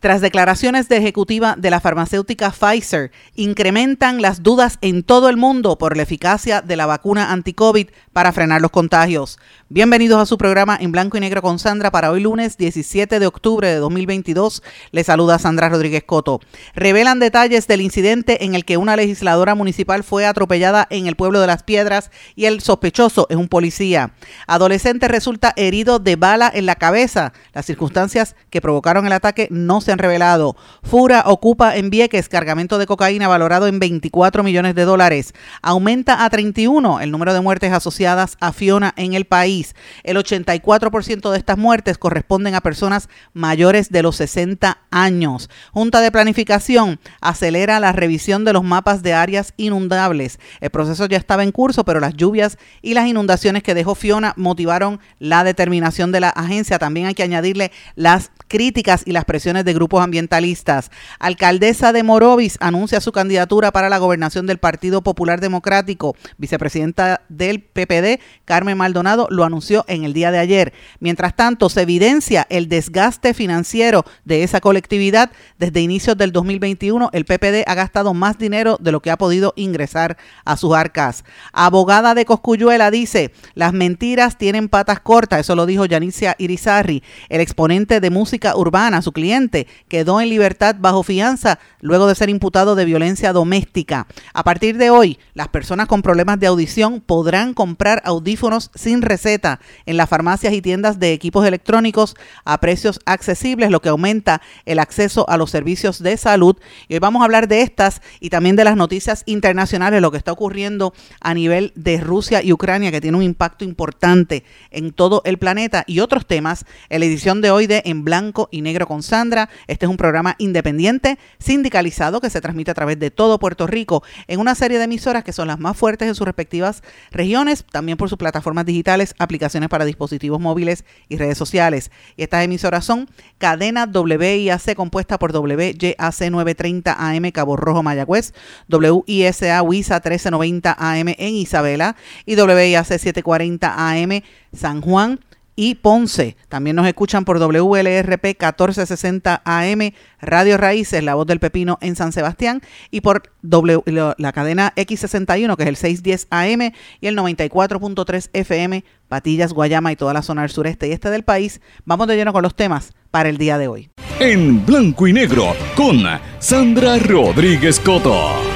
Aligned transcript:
Tras 0.00 0.22
declaraciones 0.22 0.88
de 0.88 0.96
ejecutiva 0.96 1.56
de 1.58 1.68
la 1.68 1.78
farmacéutica 1.78 2.50
Pfizer, 2.50 3.12
incrementan 3.34 4.22
las 4.22 4.42
dudas 4.42 4.78
en 4.80 5.02
todo 5.02 5.28
el 5.28 5.36
mundo 5.36 5.76
por 5.76 5.94
la 5.94 6.04
eficacia 6.04 6.62
de 6.62 6.74
la 6.76 6.86
vacuna 6.86 7.32
anti-COVID 7.32 7.88
para 8.14 8.32
frenar 8.32 8.62
los 8.62 8.70
contagios. 8.70 9.38
Bienvenidos 9.72 10.20
a 10.20 10.26
su 10.26 10.36
programa 10.36 10.76
en 10.80 10.90
blanco 10.90 11.16
y 11.16 11.20
negro 11.20 11.42
con 11.42 11.60
Sandra 11.60 11.92
para 11.92 12.10
hoy 12.10 12.18
lunes 12.18 12.56
17 12.56 13.20
de 13.20 13.26
octubre 13.28 13.68
de 13.68 13.76
2022. 13.76 14.64
Le 14.90 15.04
saluda 15.04 15.38
Sandra 15.38 15.68
Rodríguez 15.68 16.02
Coto. 16.02 16.40
Revelan 16.74 17.20
detalles 17.20 17.68
del 17.68 17.80
incidente 17.80 18.44
en 18.44 18.56
el 18.56 18.64
que 18.64 18.78
una 18.78 18.96
legisladora 18.96 19.54
municipal 19.54 20.02
fue 20.02 20.26
atropellada 20.26 20.88
en 20.90 21.06
el 21.06 21.14
pueblo 21.14 21.40
de 21.40 21.46
Las 21.46 21.62
Piedras 21.62 22.10
y 22.34 22.46
el 22.46 22.62
sospechoso 22.62 23.28
es 23.30 23.36
un 23.36 23.46
policía. 23.46 24.10
Adolescente 24.48 25.06
resulta 25.06 25.52
herido 25.54 26.00
de 26.00 26.16
bala 26.16 26.50
en 26.52 26.66
la 26.66 26.74
cabeza. 26.74 27.32
Las 27.52 27.66
circunstancias 27.66 28.34
que 28.50 28.60
provocaron 28.60 29.06
el 29.06 29.12
ataque 29.12 29.46
no 29.52 29.80
se 29.80 29.92
han 29.92 30.00
revelado. 30.00 30.56
Fura 30.82 31.22
ocupa 31.26 31.76
en 31.76 31.90
Vieques 31.90 32.28
cargamento 32.28 32.76
de 32.76 32.86
cocaína 32.86 33.28
valorado 33.28 33.68
en 33.68 33.78
24 33.78 34.42
millones 34.42 34.74
de 34.74 34.84
dólares. 34.84 35.32
Aumenta 35.62 36.24
a 36.24 36.30
31 36.30 36.98
el 37.02 37.12
número 37.12 37.32
de 37.32 37.40
muertes 37.40 37.72
asociadas 37.72 38.36
a 38.40 38.52
Fiona 38.52 38.94
en 38.96 39.14
el 39.14 39.26
país. 39.26 39.59
El 40.02 40.16
84% 40.16 41.30
de 41.30 41.38
estas 41.38 41.58
muertes 41.58 41.98
corresponden 41.98 42.54
a 42.54 42.60
personas 42.60 43.08
mayores 43.32 43.90
de 43.90 44.02
los 44.02 44.16
60 44.16 44.78
años. 44.90 45.50
Junta 45.72 46.00
de 46.00 46.12
Planificación 46.12 46.98
acelera 47.20 47.80
la 47.80 47.92
revisión 47.92 48.44
de 48.44 48.52
los 48.52 48.64
mapas 48.64 49.02
de 49.02 49.14
áreas 49.14 49.54
inundables. 49.56 50.38
El 50.60 50.70
proceso 50.70 51.06
ya 51.06 51.16
estaba 51.16 51.44
en 51.44 51.52
curso, 51.52 51.84
pero 51.84 52.00
las 52.00 52.14
lluvias 52.14 52.58
y 52.82 52.94
las 52.94 53.06
inundaciones 53.06 53.62
que 53.62 53.74
dejó 53.74 53.94
Fiona 53.94 54.34
motivaron 54.36 55.00
la 55.18 55.44
determinación 55.44 56.12
de 56.12 56.20
la 56.20 56.30
agencia. 56.30 56.78
También 56.78 57.06
hay 57.06 57.14
que 57.14 57.22
añadirle 57.22 57.72
las 57.94 58.30
críticas 58.50 59.02
y 59.06 59.12
las 59.12 59.24
presiones 59.24 59.64
de 59.64 59.72
grupos 59.72 60.02
ambientalistas. 60.02 60.90
Alcaldesa 61.20 61.92
de 61.92 62.02
Morovis 62.02 62.58
anuncia 62.60 63.00
su 63.00 63.12
candidatura 63.12 63.70
para 63.70 63.88
la 63.88 63.98
gobernación 63.98 64.46
del 64.46 64.58
Partido 64.58 65.02
Popular 65.02 65.40
Democrático. 65.40 66.16
Vicepresidenta 66.36 67.22
del 67.28 67.62
PPD, 67.62 68.20
Carmen 68.44 68.76
Maldonado, 68.76 69.28
lo 69.30 69.44
anunció 69.44 69.84
en 69.86 70.02
el 70.02 70.12
día 70.12 70.32
de 70.32 70.40
ayer. 70.40 70.72
Mientras 70.98 71.36
tanto, 71.36 71.68
se 71.68 71.82
evidencia 71.82 72.44
el 72.50 72.68
desgaste 72.68 73.34
financiero 73.34 74.04
de 74.24 74.42
esa 74.42 74.60
colectividad. 74.60 75.30
Desde 75.58 75.80
inicios 75.80 76.16
del 76.16 76.32
2021, 76.32 77.10
el 77.12 77.24
PPD 77.24 77.62
ha 77.66 77.74
gastado 77.76 78.14
más 78.14 78.36
dinero 78.36 78.78
de 78.80 78.90
lo 78.90 79.00
que 79.00 79.12
ha 79.12 79.16
podido 79.16 79.52
ingresar 79.54 80.16
a 80.44 80.56
sus 80.56 80.74
arcas. 80.74 81.24
Abogada 81.52 82.14
de 82.14 82.24
Coscuyuela 82.24 82.90
dice, 82.90 83.32
las 83.54 83.72
mentiras 83.72 84.38
tienen 84.38 84.68
patas 84.68 84.98
cortas, 84.98 85.40
eso 85.40 85.54
lo 85.54 85.66
dijo 85.66 85.84
Yanicia 85.84 86.34
Irizarri, 86.36 87.04
el 87.28 87.40
exponente 87.40 88.00
de 88.00 88.10
música 88.10 88.39
urbana, 88.56 89.02
su 89.02 89.12
cliente, 89.12 89.66
quedó 89.88 90.20
en 90.20 90.28
libertad 90.28 90.76
bajo 90.78 91.02
fianza 91.02 91.58
luego 91.80 92.06
de 92.06 92.14
ser 92.14 92.30
imputado 92.30 92.74
de 92.74 92.84
violencia 92.84 93.32
doméstica. 93.32 94.06
A 94.34 94.44
partir 94.44 94.78
de 94.78 94.90
hoy, 94.90 95.18
las 95.34 95.48
personas 95.48 95.86
con 95.86 96.02
problemas 96.02 96.40
de 96.40 96.46
audición 96.46 97.00
podrán 97.00 97.54
comprar 97.54 98.02
audífonos 98.04 98.70
sin 98.74 99.02
receta 99.02 99.60
en 99.86 99.96
las 99.96 100.08
farmacias 100.08 100.52
y 100.52 100.62
tiendas 100.62 100.98
de 100.98 101.12
equipos 101.12 101.46
electrónicos 101.46 102.16
a 102.44 102.58
precios 102.58 103.00
accesibles, 103.06 103.70
lo 103.70 103.80
que 103.80 103.88
aumenta 103.88 104.40
el 104.64 104.78
acceso 104.78 105.28
a 105.28 105.36
los 105.36 105.50
servicios 105.50 106.02
de 106.02 106.16
salud. 106.16 106.56
Y 106.88 106.94
hoy 106.94 107.00
vamos 107.00 107.22
a 107.22 107.24
hablar 107.24 107.48
de 107.48 107.62
estas 107.62 108.02
y 108.20 108.30
también 108.30 108.56
de 108.56 108.64
las 108.64 108.76
noticias 108.76 109.22
internacionales, 109.26 110.00
lo 110.00 110.10
que 110.10 110.18
está 110.18 110.32
ocurriendo 110.32 110.92
a 111.20 111.34
nivel 111.34 111.72
de 111.74 111.98
Rusia 111.98 112.42
y 112.42 112.52
Ucrania, 112.52 112.90
que 112.90 113.00
tiene 113.00 113.16
un 113.16 113.22
impacto 113.22 113.64
importante 113.64 114.44
en 114.70 114.92
todo 114.92 115.22
el 115.24 115.38
planeta 115.38 115.84
y 115.86 116.00
otros 116.00 116.26
temas 116.26 116.64
en 116.88 117.00
la 117.00 117.06
edición 117.06 117.40
de 117.40 117.50
hoy 117.50 117.66
de 117.66 117.82
En 117.84 118.04
Blanco 118.04 118.29
y 118.50 118.62
Negro 118.62 118.86
con 118.86 119.02
Sandra. 119.02 119.48
Este 119.66 119.86
es 119.86 119.90
un 119.90 119.96
programa 119.96 120.36
independiente, 120.38 121.18
sindicalizado, 121.38 122.20
que 122.20 122.30
se 122.30 122.40
transmite 122.40 122.70
a 122.70 122.74
través 122.74 122.98
de 122.98 123.10
todo 123.10 123.38
Puerto 123.38 123.66
Rico 123.66 124.02
en 124.28 124.40
una 124.40 124.54
serie 124.54 124.78
de 124.78 124.84
emisoras 124.84 125.24
que 125.24 125.32
son 125.32 125.48
las 125.48 125.58
más 125.58 125.76
fuertes 125.76 126.08
en 126.08 126.14
sus 126.14 126.26
respectivas 126.26 126.82
regiones, 127.10 127.64
también 127.70 127.98
por 127.98 128.08
sus 128.08 128.18
plataformas 128.18 128.66
digitales, 128.66 129.14
aplicaciones 129.18 129.68
para 129.68 129.84
dispositivos 129.84 130.40
móviles 130.40 130.84
y 131.08 131.16
redes 131.16 131.36
sociales. 131.36 131.90
Y 132.16 132.22
estas 132.22 132.44
emisoras 132.44 132.84
son 132.84 133.08
Cadena 133.38 133.86
WIAC 133.86 134.74
compuesta 134.74 135.18
por 135.18 135.36
WYAC 135.36 136.30
930 136.30 136.96
AM 136.98 137.30
Cabo 137.32 137.56
Rojo 137.56 137.82
Mayagüez, 137.82 138.32
WISA 138.68 139.62
WISA 139.62 139.94
1390 139.96 140.76
AM 140.78 141.08
en 141.08 141.34
Isabela 141.34 141.96
y 142.26 142.36
WIAC 142.36 142.86
740 142.86 143.74
AM 143.76 144.22
San 144.52 144.80
Juan, 144.80 145.20
y 145.56 145.76
Ponce. 145.76 146.36
También 146.48 146.76
nos 146.76 146.86
escuchan 146.86 147.24
por 147.24 147.38
WLRP 147.38 148.24
1460 148.24 149.42
AM, 149.44 149.92
Radio 150.20 150.56
Raíces, 150.56 151.02
La 151.02 151.14
Voz 151.14 151.26
del 151.26 151.40
Pepino 151.40 151.78
en 151.80 151.96
San 151.96 152.12
Sebastián, 152.12 152.62
y 152.90 153.00
por 153.00 153.32
la 153.42 154.32
cadena 154.32 154.72
X61, 154.76 155.56
que 155.56 155.62
es 155.62 155.68
el 155.68 155.76
610 155.76 156.26
AM, 156.30 156.72
y 157.00 157.06
el 157.06 157.16
94.3 157.16 158.30
FM, 158.32 158.84
Patillas, 159.08 159.52
Guayama 159.52 159.92
y 159.92 159.96
toda 159.96 160.14
la 160.14 160.22
zona 160.22 160.42
del 160.42 160.50
sureste 160.50 160.88
y 160.88 160.92
este 160.92 161.10
del 161.10 161.24
país. 161.24 161.60
Vamos 161.84 162.06
de 162.06 162.16
lleno 162.16 162.32
con 162.32 162.42
los 162.42 162.54
temas 162.54 162.92
para 163.10 163.28
el 163.28 163.38
día 163.38 163.58
de 163.58 163.68
hoy. 163.68 163.90
En 164.18 164.64
blanco 164.64 165.06
y 165.06 165.12
negro, 165.12 165.54
con 165.76 166.02
Sandra 166.38 166.98
Rodríguez 166.98 167.80
Coto. 167.80 168.49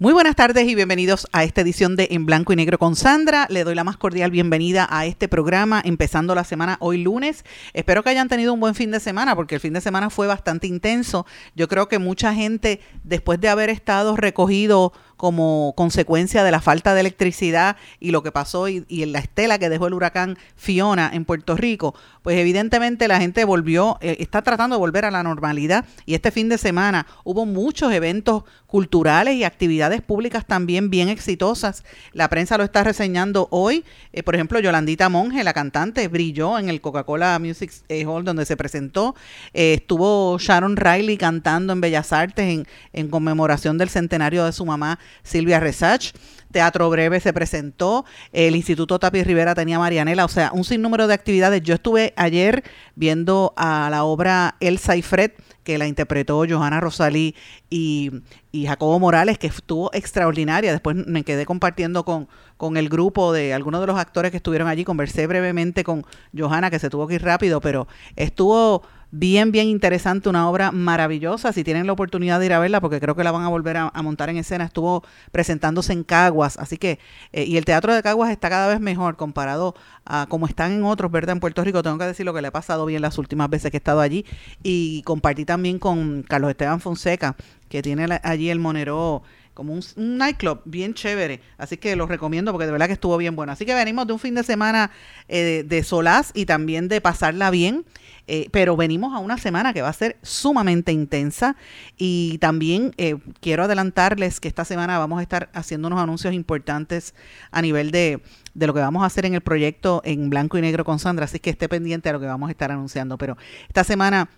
Muy 0.00 0.12
buenas 0.12 0.36
tardes 0.36 0.68
y 0.68 0.76
bienvenidos 0.76 1.26
a 1.32 1.42
esta 1.42 1.62
edición 1.62 1.96
de 1.96 2.06
En 2.12 2.24
Blanco 2.24 2.52
y 2.52 2.56
Negro 2.56 2.78
con 2.78 2.94
Sandra. 2.94 3.48
Le 3.50 3.64
doy 3.64 3.74
la 3.74 3.82
más 3.82 3.96
cordial 3.96 4.30
bienvenida 4.30 4.86
a 4.88 5.06
este 5.06 5.26
programa 5.26 5.82
empezando 5.84 6.36
la 6.36 6.44
semana 6.44 6.76
hoy 6.78 6.98
lunes. 7.02 7.44
Espero 7.72 8.04
que 8.04 8.10
hayan 8.10 8.28
tenido 8.28 8.54
un 8.54 8.60
buen 8.60 8.76
fin 8.76 8.92
de 8.92 9.00
semana 9.00 9.34
porque 9.34 9.56
el 9.56 9.60
fin 9.60 9.72
de 9.72 9.80
semana 9.80 10.08
fue 10.08 10.28
bastante 10.28 10.68
intenso. 10.68 11.26
Yo 11.56 11.66
creo 11.66 11.88
que 11.88 11.98
mucha 11.98 12.32
gente 12.32 12.80
después 13.02 13.40
de 13.40 13.48
haber 13.48 13.70
estado 13.70 14.14
recogido 14.14 14.92
como 15.18 15.74
consecuencia 15.76 16.44
de 16.44 16.50
la 16.50 16.62
falta 16.62 16.94
de 16.94 17.00
electricidad 17.00 17.76
y 18.00 18.12
lo 18.12 18.22
que 18.22 18.32
pasó 18.32 18.68
y, 18.68 18.86
y, 18.88 19.04
la 19.04 19.18
estela 19.18 19.58
que 19.58 19.68
dejó 19.68 19.88
el 19.88 19.94
huracán 19.94 20.38
Fiona 20.56 21.10
en 21.12 21.26
Puerto 21.26 21.56
Rico, 21.56 21.94
pues 22.22 22.38
evidentemente 22.38 23.08
la 23.08 23.20
gente 23.20 23.44
volvió, 23.44 23.98
eh, 24.00 24.16
está 24.20 24.42
tratando 24.42 24.76
de 24.76 24.80
volver 24.80 25.04
a 25.04 25.10
la 25.10 25.22
normalidad 25.22 25.84
y 26.06 26.14
este 26.14 26.30
fin 26.30 26.48
de 26.48 26.56
semana 26.56 27.06
hubo 27.24 27.46
muchos 27.46 27.92
eventos 27.92 28.44
culturales 28.66 29.34
y 29.34 29.44
actividades 29.44 30.02
públicas 30.02 30.46
también 30.46 30.90
bien 30.90 31.08
exitosas. 31.08 31.84
La 32.12 32.28
prensa 32.28 32.58
lo 32.58 32.64
está 32.64 32.84
reseñando 32.84 33.48
hoy. 33.50 33.84
Eh, 34.12 34.22
por 34.22 34.34
ejemplo, 34.34 34.60
Yolandita 34.60 35.08
Monge, 35.08 35.42
la 35.42 35.54
cantante, 35.54 36.06
brilló 36.08 36.58
en 36.58 36.68
el 36.68 36.80
Coca-Cola 36.80 37.38
Music 37.38 37.72
eh, 37.88 38.04
Hall 38.04 38.24
donde 38.24 38.44
se 38.44 38.56
presentó. 38.56 39.16
Estuvo 39.52 40.38
Sharon 40.38 40.76
Riley 40.76 41.16
cantando 41.16 41.72
en 41.72 41.80
Bellas 41.80 42.12
Artes 42.12 42.46
en, 42.46 42.66
en 42.92 43.08
conmemoración 43.08 43.78
del 43.78 43.88
centenario 43.88 44.44
de 44.44 44.52
su 44.52 44.66
mamá 44.66 44.98
Silvia 45.22 45.60
Resach. 45.60 46.12
Teatro 46.50 46.88
Breve 46.88 47.20
se 47.20 47.32
presentó, 47.34 48.06
el 48.32 48.56
Instituto 48.56 48.98
Tapi 48.98 49.22
Rivera 49.22 49.54
tenía 49.54 49.78
Marianela, 49.78 50.24
o 50.24 50.28
sea, 50.28 50.50
un 50.52 50.64
sinnúmero 50.64 51.06
de 51.06 51.12
actividades. 51.12 51.62
Yo 51.62 51.74
estuve 51.74 52.14
ayer 52.16 52.64
viendo 52.94 53.52
a 53.56 53.88
la 53.90 54.04
obra 54.04 54.56
Elsa 54.60 54.96
y 54.96 55.02
Fred, 55.02 55.32
que 55.62 55.76
la 55.76 55.86
interpretó 55.86 56.46
Johanna 56.48 56.80
Rosalí 56.80 57.34
y, 57.68 58.10
y, 58.50 58.66
Jacobo 58.66 58.98
Morales, 58.98 59.38
que 59.38 59.48
estuvo 59.48 59.90
extraordinaria. 59.92 60.72
Después 60.72 60.96
me 60.96 61.24
quedé 61.24 61.44
compartiendo 61.44 62.06
con, 62.06 62.28
con 62.56 62.78
el 62.78 62.88
grupo 62.88 63.34
de 63.34 63.52
algunos 63.52 63.82
de 63.82 63.86
los 63.86 63.98
actores 63.98 64.30
que 64.30 64.38
estuvieron 64.38 64.68
allí. 64.68 64.84
Conversé 64.84 65.26
brevemente 65.26 65.84
con 65.84 66.06
Johanna, 66.36 66.70
que 66.70 66.78
se 66.78 66.88
tuvo 66.88 67.06
que 67.06 67.16
ir 67.16 67.22
rápido, 67.22 67.60
pero 67.60 67.86
estuvo 68.16 68.82
bien, 69.10 69.52
bien 69.52 69.68
interesante, 69.68 70.28
una 70.28 70.48
obra 70.48 70.72
maravillosa. 70.72 71.52
Si 71.52 71.64
tienen 71.64 71.86
la 71.86 71.92
oportunidad 71.92 72.40
de 72.40 72.46
ir 72.46 72.52
a 72.52 72.58
verla, 72.58 72.80
porque 72.80 73.00
creo 73.00 73.14
que 73.14 73.24
la 73.24 73.32
van 73.32 73.42
a 73.42 73.48
volver 73.48 73.76
a, 73.76 73.90
montar 74.02 74.30
en 74.30 74.36
escena, 74.36 74.64
estuvo 74.64 75.04
presentándose 75.32 75.92
en 75.92 76.04
Caguas, 76.04 76.56
así 76.58 76.76
que, 76.76 76.98
eh, 77.32 77.44
y 77.44 77.56
el 77.56 77.64
teatro 77.64 77.94
de 77.94 78.02
Caguas 78.02 78.30
está 78.30 78.48
cada 78.48 78.68
vez 78.68 78.80
mejor 78.80 79.16
comparado 79.16 79.74
a 80.04 80.26
como 80.28 80.46
están 80.46 80.72
en 80.72 80.84
otros, 80.84 81.10
¿verdad? 81.10 81.34
En 81.34 81.40
Puerto 81.40 81.64
Rico, 81.64 81.82
tengo 81.82 81.98
que 81.98 82.04
decir 82.04 82.24
lo 82.24 82.32
que 82.34 82.42
le 82.42 82.48
ha 82.48 82.52
pasado 82.52 82.86
bien 82.86 83.02
las 83.02 83.18
últimas 83.18 83.50
veces 83.50 83.70
que 83.70 83.76
he 83.76 83.78
estado 83.78 84.00
allí, 84.00 84.24
y 84.62 85.02
compartí 85.02 85.44
también 85.44 85.78
con 85.78 86.22
Carlos 86.22 86.50
Esteban 86.50 86.80
Fonseca, 86.80 87.36
que 87.68 87.82
tiene 87.82 88.06
allí 88.22 88.50
el 88.50 88.58
Monero 88.58 89.22
como 89.58 89.72
un, 89.72 89.82
nightclub 89.96 90.60
bien 90.66 90.94
chévere. 90.94 91.40
Así 91.56 91.78
que 91.78 91.96
los 91.96 92.08
recomiendo 92.08 92.52
porque 92.52 92.66
de 92.66 92.70
verdad 92.70 92.86
que 92.86 92.92
estuvo 92.92 93.16
bien 93.16 93.34
bueno. 93.34 93.50
Así 93.50 93.66
que 93.66 93.74
venimos 93.74 94.06
de 94.06 94.12
un 94.12 94.20
fin 94.20 94.36
de 94.36 94.44
semana 94.44 94.92
eh, 95.26 95.64
de 95.66 95.82
solaz 95.82 96.30
y 96.32 96.46
también 96.46 96.86
de 96.86 97.00
pasarla 97.00 97.50
bien. 97.50 97.84
Eh, 98.28 98.48
pero 98.52 98.76
venimos 98.76 99.14
a 99.14 99.18
una 99.18 99.36
semana 99.36 99.72
que 99.72 99.82
va 99.82 99.88
a 99.88 99.92
ser 99.94 100.16
sumamente 100.22 100.92
intensa 100.92 101.56
y 101.96 102.38
también 102.38 102.92
eh, 102.98 103.16
quiero 103.40 103.64
adelantarles 103.64 104.38
que 104.38 104.46
esta 104.46 104.64
semana 104.64 104.98
vamos 104.98 105.18
a 105.18 105.22
estar 105.22 105.48
haciendo 105.54 105.88
unos 105.88 105.98
anuncios 105.98 106.34
importantes 106.34 107.14
a 107.50 107.62
nivel 107.62 107.90
de, 107.90 108.20
de 108.54 108.66
lo 108.66 108.74
que 108.74 108.80
vamos 108.80 109.02
a 109.02 109.06
hacer 109.06 109.24
en 109.24 109.34
el 109.34 109.40
proyecto 109.40 110.02
en 110.04 110.28
blanco 110.28 110.58
y 110.58 110.60
negro 110.60 110.84
con 110.84 110.98
Sandra, 110.98 111.24
así 111.24 111.40
que 111.40 111.48
esté 111.48 111.70
pendiente 111.70 112.10
a 112.10 112.12
lo 112.12 112.20
que 112.20 112.26
vamos 112.26 112.48
a 112.48 112.52
estar 112.52 112.70
anunciando. 112.70 113.16
Pero 113.16 113.36
esta 113.66 113.82
semana 113.82 114.28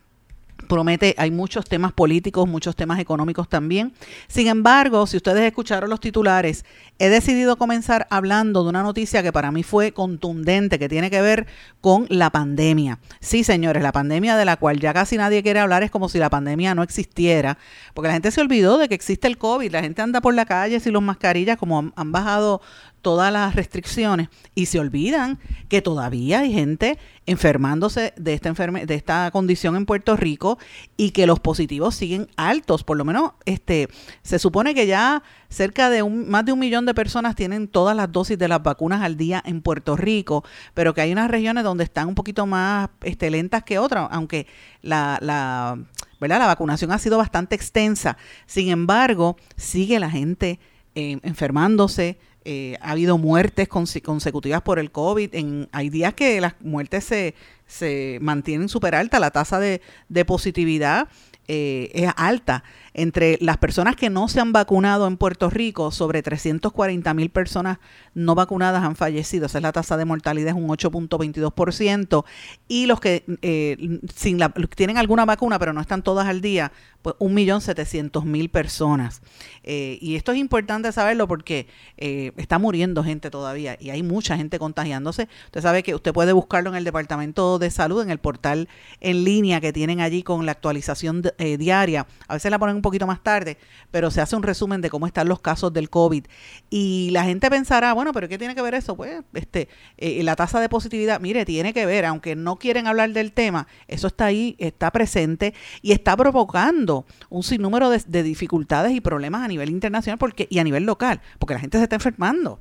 promete, 0.71 1.15
hay 1.19 1.31
muchos 1.31 1.67
temas 1.67 1.93
políticos, 1.93 2.49
muchos 2.49 2.75
temas 2.75 2.99
económicos 2.99 3.49
también. 3.49 3.93
Sin 4.29 4.47
embargo, 4.47 5.07
si 5.07 5.19
ustedes 5.19 5.43
escucharon 5.43 5.91
los 5.91 6.01
titulares, 6.01 6.65
he 6.99 7.11
decidido 7.11 7.57
comenzar 7.57 8.07
hablando 8.09 8.63
de 8.63 8.71
una 8.71 8.83
noticia 8.83 9.23
que 9.23 9.33
para 9.33 9.51
mí 9.53 9.63
fue 9.63 9.93
contundente, 9.93 10.79
que 10.79 10.89
tiene 10.89 11.11
que 11.11 11.21
ver 11.21 11.47
con 11.83 12.07
la 12.09 12.31
pandemia. 12.31 13.01
Sí, 13.21 13.45
señores, 13.45 13.83
la 13.83 13.93
pandemia 13.93 14.37
de 14.37 14.45
la 14.47 14.57
cual 14.57 14.81
ya 14.81 14.95
casi 14.95 15.17
nadie 15.19 15.43
quiere 15.43 15.61
hablar 15.61 15.83
es 15.83 15.91
como 15.91 16.09
si 16.09 16.19
la 16.19 16.31
pandemia 16.31 16.75
no 16.75 16.83
existiera, 16.83 17.59
porque 17.93 18.09
la 18.09 18.15
gente 18.15 18.31
se 18.31 18.41
olvidó 18.41 18.79
de 18.79 18.89
que 18.89 18.95
existe 18.95 19.27
el 19.27 19.37
COVID, 19.37 19.73
la 19.73 19.83
gente 19.83 20.01
anda 20.01 20.21
por 20.21 20.35
la 20.35 20.47
calle 20.47 20.81
sin 20.81 20.93
los 20.93 21.03
mascarillas, 21.03 21.59
como 21.59 21.93
han 21.95 22.13
bajado 22.13 22.63
todas 23.01 23.33
las 23.33 23.55
restricciones 23.55 24.29
y 24.55 24.67
se 24.67 24.79
olvidan 24.79 25.39
que 25.69 25.83
todavía 25.83 26.41
hay 26.41 26.53
gente 26.53 26.99
enfermándose 27.27 28.13
de 28.17 28.35
esta 28.35 28.49
enferme 28.49 28.87
de 28.87 28.95
esta 28.95 29.31
condición 29.31 29.77
en 29.77 29.87
Puerto 29.87 30.17
Rico 30.17 30.59
y 30.97 31.11
que 31.11 31.27
los 31.27 31.41
positivos 31.41 31.95
siguen 31.95 32.29
altos, 32.37 32.85
por 32.85 32.97
lo 32.97 33.05
menos 33.05 33.33
este 33.45 33.89
se 34.23 34.39
supone 34.39 34.75
que 34.75 34.87
ya 34.87 35.23
cerca 35.49 35.91
de 35.91 36.03
un 36.03 36.29
más 36.29 36.45
de 36.45 36.53
un 36.53 36.59
millón 36.59 36.87
de 36.87 36.95
personas 36.95 37.37
tienen 37.37 37.69
todas 37.69 37.97
las 37.97 38.11
dosis 38.11 38.39
de 38.39 38.49
las 38.49 38.63
vacunas 38.63 39.03
al 39.03 39.17
día 39.17 39.43
en 39.45 39.63
Puerto 39.63 39.97
Rico, 39.97 40.45
pero 40.75 40.95
que 40.95 41.01
hay 41.01 41.13
unas 41.13 41.31
regiones 41.31 41.65
donde 41.65 41.85
están 41.85 42.09
un 42.09 42.15
poquito 42.15 42.47
más 42.47 42.91
este, 43.03 43.31
lentas 43.31 43.65
que 43.65 43.79
otras, 43.79 44.09
aunque 44.11 44.47
la, 44.83 45.19
la 45.21 45.79
¿verdad? 46.21 46.39
La 46.39 46.47
vacunación 46.47 46.93
ha 46.93 46.99
sido 46.99 47.19
bastante 47.19 47.55
extensa. 47.55 48.17
Sin 48.47 48.69
embargo, 48.69 49.37
sigue 49.57 49.99
la 49.99 50.11
gente 50.11 50.61
eh, 50.95 51.19
enfermándose, 51.23 52.19
eh, 52.45 52.77
ha 52.81 52.93
habido 52.93 53.19
muertes 53.19 53.69
consecutivas 53.69 54.63
por 54.63 54.79
el 54.79 54.91
COVID. 54.91 55.35
En, 55.35 55.69
hay 55.73 55.91
días 55.91 56.15
que 56.15 56.41
las 56.41 56.55
muertes 56.61 57.05
se, 57.05 57.35
se 57.67 58.19
mantienen 58.21 58.69
súper 58.69 58.95
altas, 58.95 59.21
la 59.21 59.31
tasa 59.31 59.61
de, 59.61 59.81
positividad 60.27 61.09
eh, 61.49 61.91
es 61.95 62.11
alta. 62.17 62.65
Entre 62.93 63.39
las 63.41 63.57
personas 63.59 63.97
que 63.97 64.11
no 64.11 64.29
se 64.29 64.41
han 64.41 64.53
vacunado 64.53 65.07
en 65.07 65.17
Puerto 65.17 65.49
Rico, 65.49 65.91
sobre 65.93 66.23
340 66.23 67.15
mil 67.15 67.31
personas 67.31 67.79
no 68.15 68.35
vacunadas 68.35 68.83
han 68.83 68.97
fallecido. 68.97 69.47
Esa 69.47 69.59
es 69.59 69.63
la 69.63 69.73
tasa 69.73 69.97
de 69.97 70.05
mortalidad, 70.05 70.49
es 70.49 70.55
un 70.55 70.69
8.22%. 70.69 72.25
Y 72.69 72.87
los 72.87 73.01
que 73.01 73.25
eh, 73.43 74.01
sin 74.15 74.39
la, 74.39 74.51
tienen 74.75 74.99
alguna 74.99 75.25
vacuna, 75.25 75.59
pero 75.59 75.73
no 75.73 75.81
están 75.81 76.03
todas 76.03 76.27
al 76.27 76.41
día, 76.41 76.73
pues 77.03 77.15
1.700.000 77.17 78.51
personas. 78.51 79.23
Eh, 79.63 79.99
y 80.01 80.17
esto 80.17 80.33
es 80.33 80.39
importante 80.39 80.91
saberlo 80.93 81.29
porque 81.29 81.67
eh, 81.97 82.33
está 82.37 82.59
muriendo 82.59 83.05
gente 83.05 83.31
todavía 83.31 83.77
y 83.79 83.91
hay 83.91 84.03
mucha 84.03 84.37
gente 84.37 84.59
contagiándose. 84.59 85.29
Usted 85.47 85.63
sabe 85.63 85.83
que 85.83 85.95
usted 85.95 86.13
puede 86.13 86.33
buscarlo 86.33 86.71
en 86.71 86.77
el 86.77 86.85
Departamento 86.85 87.59
de 87.59 87.71
Salud, 87.71 88.03
en 88.03 88.11
el 88.11 88.19
portal 88.19 88.69
en 89.01 89.25
línea 89.25 89.61
que 89.61 89.73
tienen 89.73 90.01
allí 90.01 90.23
con 90.23 90.47
la 90.47 90.53
actualización 90.53 91.23
diaria. 91.59 92.07
A 92.27 92.35
veces 92.35 92.51
la 92.51 92.59
ponen 92.59 92.80
un 92.81 92.83
poquito 92.83 93.07
más 93.07 93.23
tarde, 93.23 93.59
pero 93.91 94.11
se 94.11 94.21
hace 94.21 94.35
un 94.35 94.43
resumen 94.43 94.81
de 94.81 94.91
cómo 94.91 95.07
están 95.07 95.29
los 95.29 95.41
casos 95.41 95.73
del 95.73 95.91
COVID. 95.91 96.25
Y 96.71 97.11
la 97.13 97.25
gente 97.25 97.49
pensará, 97.51 97.93
bueno, 97.93 98.13
pero 98.13 98.29
¿qué 98.29 98.39
tiene 98.39 98.55
que 98.55 98.63
ver 98.63 98.75
eso? 98.75 98.97
Pues 98.97 99.23
este, 99.35 99.69
eh, 99.99 100.23
la 100.23 100.35
tasa 100.35 100.61
de 100.61 100.69
positividad, 100.69 101.21
mire, 101.21 101.45
tiene 101.45 101.73
que 101.73 101.87
ver, 101.87 102.05
aunque 102.05 102.35
no 102.35 102.57
quieren 102.57 102.87
hablar 102.87 103.11
del 103.13 103.33
tema, 103.33 103.67
eso 103.87 104.07
está 104.07 104.27
ahí, 104.27 104.57
está 104.59 104.91
presente 104.91 105.55
y 105.83 105.93
está 105.93 106.17
provocando 106.17 107.05
un 107.29 107.43
sinnúmero 107.43 107.91
de, 107.91 108.03
de 108.07 108.23
dificultades 108.23 108.93
y 108.93 109.01
problemas 109.01 109.45
a 109.45 109.49
nivel 109.49 109.71
internacional 109.71 110.19
porque, 110.19 110.47
y 110.51 110.59
a 110.59 110.65
nivel 110.65 110.85
local, 110.85 111.21
porque 111.39 111.55
la 111.55 111.61
gente 111.61 111.79
se 111.79 111.85
está 111.85 111.97
enfermando 111.97 112.61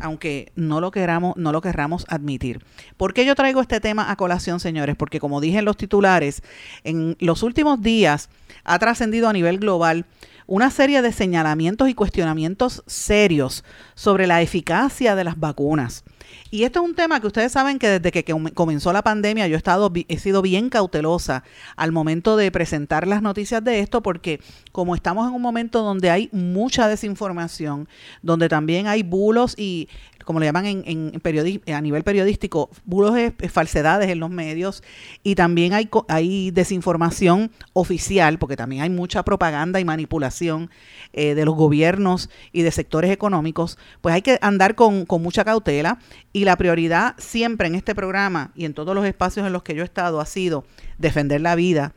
aunque 0.00 0.52
no 0.54 0.80
lo 0.80 0.90
queramos, 0.90 1.36
no 1.36 1.52
lo 1.52 1.60
querramos 1.60 2.06
admitir. 2.08 2.64
¿Por 2.96 3.14
qué 3.14 3.24
yo 3.24 3.34
traigo 3.34 3.60
este 3.60 3.80
tema 3.80 4.10
a 4.10 4.16
colación, 4.16 4.60
señores? 4.60 4.96
Porque 4.96 5.20
como 5.20 5.40
dije 5.40 5.58
en 5.58 5.64
los 5.64 5.76
titulares, 5.76 6.42
en 6.84 7.16
los 7.20 7.42
últimos 7.42 7.82
días 7.82 8.28
ha 8.64 8.78
trascendido 8.78 9.28
a 9.28 9.32
nivel 9.32 9.58
global 9.58 10.06
una 10.46 10.70
serie 10.70 11.02
de 11.02 11.12
señalamientos 11.12 11.88
y 11.88 11.94
cuestionamientos 11.94 12.82
serios 12.86 13.64
sobre 13.94 14.26
la 14.26 14.40
eficacia 14.40 15.14
de 15.14 15.24
las 15.24 15.38
vacunas. 15.38 16.04
Y 16.50 16.64
esto 16.64 16.80
es 16.80 16.88
un 16.88 16.94
tema 16.94 17.20
que 17.20 17.26
ustedes 17.26 17.52
saben 17.52 17.78
que 17.78 18.00
desde 18.00 18.10
que 18.10 18.24
comenzó 18.54 18.92
la 18.92 19.02
pandemia 19.02 19.46
yo 19.48 19.54
he, 19.54 19.58
estado, 19.58 19.92
he 19.94 20.18
sido 20.18 20.40
bien 20.40 20.70
cautelosa 20.70 21.44
al 21.76 21.92
momento 21.92 22.36
de 22.36 22.50
presentar 22.50 23.06
las 23.06 23.20
noticias 23.20 23.62
de 23.62 23.80
esto 23.80 24.02
porque 24.02 24.40
como 24.72 24.94
estamos 24.94 25.28
en 25.28 25.34
un 25.34 25.42
momento 25.42 25.82
donde 25.82 26.10
hay 26.10 26.30
mucha 26.32 26.88
desinformación, 26.88 27.88
donde 28.22 28.48
también 28.48 28.86
hay 28.86 29.02
bulos 29.02 29.54
y 29.58 29.88
como 30.28 30.40
le 30.40 30.44
llaman 30.44 30.66
en, 30.66 30.82
en 30.84 31.74
a 31.74 31.80
nivel 31.80 32.04
periodístico, 32.04 32.68
bulos 32.84 33.14
de 33.14 33.32
falsedades 33.48 34.10
en 34.10 34.20
los 34.20 34.28
medios. 34.28 34.82
Y 35.22 35.36
también 35.36 35.72
hay, 35.72 35.88
hay 36.06 36.50
desinformación 36.50 37.50
oficial, 37.72 38.38
porque 38.38 38.54
también 38.54 38.82
hay 38.82 38.90
mucha 38.90 39.22
propaganda 39.22 39.80
y 39.80 39.86
manipulación 39.86 40.68
eh, 41.14 41.34
de 41.34 41.46
los 41.46 41.54
gobiernos 41.54 42.28
y 42.52 42.60
de 42.60 42.70
sectores 42.72 43.10
económicos, 43.10 43.78
pues 44.02 44.14
hay 44.14 44.20
que 44.20 44.38
andar 44.42 44.74
con, 44.74 45.06
con 45.06 45.22
mucha 45.22 45.46
cautela. 45.46 45.98
Y 46.34 46.44
la 46.44 46.56
prioridad 46.56 47.14
siempre 47.16 47.66
en 47.66 47.74
este 47.74 47.94
programa 47.94 48.52
y 48.54 48.66
en 48.66 48.74
todos 48.74 48.94
los 48.94 49.06
espacios 49.06 49.46
en 49.46 49.54
los 49.54 49.62
que 49.62 49.74
yo 49.74 49.80
he 49.80 49.86
estado 49.86 50.20
ha 50.20 50.26
sido 50.26 50.66
defender 50.98 51.40
la 51.40 51.54
vida 51.54 51.94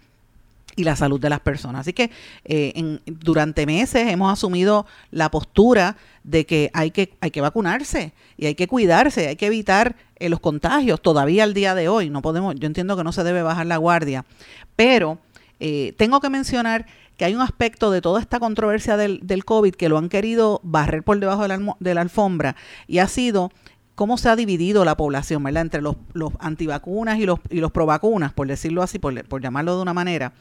y 0.76 0.84
la 0.84 0.96
salud 0.96 1.20
de 1.20 1.30
las 1.30 1.40
personas. 1.40 1.82
Así 1.82 1.94
que 1.94 2.12
eh, 2.46 3.00
durante 3.06 3.66
meses 3.66 4.08
hemos 4.08 4.32
asumido 4.32 4.86
la 5.12 5.30
postura 5.32 5.98
de 6.24 6.46
que 6.46 6.70
hay 6.74 6.92
que, 6.92 7.14
hay 7.22 7.32
que 7.32 7.42
vacunarse 7.42 8.14
y 8.38 8.46
hay 8.46 8.56
que 8.56 8.68
cuidarse, 8.68 9.28
hay 9.28 9.36
que 9.36 9.48
evitar 9.48 9.96
eh, 10.18 10.30
los 10.30 10.40
contagios. 10.40 11.02
Todavía 11.02 11.44
al 11.44 11.54
día 11.54 11.76
de 11.76 11.90
hoy 11.90 12.10
no 12.10 12.22
podemos, 12.22 12.56
yo 12.56 12.68
entiendo 12.68 12.96
que 12.98 13.04
no 13.04 13.12
se 13.12 13.24
debe 13.24 13.42
bajar 13.42 13.66
la 13.66 13.78
guardia, 13.78 14.26
pero 14.76 15.20
eh, 15.60 15.94
tengo 15.98 16.20
que 16.20 16.30
mencionar 16.30 16.86
que 17.18 17.26
hay 17.26 17.36
un 17.36 17.42
aspecto 17.42 17.92
de 17.92 18.02
toda 18.02 18.20
esta 18.20 18.40
controversia 18.40 18.98
del, 18.98 19.20
del 19.22 19.46
COVID 19.46 19.76
que 19.76 19.90
lo 19.90 19.98
han 19.98 20.10
querido 20.10 20.60
barrer 20.64 21.04
por 21.04 21.20
debajo 21.20 21.46
de 21.48 21.94
la 21.94 22.02
alfombra 22.02 22.56
y 22.88 22.98
ha 22.98 23.08
sido 23.08 23.52
cómo 24.02 24.18
se 24.18 24.30
ha 24.30 24.36
dividido 24.36 24.84
la 24.84 24.98
población, 24.98 25.44
¿verdad? 25.44 25.62
Entre 25.62 25.80
los, 25.80 25.96
los 26.14 26.32
antivacunas 26.40 27.20
y 27.20 27.28
los, 27.28 27.38
y 27.52 27.60
los 27.60 27.72
provacunas, 27.72 28.34
por 28.34 28.48
decirlo 28.48 28.82
así, 28.82 28.98
por, 28.98 29.24
por 29.28 29.44
llamarlo 29.44 29.76
de 29.76 29.84
una 29.84 29.94
manera, 29.94 30.34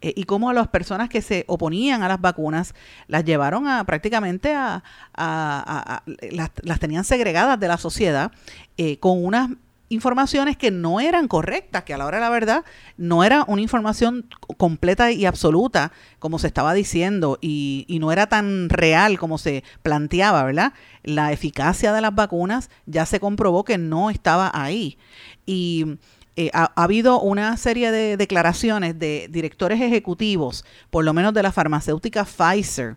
eh, 0.00 0.12
y 0.14 0.22
cómo 0.22 0.50
a 0.50 0.54
las 0.54 0.68
personas 0.68 1.08
que 1.08 1.20
se 1.20 1.44
oponían 1.48 2.04
a 2.04 2.08
las 2.08 2.20
vacunas 2.20 2.76
las 3.08 3.24
llevaron 3.24 3.66
a 3.66 3.82
prácticamente 3.82 4.54
a, 4.54 4.84
las, 5.16 6.50
las, 6.62 6.78
tenían 6.78 7.02
segregadas 7.02 7.58
de 7.58 7.66
la 7.66 7.76
sociedad 7.76 8.30
eh, 8.76 9.00
con 9.00 9.24
unas 9.24 9.50
informaciones 9.88 10.56
que 10.56 10.70
no 10.70 11.00
eran 11.00 11.28
correctas, 11.28 11.84
que 11.84 11.94
a 11.94 11.98
la 11.98 12.06
hora 12.06 12.18
de 12.18 12.22
la 12.22 12.30
verdad 12.30 12.64
no 12.96 13.24
era 13.24 13.44
una 13.46 13.62
información 13.62 14.26
completa 14.56 15.10
y 15.12 15.24
absoluta 15.26 15.92
como 16.18 16.38
se 16.38 16.46
estaba 16.46 16.74
diciendo 16.74 17.38
y, 17.40 17.86
no 17.98 18.12
era 18.12 18.28
tan 18.28 18.68
real 18.68 19.18
como 19.18 19.38
se 19.38 19.64
planteaba, 19.82 20.44
¿verdad? 20.44 20.72
La 21.02 21.32
eficacia 21.32 21.92
de 21.92 22.00
las 22.00 22.14
vacunas 22.14 22.70
ya 22.86 23.06
se 23.06 23.18
comprobó 23.18 23.64
que 23.64 23.76
no 23.76 24.08
estaba 24.10 24.52
ahí. 24.54 24.98
Y 25.46 25.98
eh, 26.36 26.50
ha, 26.52 26.70
ha, 26.76 26.84
habido 26.84 27.20
una 27.20 27.56
serie 27.56 27.90
de 27.90 28.16
declaraciones 28.16 28.96
de 29.00 29.26
directores 29.30 29.80
ejecutivos, 29.80 30.64
por 30.90 31.04
lo 31.04 31.12
menos 31.12 31.34
de 31.34 31.42
la 31.42 31.50
farmacéutica 31.50 32.24
Pfizer, 32.24 32.96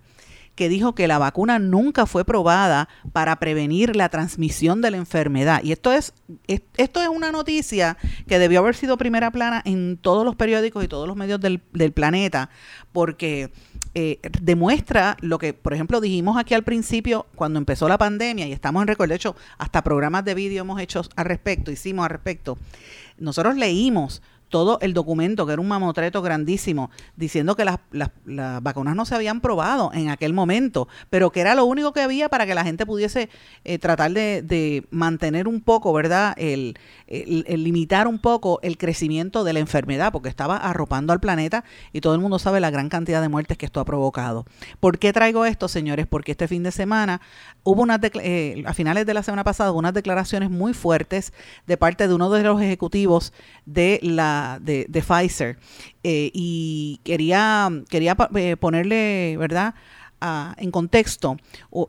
que 0.55 0.70
dijo 0.70 0.93
que 0.93 1.08
la 1.08 1.17
vacuna 1.17 1.60
nunca 1.60 2.05
fue 2.05 2.25
probada 2.25 2.89
para 3.13 3.38
prevenir 3.38 3.96
la 3.96 4.10
transmisión 4.10 4.81
de 4.81 4.91
la 4.91 4.98
enfermedad. 4.98 5.62
Y 5.63 5.72
esto 5.72 5.91
es, 5.91 6.13
esto 6.48 7.01
es 7.01 7.08
una 7.08 7.31
noticia 7.31 7.98
que 8.27 8.39
debió 8.39 8.60
haber 8.60 8.75
sido 8.75 8.98
primera 8.98 9.31
plana 9.31 9.62
en 9.65 9.98
todos 9.98 10.25
los 10.25 10.36
periódicos 10.36 10.84
y 10.84 10.88
todos 10.88 11.08
los 11.08 11.15
medios 11.15 11.39
del, 11.39 11.62
planeta, 11.93 12.50
porque 12.91 13.51
eh, 13.96 14.20
demuestra 14.41 15.17
lo 15.22 15.39
que, 15.39 15.53
por 15.53 15.74
ejemplo, 15.74 16.00
dijimos 16.00 16.38
aquí 16.38 16.53
al 16.53 16.63
principio 16.63 17.25
cuando 17.36 17.58
empezó 17.58 17.88
la 17.88 17.98
pandemia, 17.98 18.48
y 18.48 18.51
estamos 18.51 18.81
en 18.81 18.88
récord, 18.88 19.10
de 19.10 19.15
hecho, 19.15 19.36
hasta 19.58 19.84
programas 19.84 20.25
de 20.25 20.36
vídeo 20.36 20.62
hemos 20.62 20.79
hecho 20.79 21.01
al 21.15 21.25
respecto, 21.25 21.72
hicimos 21.72 22.03
al 22.03 22.12
respecto. 22.12 22.58
Nosotros 23.17 23.55
leímos 23.55 24.22
todo 24.51 24.77
el 24.81 24.93
documento, 24.93 25.48
que 25.48 25.53
era 25.53 25.62
un 25.62 25.67
mamotreto 25.67 26.22
grandísimo, 26.22 26.91
diciendo 27.15 27.55
que 27.55 27.65
las, 27.65 27.79
vacunas 28.62 28.96
no 28.96 29.05
se 29.05 29.15
habían 29.15 29.41
probado 29.41 29.91
en 29.93 30.10
aquel 30.10 30.34
momento, 30.34 30.88
pero 31.10 31.31
que 31.31 31.41
era 31.41 31.55
lo 31.55 31.65
único 31.65 31.93
que 31.93 32.01
había 32.01 32.29
para 32.29 32.46
que 32.46 32.53
la 32.53 32.63
gente 32.63 32.86
pudiese 32.86 33.29
eh, 33.63 33.79
tratar 33.79 34.12
de, 34.12 34.86
mantener 34.91 35.48
un 35.48 35.62
poco, 35.62 35.93
¿verdad? 35.93 36.36
El, 36.38 36.77
limitar 37.12 38.08
un 38.08 38.20
poco 38.20 38.60
el 38.62 38.77
crecimiento 38.77 39.44
de 39.44 39.53
la 39.53 39.60
enfermedad, 39.60 40.12
porque 40.12 40.30
estaba 40.30 40.58
arropando 40.58 41.13
al 41.13 41.20
planeta 41.20 41.63
y 41.94 42.01
todo 42.01 42.15
el 42.15 42.22
mundo 42.22 42.39
sabe 42.39 42.60
la 42.60 42.70
gran 42.70 42.89
cantidad 42.89 43.22
de 43.22 43.30
muertes 43.30 43.58
que 43.58 43.65
esto 43.65 43.80
ha 43.80 43.86
provocado. 43.86 44.46
¿Por 44.80 45.00
qué 45.00 45.13
traigo 45.13 45.46
esto, 45.46 45.68
señores? 45.68 46.08
Porque 46.08 46.32
este 46.32 46.48
fin 46.48 46.63
de 46.63 46.72
semana 46.72 47.22
hubo 47.63 47.82
unas, 47.82 48.00
eh, 48.22 48.63
a 48.65 48.74
finales 48.74 49.06
de 49.06 49.13
la 49.13 49.24
semana 49.24 49.44
pasada, 49.44 49.72
unas 49.72 49.94
declaraciones 49.94 50.50
muy 50.50 50.74
fuertes 50.74 51.34
de 51.68 51.77
parte 51.77 52.08
de 52.08 52.13
uno 52.13 52.30
de 52.30 52.44
los 52.44 52.62
ejecutivos 52.62 53.34
de 53.65 54.00
la 54.01 54.60
de, 54.62 54.86
Pfizer. 54.91 55.58
Eh, 56.03 56.32
y 56.34 57.00
quería, 57.03 57.70
quería 57.89 58.15
eh, 58.36 58.58
ponerle, 58.58 59.36
¿verdad? 59.38 59.75
En 60.22 60.72
contexto 60.72 61.38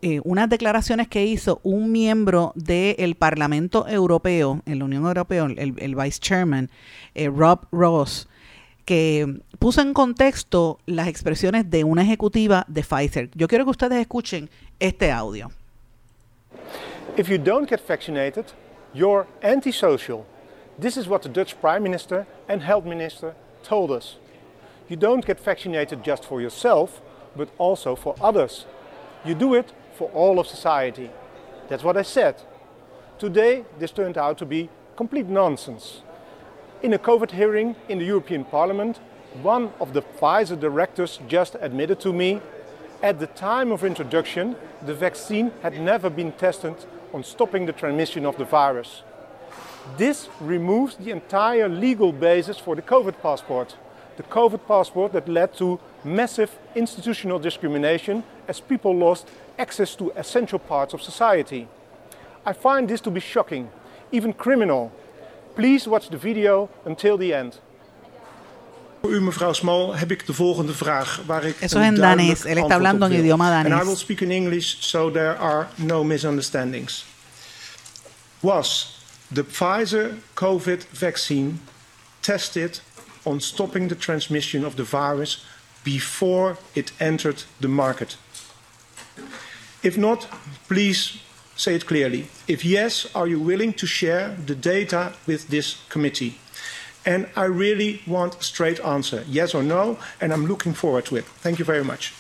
eh, 0.01 0.21
unas 0.25 0.49
declaraciones 0.49 1.09
que 1.09 1.25
hizo 1.27 1.61
un 1.63 1.93
miembro 1.93 2.53
del 2.55 3.15
Parlamento 3.15 3.87
Europeo, 3.87 4.63
en 4.67 4.79
la 4.79 4.85
Unión 4.85 5.07
Europea, 5.07 5.45
el, 5.45 5.95
Vice 5.95 6.19
Chairman, 6.21 6.71
Rob 7.15 7.67
Ross, 7.71 8.29
que 8.85 9.41
puso 9.59 9.81
en 9.81 9.95
contexto 9.95 10.79
las 10.87 11.09
expresiones 11.09 11.71
de 11.71 11.85
una 11.85 12.03
ejecutiva 12.03 12.65
de 12.69 12.83
Pfizer. 12.83 13.31
Yo 13.35 13.49
quiero 13.49 13.65
que 13.65 13.71
ustedes 13.71 14.01
escuchen 14.01 14.51
este 14.81 15.11
audio. 15.13 15.51
If 17.17 17.29
you 17.29 17.39
don't 17.39 17.69
get 17.69 17.81
vaccinated, 17.87 18.47
you're 18.95 19.27
antisocial. 19.43 20.25
This 20.81 20.97
is 20.97 21.07
what 21.07 21.23
the 21.23 21.29
Dutch 21.29 21.55
Prime 21.61 21.83
Minister 21.83 22.27
and 22.49 22.63
Health 22.63 22.85
Minister 22.85 23.35
told 23.63 23.91
us. 23.91 24.17
You 24.89 24.97
don't 24.97 25.25
get 25.25 25.39
vaccinated 25.39 26.03
just 26.03 26.25
for 26.25 26.41
yourself, 26.41 27.03
but 27.37 27.49
also 27.59 27.95
for 27.97 28.15
others. 28.21 28.67
You 29.25 29.35
do 29.35 29.55
it 29.55 29.73
for 29.95 30.11
all 30.11 30.39
of 30.39 30.47
society. 30.47 31.11
That's 31.69 31.85
what 31.85 31.97
I 31.97 32.03
said. 32.03 32.43
Today, 33.19 33.65
this 33.79 33.93
turned 33.93 34.19
out 34.19 34.39
to 34.39 34.47
be 34.47 34.69
complete 34.97 35.27
nonsense. 35.27 36.03
In 36.83 36.93
a 36.93 36.99
COVID 36.99 37.31
hearing 37.31 37.77
in 37.89 37.99
the 37.99 38.05
European 38.05 38.45
Parliament, 38.45 38.99
one 39.43 39.73
of 39.81 39.93
the 39.93 40.03
Pfizer 40.03 40.59
directors 40.59 41.21
just 41.29 41.57
admitted 41.61 42.01
to 42.01 42.13
me 42.13 42.41
at 43.03 43.19
the 43.19 43.27
time 43.27 43.73
of 43.73 43.83
introduction, 43.83 44.55
the 44.87 44.95
vaccine 44.95 45.51
had 45.61 45.81
never 45.81 46.09
been 46.09 46.31
tested 46.31 46.77
on 47.13 47.25
stopping 47.25 47.67
the 47.67 47.73
transmission 47.73 48.25
of 48.25 48.37
the 48.37 48.45
virus. 48.45 49.03
This 49.97 50.29
removes 50.41 50.95
the 50.95 51.11
entire 51.11 51.69
legal 51.69 52.13
basis 52.13 52.59
for 52.59 52.77
the 52.77 52.83
COVID 52.83 53.21
passport. 53.21 53.77
The 54.17 54.23
COVID 54.23 54.69
passport 54.69 55.13
that 55.15 55.29
led 55.29 55.53
to 55.55 55.81
massive 56.05 56.51
institutional 56.75 57.39
discrimination 57.39 58.23
as 58.49 58.61
people 58.61 58.95
lost 58.95 59.29
access 59.59 59.95
to 59.97 60.13
essential 60.17 60.59
parts 60.59 60.95
of 60.95 61.01
society. 61.01 61.67
I 62.47 62.53
find 62.53 62.89
this 62.89 63.01
to 63.03 63.11
be 63.11 63.21
shocking, 63.21 63.69
even 64.11 64.33
criminal. 64.33 64.91
Please 65.55 65.91
watch 65.91 66.09
the 66.09 66.19
video 66.19 66.69
until 66.85 67.17
the 67.19 67.35
end. 67.35 67.61
Voor 69.01 69.11
u, 69.11 69.21
mevrouw 69.21 69.53
Small, 69.53 69.93
heb 69.95 70.11
ik 70.11 70.27
de 70.27 70.33
volgende 70.33 70.73
vraag 70.73 71.23
waar 71.27 71.45
ik 71.45 71.61
Eso 71.61 71.79
en 71.79 71.95
danés. 71.95 72.45
Él 72.45 72.57
está 72.57 72.75
hablando 72.75 73.07
en 73.07 73.13
idioma 73.13 73.51
danés. 73.51 73.73
And 73.73 73.83
I 73.83 73.87
will 73.87 73.97
speak 73.97 74.21
in 74.21 74.31
English 74.31 74.77
so 74.79 75.11
there 75.11 75.37
are 75.37 75.67
no 75.77 76.05
misunderstandings. 76.05 77.05
Was 78.41 78.99
the 79.35 79.45
Pfizer 79.45 80.15
COVID 80.35 80.87
vaccine 80.91 81.61
tested 82.21 82.81
on 83.23 83.41
stopping 83.41 83.89
the 83.89 83.97
transmission 83.97 84.65
of 84.65 84.75
the 84.75 84.85
virus 84.85 85.45
before 85.85 86.59
it 86.75 86.93
entered 87.01 87.45
the 87.61 87.69
market? 87.69 88.17
If 89.83 89.99
not, 89.99 90.29
please 90.69 91.21
say 91.57 91.75
it 91.75 91.87
clearly. 91.87 92.29
If 92.47 92.65
yes, 92.65 93.07
are 93.15 93.27
you 93.27 93.41
willing 93.41 93.73
to 93.75 93.87
share 93.87 94.37
the 94.47 94.55
data 94.55 95.13
with 95.27 95.49
this 95.49 95.83
committee? 95.89 96.39
And 97.05 97.29
I 97.35 97.45
really 97.45 98.01
want 98.07 98.41
a 98.41 98.43
straight 98.43 98.81
answer, 98.81 99.25
yes 99.29 99.55
or 99.55 99.63
no, 99.63 99.99
and 100.21 100.33
I'm 100.33 100.47
looking 100.47 100.73
forward 100.73 101.05
to 101.07 101.17
it. 101.17 101.25
Thank 101.25 101.59
you 101.59 101.65
very 101.65 101.85
much. 101.85 102.13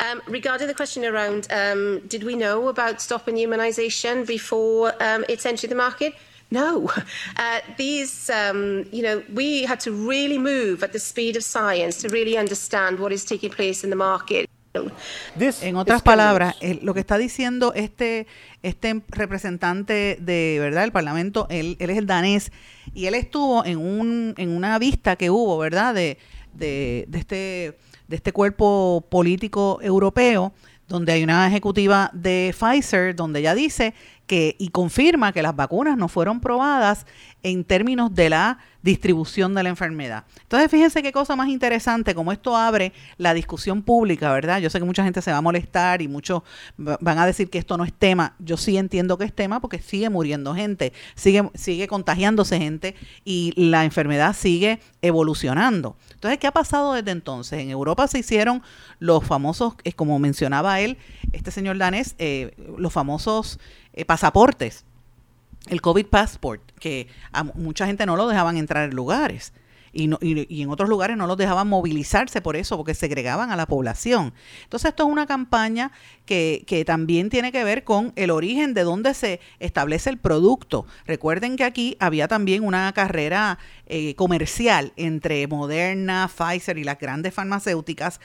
Um, 0.00 0.22
regarding 0.26 0.66
the 0.66 0.74
question 0.74 1.04
around 1.04 1.46
um, 1.50 2.00
did 2.08 2.24
we 2.24 2.34
know 2.34 2.68
about 2.68 3.00
stopping 3.00 3.36
immunisation 3.36 4.26
before 4.26 4.92
um, 5.00 5.24
it's 5.28 5.46
entered 5.46 5.70
the 5.70 5.76
market? 5.76 6.14
No. 6.50 6.88
Uh, 7.36 7.60
these, 7.76 8.30
um, 8.30 8.84
you 8.92 9.02
know, 9.02 9.22
we 9.34 9.64
had 9.64 9.80
to 9.80 9.90
really 9.90 10.38
move 10.38 10.82
at 10.82 10.92
the 10.92 10.98
speed 10.98 11.36
of 11.36 11.42
science 11.42 12.00
to 12.00 12.08
really 12.08 12.38
understand 12.38 12.98
what 12.98 13.12
is 13.12 13.24
taking 13.24 13.50
place 13.50 13.84
in 13.84 13.90
the 13.90 13.96
market. 13.96 14.48
en 15.62 15.76
otras 15.76 16.02
palabras, 16.02 16.56
lo 16.82 16.94
que 16.94 17.00
está 17.00 17.18
diciendo 17.18 17.72
este, 17.74 18.26
este 18.62 19.02
representante 19.08 20.16
de 20.20 20.58
verdad 20.60 20.84
el 20.84 20.92
Parlamento, 20.92 21.46
él, 21.50 21.76
él, 21.78 21.90
es 21.90 21.98
el 21.98 22.06
danés, 22.06 22.52
y 22.92 23.06
él 23.06 23.14
estuvo 23.14 23.64
en, 23.64 23.78
un, 23.78 24.34
en 24.36 24.50
una 24.50 24.78
vista 24.78 25.16
que 25.16 25.30
hubo, 25.30 25.58
¿verdad?, 25.58 25.94
de, 25.94 26.18
de, 26.54 27.04
de 27.08 27.18
este 27.18 27.78
de 28.08 28.16
este 28.16 28.32
cuerpo 28.32 29.06
político 29.10 29.78
europeo, 29.82 30.52
donde 30.88 31.12
hay 31.12 31.24
una 31.24 31.46
ejecutiva 31.46 32.10
de 32.12 32.54
Pfizer, 32.58 33.14
donde 33.16 33.40
ella 33.40 33.54
dice 33.54 33.94
que 34.26 34.56
y 34.58 34.68
confirma 34.68 35.32
que 35.32 35.42
las 35.42 35.54
vacunas 35.56 35.96
no 35.96 36.08
fueron 36.08 36.40
probadas 36.40 37.06
en 37.42 37.64
términos 37.64 38.14
de 38.14 38.30
la 38.30 38.58
distribución 38.84 39.54
de 39.54 39.62
la 39.62 39.70
enfermedad. 39.70 40.24
Entonces, 40.42 40.70
fíjense 40.70 41.02
qué 41.02 41.10
cosa 41.10 41.34
más 41.36 41.48
interesante, 41.48 42.14
como 42.14 42.32
esto 42.32 42.54
abre 42.54 42.92
la 43.16 43.32
discusión 43.32 43.82
pública, 43.82 44.30
¿verdad? 44.30 44.60
Yo 44.60 44.68
sé 44.68 44.78
que 44.78 44.84
mucha 44.84 45.02
gente 45.02 45.22
se 45.22 45.32
va 45.32 45.38
a 45.38 45.40
molestar 45.40 46.02
y 46.02 46.08
muchos 46.08 46.42
van 46.76 47.18
a 47.18 47.24
decir 47.24 47.48
que 47.48 47.56
esto 47.56 47.78
no 47.78 47.84
es 47.84 47.94
tema. 47.94 48.36
Yo 48.38 48.58
sí 48.58 48.76
entiendo 48.76 49.16
que 49.16 49.24
es 49.24 49.34
tema 49.34 49.58
porque 49.60 49.78
sigue 49.78 50.10
muriendo 50.10 50.54
gente, 50.54 50.92
sigue, 51.14 51.50
sigue 51.54 51.88
contagiándose 51.88 52.58
gente 52.58 52.94
y 53.24 53.54
la 53.56 53.86
enfermedad 53.86 54.36
sigue 54.36 54.80
evolucionando. 55.00 55.96
Entonces, 56.12 56.38
¿qué 56.38 56.46
ha 56.46 56.52
pasado 56.52 56.92
desde 56.92 57.10
entonces? 57.10 57.60
En 57.60 57.70
Europa 57.70 58.06
se 58.06 58.18
hicieron 58.18 58.62
los 58.98 59.24
famosos, 59.24 59.76
eh, 59.84 59.94
como 59.94 60.18
mencionaba 60.18 60.80
él, 60.80 60.98
este 61.32 61.50
señor 61.50 61.78
danés, 61.78 62.16
eh, 62.18 62.54
los 62.76 62.92
famosos 62.92 63.58
eh, 63.94 64.04
pasaportes 64.04 64.84
el 65.68 65.80
COVID 65.80 66.06
Passport, 66.06 66.62
que 66.78 67.08
a 67.32 67.44
mucha 67.44 67.86
gente 67.86 68.06
no 68.06 68.16
lo 68.16 68.28
dejaban 68.28 68.56
entrar 68.56 68.88
en 68.88 68.96
lugares. 68.96 69.52
Y, 69.96 70.08
no, 70.08 70.18
y, 70.20 70.60
en 70.60 70.70
otros 70.70 70.88
lugares 70.88 71.16
no 71.16 71.28
los 71.28 71.36
dejaban 71.36 71.68
movilizarse 71.68 72.42
por 72.42 72.56
eso, 72.56 72.76
porque 72.76 72.94
segregaban 72.94 73.52
a 73.52 73.56
la 73.56 73.66
población. 73.66 74.34
Entonces 74.64 74.88
esto 74.88 75.04
es 75.04 75.08
una 75.08 75.26
campaña 75.26 75.92
que, 76.26 76.64
que 76.66 76.84
también 76.84 77.30
tiene 77.30 77.52
que 77.52 77.62
ver 77.62 77.84
con 77.84 78.12
el 78.16 78.32
origen 78.32 78.74
de 78.74 78.82
dónde 78.82 79.14
se 79.14 79.40
establece 79.60 80.10
el 80.10 80.18
producto. 80.18 80.84
Recuerden 81.06 81.54
que 81.54 81.62
aquí 81.62 81.96
había 82.00 82.26
también 82.26 82.64
una 82.64 82.92
carrera 82.92 83.60
eh, 83.86 84.16
comercial 84.16 84.92
entre 84.96 85.46
Moderna, 85.46 86.28
Pfizer 86.28 86.76
y 86.76 86.82
las 86.82 86.98
grandes 86.98 87.32
farmacéuticas 87.32 88.20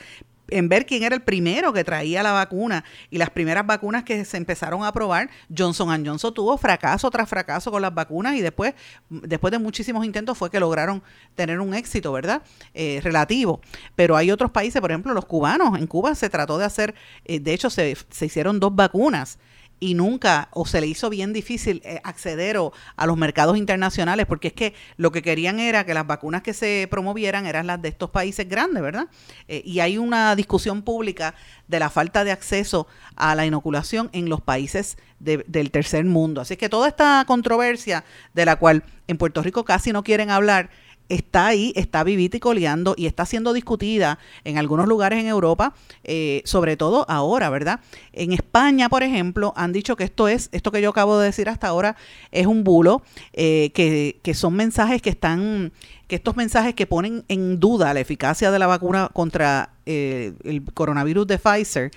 en 0.50 0.68
ver 0.68 0.86
quién 0.86 1.02
era 1.02 1.14
el 1.14 1.22
primero 1.22 1.72
que 1.72 1.84
traía 1.84 2.22
la 2.22 2.32
vacuna 2.32 2.84
y 3.10 3.18
las 3.18 3.30
primeras 3.30 3.66
vacunas 3.66 4.04
que 4.04 4.24
se 4.24 4.36
empezaron 4.36 4.84
a 4.84 4.92
probar, 4.92 5.30
Johnson 5.56 6.04
Johnson 6.04 6.34
tuvo 6.34 6.56
fracaso 6.58 7.10
tras 7.10 7.28
fracaso 7.28 7.70
con 7.70 7.82
las 7.82 7.94
vacunas 7.94 8.34
y 8.36 8.40
después, 8.40 8.74
después 9.08 9.50
de 9.50 9.58
muchísimos 9.58 10.04
intentos 10.04 10.36
fue 10.36 10.50
que 10.50 10.60
lograron 10.60 11.02
tener 11.34 11.60
un 11.60 11.74
éxito, 11.74 12.12
¿verdad? 12.12 12.42
Eh, 12.74 13.00
relativo. 13.02 13.60
Pero 13.96 14.16
hay 14.16 14.30
otros 14.30 14.50
países, 14.50 14.80
por 14.80 14.90
ejemplo, 14.90 15.14
los 15.14 15.24
cubanos. 15.24 15.78
En 15.78 15.86
Cuba 15.86 16.14
se 16.14 16.28
trató 16.28 16.58
de 16.58 16.64
hacer, 16.64 16.94
eh, 17.24 17.40
de 17.40 17.52
hecho 17.52 17.70
se, 17.70 17.96
se 18.10 18.26
hicieron 18.26 18.60
dos 18.60 18.74
vacunas 18.74 19.38
y 19.80 19.94
nunca 19.94 20.48
o 20.52 20.66
se 20.66 20.80
le 20.80 20.86
hizo 20.86 21.08
bien 21.08 21.32
difícil 21.32 21.80
eh, 21.84 22.00
acceder 22.04 22.58
a 22.96 23.06
los 23.06 23.16
mercados 23.16 23.56
internacionales 23.56 24.26
porque 24.26 24.48
es 24.48 24.54
que 24.54 24.74
lo 24.96 25.10
que 25.10 25.22
querían 25.22 25.58
era 25.58 25.84
que 25.84 25.94
las 25.94 26.06
vacunas 26.06 26.42
que 26.42 26.52
se 26.52 26.86
promovieran 26.90 27.46
eran 27.46 27.66
las 27.66 27.80
de 27.80 27.88
estos 27.88 28.10
países 28.10 28.48
grandes, 28.48 28.82
¿verdad? 28.82 29.06
Eh, 29.48 29.62
y 29.64 29.80
hay 29.80 29.98
una 29.98 30.36
discusión 30.36 30.82
pública 30.82 31.34
de 31.66 31.78
la 31.78 31.88
falta 31.88 32.24
de 32.24 32.32
acceso 32.32 32.86
a 33.16 33.34
la 33.34 33.46
inoculación 33.46 34.10
en 34.12 34.28
los 34.28 34.40
países 34.40 34.98
del 35.18 35.70
tercer 35.70 36.04
mundo. 36.04 36.40
Así 36.40 36.56
que 36.56 36.70
toda 36.70 36.88
esta 36.88 37.24
controversia 37.26 38.04
de 38.32 38.46
la 38.46 38.56
cual 38.56 38.84
en 39.06 39.18
Puerto 39.18 39.42
Rico 39.42 39.64
casi 39.64 39.92
no 39.92 40.02
quieren 40.02 40.30
hablar, 40.30 40.70
está 41.10 41.48
ahí, 41.48 41.72
está 41.76 42.02
vivita 42.04 42.38
y 42.38 42.40
coleando 42.40 42.94
y 42.96 43.06
está 43.06 43.26
siendo 43.26 43.52
discutida 43.52 44.18
en 44.44 44.56
algunos 44.56 44.86
lugares 44.86 45.18
en 45.18 45.26
Europa, 45.26 45.74
eh, 46.04 46.40
sobre 46.46 46.76
todo 46.76 47.04
ahora, 47.10 47.50
¿verdad? 47.50 47.80
En 48.12 48.32
España, 48.32 48.88
por 48.88 49.02
ejemplo, 49.02 49.52
han 49.56 49.72
dicho 49.72 49.96
que 49.96 50.04
esto 50.04 50.28
es, 50.28 50.48
esto 50.52 50.70
que 50.70 50.80
yo 50.80 50.90
acabo 50.90 51.18
de 51.18 51.26
decir 51.26 51.48
hasta 51.48 51.68
ahora, 51.68 51.96
es 52.30 52.46
un 52.46 52.64
bulo, 52.64 53.02
eh, 53.32 53.70
que, 53.74 54.20
que 54.22 54.34
son 54.34 54.54
mensajes 54.54 55.02
que 55.02 55.10
están 55.10 55.72
que 56.10 56.16
estos 56.16 56.34
mensajes 56.34 56.74
que 56.74 56.88
ponen 56.88 57.24
en 57.28 57.60
duda 57.60 57.94
la 57.94 58.00
eficacia 58.00 58.50
de 58.50 58.58
la 58.58 58.66
vacuna 58.66 59.10
contra 59.12 59.74
eh, 59.86 60.32
el 60.42 60.64
coronavirus 60.64 61.24
de 61.28 61.38
Pfizer 61.38 61.92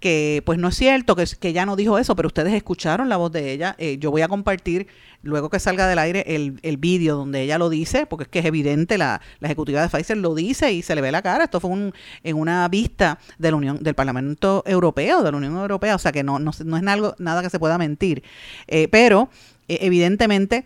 que 0.00 0.42
pues 0.44 0.58
no 0.58 0.68
es 0.68 0.76
cierto, 0.76 1.16
que, 1.16 1.24
que 1.40 1.48
ella 1.48 1.66
no 1.66 1.76
dijo 1.76 1.98
eso, 1.98 2.14
pero 2.16 2.28
ustedes 2.28 2.52
escucharon 2.52 3.08
la 3.08 3.16
voz 3.16 3.32
de 3.32 3.52
ella. 3.52 3.74
Eh, 3.78 3.98
yo 3.98 4.10
voy 4.10 4.22
a 4.22 4.28
compartir 4.28 4.86
luego 5.22 5.50
que 5.50 5.58
salga 5.58 5.88
del 5.88 5.98
aire 5.98 6.24
el, 6.26 6.58
el 6.62 6.76
vídeo 6.76 7.16
donde 7.16 7.42
ella 7.42 7.58
lo 7.58 7.68
dice, 7.68 8.06
porque 8.06 8.24
es 8.24 8.28
que 8.28 8.38
es 8.40 8.44
evidente, 8.44 8.98
la, 8.98 9.20
la, 9.40 9.48
ejecutiva 9.48 9.82
de 9.82 9.88
Pfizer 9.88 10.16
lo 10.16 10.34
dice 10.34 10.72
y 10.72 10.82
se 10.82 10.94
le 10.94 11.00
ve 11.00 11.10
la 11.10 11.22
cara. 11.22 11.44
Esto 11.44 11.60
fue 11.60 11.70
un, 11.70 11.92
en 12.22 12.36
una 12.36 12.68
vista 12.68 13.18
de 13.38 13.50
la 13.50 13.56
Unión, 13.56 13.78
del 13.82 13.94
Parlamento 13.94 14.62
Europeo, 14.66 15.22
de 15.22 15.30
la 15.30 15.36
Unión 15.36 15.56
Europea, 15.56 15.94
o 15.94 15.98
sea 15.98 16.12
que 16.12 16.22
no, 16.22 16.38
no, 16.38 16.52
no 16.64 16.76
es 16.76 16.82
nada 16.82 17.42
que 17.42 17.50
se 17.50 17.58
pueda 17.58 17.78
mentir. 17.78 18.22
Eh, 18.66 18.88
pero 18.88 19.30
eh, 19.68 19.78
evidentemente 19.80 20.64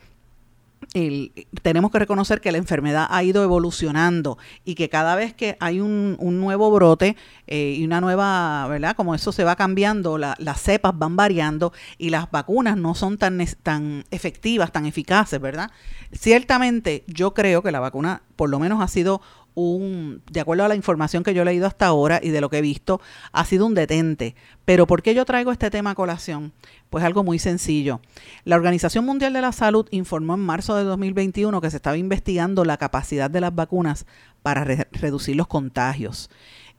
el, 0.94 1.32
tenemos 1.62 1.90
que 1.90 1.98
reconocer 1.98 2.40
que 2.40 2.52
la 2.52 2.58
enfermedad 2.58 3.06
ha 3.10 3.22
ido 3.22 3.42
evolucionando 3.42 4.38
y 4.64 4.74
que 4.74 4.88
cada 4.88 5.14
vez 5.14 5.34
que 5.34 5.56
hay 5.60 5.80
un, 5.80 6.16
nuevo 6.20 6.70
brote 6.70 7.16
eh, 7.46 7.76
y 7.78 7.84
una 7.84 8.00
nueva, 8.00 8.66
¿verdad? 8.68 8.96
Como 8.96 9.14
eso 9.14 9.32
se 9.32 9.44
va 9.44 9.56
cambiando, 9.56 10.18
la, 10.18 10.34
las 10.38 10.60
cepas 10.60 10.96
van 10.96 11.16
variando 11.16 11.72
y 11.98 12.10
las 12.10 12.30
vacunas 12.30 12.76
no 12.76 12.94
son 12.94 13.18
tan, 13.18 13.44
tan 13.62 14.04
efectivas, 14.10 14.72
tan 14.72 14.86
eficaces, 14.86 15.40
¿verdad? 15.40 15.70
Ciertamente 16.12 17.04
yo 17.06 17.34
creo 17.34 17.62
que 17.62 17.72
la 17.72 17.80
vacuna 17.80 18.22
por 18.36 18.48
lo 18.48 18.58
menos 18.58 18.80
ha 18.80 18.88
sido 18.88 19.20
un, 19.54 20.22
de 20.30 20.40
acuerdo 20.40 20.64
a 20.64 20.68
la 20.68 20.74
información 20.74 21.22
que 21.22 21.34
yo 21.34 21.42
he 21.42 21.44
leído 21.44 21.66
hasta 21.66 21.86
ahora 21.86 22.20
y 22.22 22.30
de 22.30 22.40
lo 22.40 22.50
que 22.50 22.58
he 22.58 22.62
visto, 22.62 23.00
ha 23.32 23.44
sido 23.44 23.66
un 23.66 23.74
detente. 23.74 24.34
Pero 24.64 24.86
¿por 24.86 25.02
qué 25.02 25.14
yo 25.14 25.24
traigo 25.24 25.52
este 25.52 25.70
tema 25.70 25.90
a 25.90 25.94
colación? 25.94 26.52
Pues 26.90 27.04
algo 27.04 27.24
muy 27.24 27.38
sencillo. 27.38 28.00
La 28.44 28.56
Organización 28.56 29.04
Mundial 29.04 29.32
de 29.32 29.40
la 29.40 29.52
Salud 29.52 29.86
informó 29.90 30.34
en 30.34 30.40
marzo 30.40 30.76
de 30.76 30.84
2021 30.84 31.60
que 31.60 31.70
se 31.70 31.76
estaba 31.76 31.96
investigando 31.96 32.64
la 32.64 32.76
capacidad 32.76 33.30
de 33.30 33.40
las 33.40 33.54
vacunas 33.54 34.06
para 34.42 34.64
re 34.64 34.88
reducir 34.92 35.36
los 35.36 35.46
contagios. 35.46 36.30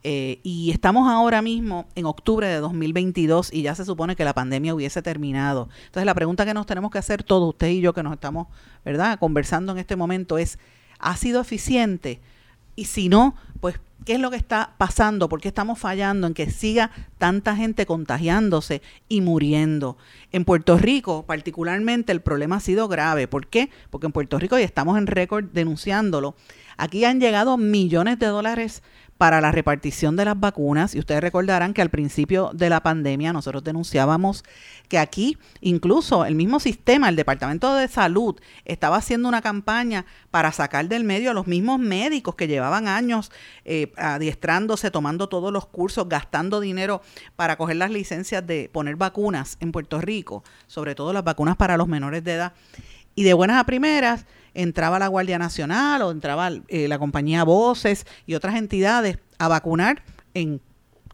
Eh, 0.04 0.40
y 0.42 0.72
estamos 0.72 1.08
ahora 1.08 1.42
mismo 1.42 1.86
en 1.94 2.06
octubre 2.06 2.48
de 2.48 2.56
2022 2.56 3.52
y 3.52 3.62
ya 3.62 3.76
se 3.76 3.84
supone 3.84 4.16
que 4.16 4.24
la 4.24 4.34
pandemia 4.34 4.74
hubiese 4.74 5.00
terminado. 5.00 5.68
Entonces 5.86 6.06
la 6.06 6.14
pregunta 6.14 6.44
que 6.44 6.54
nos 6.54 6.66
tenemos 6.66 6.90
que 6.90 6.98
hacer 6.98 7.22
todos, 7.22 7.50
usted 7.50 7.68
y 7.68 7.80
yo 7.80 7.92
que 7.92 8.02
nos 8.02 8.12
estamos, 8.12 8.48
¿verdad?, 8.84 9.18
conversando 9.20 9.72
en 9.72 9.78
este 9.78 9.94
momento 9.94 10.38
es, 10.38 10.58
¿ha 10.98 11.16
sido 11.16 11.40
eficiente? 11.40 12.20
Y 12.74 12.86
si 12.86 13.08
no, 13.08 13.36
pues, 13.60 13.78
¿qué 14.04 14.14
es 14.14 14.20
lo 14.20 14.30
que 14.30 14.36
está 14.36 14.74
pasando? 14.78 15.28
¿Por 15.28 15.40
qué 15.40 15.48
estamos 15.48 15.78
fallando 15.78 16.26
en 16.26 16.34
que 16.34 16.50
siga 16.50 16.90
tanta 17.18 17.54
gente 17.54 17.86
contagiándose 17.86 18.82
y 19.08 19.20
muriendo? 19.20 19.96
En 20.32 20.44
Puerto 20.44 20.78
Rico, 20.78 21.24
particularmente, 21.26 22.12
el 22.12 22.22
problema 22.22 22.56
ha 22.56 22.60
sido 22.60 22.88
grave. 22.88 23.28
¿Por 23.28 23.46
qué? 23.46 23.70
Porque 23.90 24.06
en 24.06 24.12
Puerto 24.12 24.38
Rico, 24.38 24.58
y 24.58 24.62
estamos 24.62 24.98
en 24.98 25.06
récord 25.06 25.44
denunciándolo, 25.52 26.34
aquí 26.76 27.04
han 27.04 27.20
llegado 27.20 27.58
millones 27.58 28.18
de 28.18 28.26
dólares 28.26 28.82
para 29.22 29.40
la 29.40 29.52
repartición 29.52 30.16
de 30.16 30.24
las 30.24 30.40
vacunas. 30.40 30.96
Y 30.96 30.98
ustedes 30.98 31.20
recordarán 31.20 31.74
que 31.74 31.80
al 31.80 31.90
principio 31.90 32.50
de 32.54 32.68
la 32.68 32.82
pandemia 32.82 33.32
nosotros 33.32 33.62
denunciábamos 33.62 34.42
que 34.88 34.98
aquí 34.98 35.38
incluso 35.60 36.24
el 36.24 36.34
mismo 36.34 36.58
sistema, 36.58 37.08
el 37.08 37.14
Departamento 37.14 37.72
de 37.76 37.86
Salud, 37.86 38.40
estaba 38.64 38.96
haciendo 38.96 39.28
una 39.28 39.40
campaña 39.40 40.06
para 40.32 40.50
sacar 40.50 40.88
del 40.88 41.04
medio 41.04 41.30
a 41.30 41.34
los 41.34 41.46
mismos 41.46 41.78
médicos 41.78 42.34
que 42.34 42.48
llevaban 42.48 42.88
años 42.88 43.30
eh, 43.64 43.92
adiestrándose, 43.96 44.90
tomando 44.90 45.28
todos 45.28 45.52
los 45.52 45.66
cursos, 45.66 46.08
gastando 46.08 46.58
dinero 46.58 47.00
para 47.36 47.56
coger 47.56 47.76
las 47.76 47.92
licencias 47.92 48.44
de 48.44 48.70
poner 48.72 48.96
vacunas 48.96 49.56
en 49.60 49.70
Puerto 49.70 50.00
Rico, 50.00 50.42
sobre 50.66 50.96
todo 50.96 51.12
las 51.12 51.22
vacunas 51.22 51.56
para 51.56 51.76
los 51.76 51.86
menores 51.86 52.24
de 52.24 52.32
edad. 52.32 52.54
Y 53.14 53.22
de 53.22 53.34
buenas 53.34 53.60
a 53.60 53.66
primeras, 53.66 54.26
entraba 54.54 54.98
la 54.98 55.08
Guardia 55.08 55.38
Nacional 55.38 56.02
o 56.02 56.10
entraba 56.10 56.50
eh, 56.68 56.88
la 56.88 56.98
compañía 56.98 57.44
Voces 57.44 58.06
y 58.26 58.34
otras 58.34 58.56
entidades 58.56 59.18
a 59.38 59.48
vacunar 59.48 60.02
en 60.34 60.60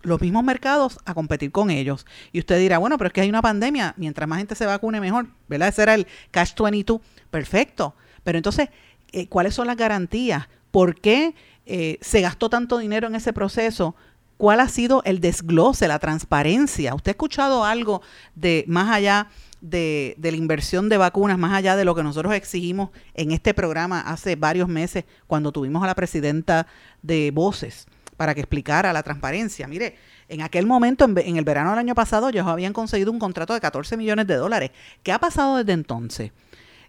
los 0.02 0.20
mismos 0.20 0.44
mercados 0.44 0.98
a 1.04 1.14
competir 1.14 1.50
con 1.50 1.70
ellos. 1.70 2.06
Y 2.32 2.38
usted 2.38 2.58
dirá, 2.58 2.78
bueno, 2.78 2.98
pero 2.98 3.08
es 3.08 3.12
que 3.12 3.20
hay 3.20 3.28
una 3.28 3.42
pandemia, 3.42 3.94
mientras 3.96 4.28
más 4.28 4.38
gente 4.38 4.54
se 4.54 4.66
vacune 4.66 5.00
mejor, 5.00 5.28
¿verdad? 5.48 5.68
Ese 5.68 5.82
era 5.82 5.94
el 5.94 6.06
Cash 6.30 6.54
22. 6.54 7.00
Perfecto. 7.30 7.94
Pero 8.24 8.38
entonces, 8.38 8.68
eh, 9.12 9.28
¿cuáles 9.28 9.54
son 9.54 9.66
las 9.66 9.76
garantías? 9.76 10.48
¿Por 10.70 11.00
qué 11.00 11.34
eh, 11.66 11.98
se 12.00 12.20
gastó 12.20 12.50
tanto 12.50 12.78
dinero 12.78 13.08
en 13.08 13.14
ese 13.14 13.32
proceso? 13.32 13.94
¿Cuál 14.38 14.60
ha 14.60 14.68
sido 14.68 15.02
el 15.04 15.20
desglose, 15.20 15.86
la 15.86 15.98
transparencia? 15.98 16.94
¿Usted 16.94 17.10
ha 17.10 17.12
escuchado 17.12 17.64
algo 17.64 18.00
de 18.34 18.64
más 18.66 18.90
allá 18.90 19.28
de, 19.60 20.14
de, 20.16 20.30
la 20.30 20.38
inversión 20.38 20.88
de 20.88 20.96
vacunas, 20.96 21.36
más 21.36 21.52
allá 21.52 21.76
de 21.76 21.84
lo 21.84 21.94
que 21.94 22.02
nosotros 22.02 22.32
exigimos 22.32 22.90
en 23.14 23.32
este 23.32 23.52
programa 23.52 24.00
hace 24.00 24.36
varios 24.36 24.68
meses, 24.68 25.04
cuando 25.26 25.52
tuvimos 25.52 25.82
a 25.82 25.86
la 25.86 25.94
presidenta 25.94 26.66
de 27.02 27.30
Voces 27.32 27.86
para 28.18 28.34
que 28.34 28.40
explicara 28.40 28.92
la 28.92 29.02
transparencia. 29.04 29.68
Mire, 29.68 29.96
en 30.28 30.42
aquel 30.42 30.66
momento, 30.66 31.04
en, 31.04 31.36
el 31.36 31.44
verano 31.44 31.70
del 31.70 31.78
año 31.78 31.94
pasado, 31.94 32.28
ellos 32.28 32.46
habían 32.46 32.72
conseguido 32.72 33.12
un 33.12 33.20
contrato 33.20 33.54
de 33.54 33.60
14 33.60 33.96
millones 33.96 34.26
de 34.26 34.34
dólares. 34.34 34.72
¿Qué 35.04 35.12
ha 35.12 35.20
pasado 35.20 35.56
desde 35.56 35.72
entonces? 35.72 36.32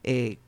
Eh, 0.03 0.39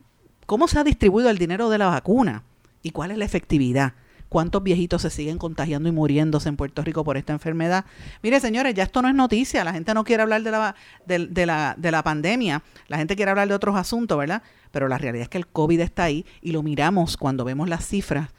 ¿Cómo 0.48 0.68
se 0.68 0.80
ha 0.80 0.84
distribuido 0.84 1.30
el 1.30 1.38
dinero 1.38 1.70
de 1.70 1.78
la 1.78 1.86
vacuna? 1.86 2.44
¿Y 2.82 2.90
cuál 2.90 3.12
es 3.12 3.20
la 3.20 3.26
efectividad? 3.26 3.94
Cuántos 4.32 4.64
viejitos 4.64 5.02
se 5.02 5.10
siguen 5.10 5.38
contagiando 5.38 5.90
y 5.90 5.92
muriéndose 5.92 6.48
en 6.48 6.56
Puerto 6.56 6.82
Rico 6.84 7.04
por 7.04 7.18
esta 7.18 7.34
enfermedad. 7.34 7.84
Mire, 8.24 8.40
señores, 8.40 8.74
ya 8.74 8.84
esto 8.84 9.02
no 9.02 9.10
es 9.10 9.14
noticia, 9.14 9.66
la 9.66 9.74
gente 9.74 9.94
no 9.94 10.06
quiere 10.06 10.24
hablar 10.24 10.42
de 10.42 10.52
la, 10.52 10.74
de, 11.06 11.28
de, 11.28 11.46
la, 11.46 11.76
de 11.78 11.92
la 11.92 12.02
pandemia, 12.02 12.64
la 12.88 12.98
gente 12.98 13.18
quiere 13.18 13.32
hablar 13.32 13.50
de 13.50 13.56
otros 13.56 13.76
asuntos, 13.76 14.18
¿verdad? 14.18 14.42
Pero 14.72 14.88
la 14.88 14.98
realidad 14.98 15.24
es 15.24 15.30
que 15.30 15.38
el 15.38 15.48
COVID 15.48 15.82
está 15.82 16.06
ahí 16.06 16.26
y 16.42 16.54
lo 16.54 16.64
miramos 16.64 17.18
cuando 17.18 17.44
vemos 17.44 17.68
las 17.68 17.86
cifras 17.86 18.30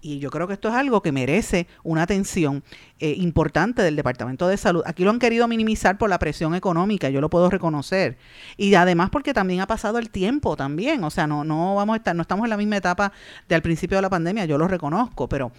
y 0.00 0.18
yo 0.18 0.30
creo 0.30 0.46
que 0.46 0.54
esto 0.54 0.68
es 0.68 0.74
algo 0.74 1.02
que 1.02 1.12
merece 1.12 1.66
una 1.82 2.02
atención 2.02 2.62
eh, 2.98 3.14
importante 3.16 3.82
del 3.82 3.96
Departamento 3.96 4.48
de 4.48 4.56
Salud. 4.56 4.82
Aquí 4.86 5.04
lo 5.04 5.10
han 5.10 5.18
querido 5.18 5.48
minimizar 5.48 5.98
por 5.98 6.10
la 6.10 6.18
presión 6.18 6.54
económica, 6.54 7.10
yo 7.10 7.20
lo 7.20 7.30
puedo 7.30 7.50
reconocer. 7.50 8.18
Y 8.56 8.74
además 8.74 9.10
porque 9.10 9.34
también 9.34 9.60
ha 9.60 9.66
pasado 9.66 9.98
el 9.98 10.10
tiempo 10.10 10.56
también, 10.56 11.04
o 11.04 11.10
sea, 11.10 11.26
no, 11.26 11.44
no 11.44 11.74
vamos 11.74 11.94
a 11.94 11.96
estar, 11.98 12.16
no 12.16 12.22
estamos 12.22 12.44
en 12.44 12.50
la 12.50 12.56
misma 12.56 12.76
etapa 12.76 13.12
de 13.48 13.54
al 13.54 13.62
principio 13.62 13.98
de 13.98 14.02
la 14.02 14.10
pandemia, 14.10 14.44
yo 14.44 14.58
lo 14.58 14.68
reconozco, 14.68 15.28
pero, 15.28 15.52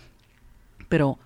pero 0.90 1.20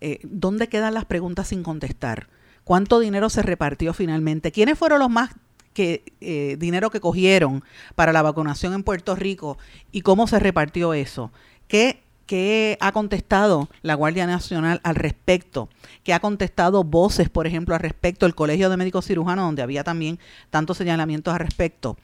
eh, 0.00 0.18
¿dónde 0.24 0.68
quedan 0.68 0.94
las 0.94 1.04
preguntas 1.04 1.48
sin 1.48 1.62
contestar? 1.62 2.28
¿Cuánto 2.64 2.98
dinero 3.00 3.30
se 3.30 3.42
repartió 3.42 3.94
finalmente? 3.94 4.52
¿Quiénes 4.52 4.78
fueron 4.78 4.98
los 4.98 5.10
más 5.10 5.30
que 5.74 6.04
eh, 6.20 6.56
dinero 6.58 6.90
que 6.90 7.00
cogieron 7.00 7.64
para 7.94 8.12
la 8.12 8.22
vacunación 8.22 8.74
en 8.74 8.82
Puerto 8.82 9.16
Rico 9.16 9.58
y 9.90 10.02
cómo 10.02 10.26
se 10.26 10.38
repartió 10.38 10.92
eso? 10.94 11.32
¿Qué 11.68 12.02
¿Qué 12.32 12.78
ha 12.80 12.92
contestado 12.92 13.68
la 13.82 13.92
Guardia 13.92 14.26
Nacional 14.26 14.80
al 14.84 14.94
respecto? 14.94 15.68
¿Qué 16.02 16.14
ha 16.14 16.20
contestado 16.20 16.82
voces, 16.82 17.28
por 17.28 17.46
ejemplo, 17.46 17.74
al 17.74 17.82
respecto? 17.82 18.24
El 18.24 18.34
Colegio 18.34 18.70
de 18.70 18.78
Médicos 18.78 19.04
Cirujanos, 19.04 19.44
donde 19.44 19.60
había 19.60 19.84
también 19.84 20.18
tantos 20.48 20.78
señalamientos 20.78 21.34
al 21.34 21.40
respecto. 21.40 21.98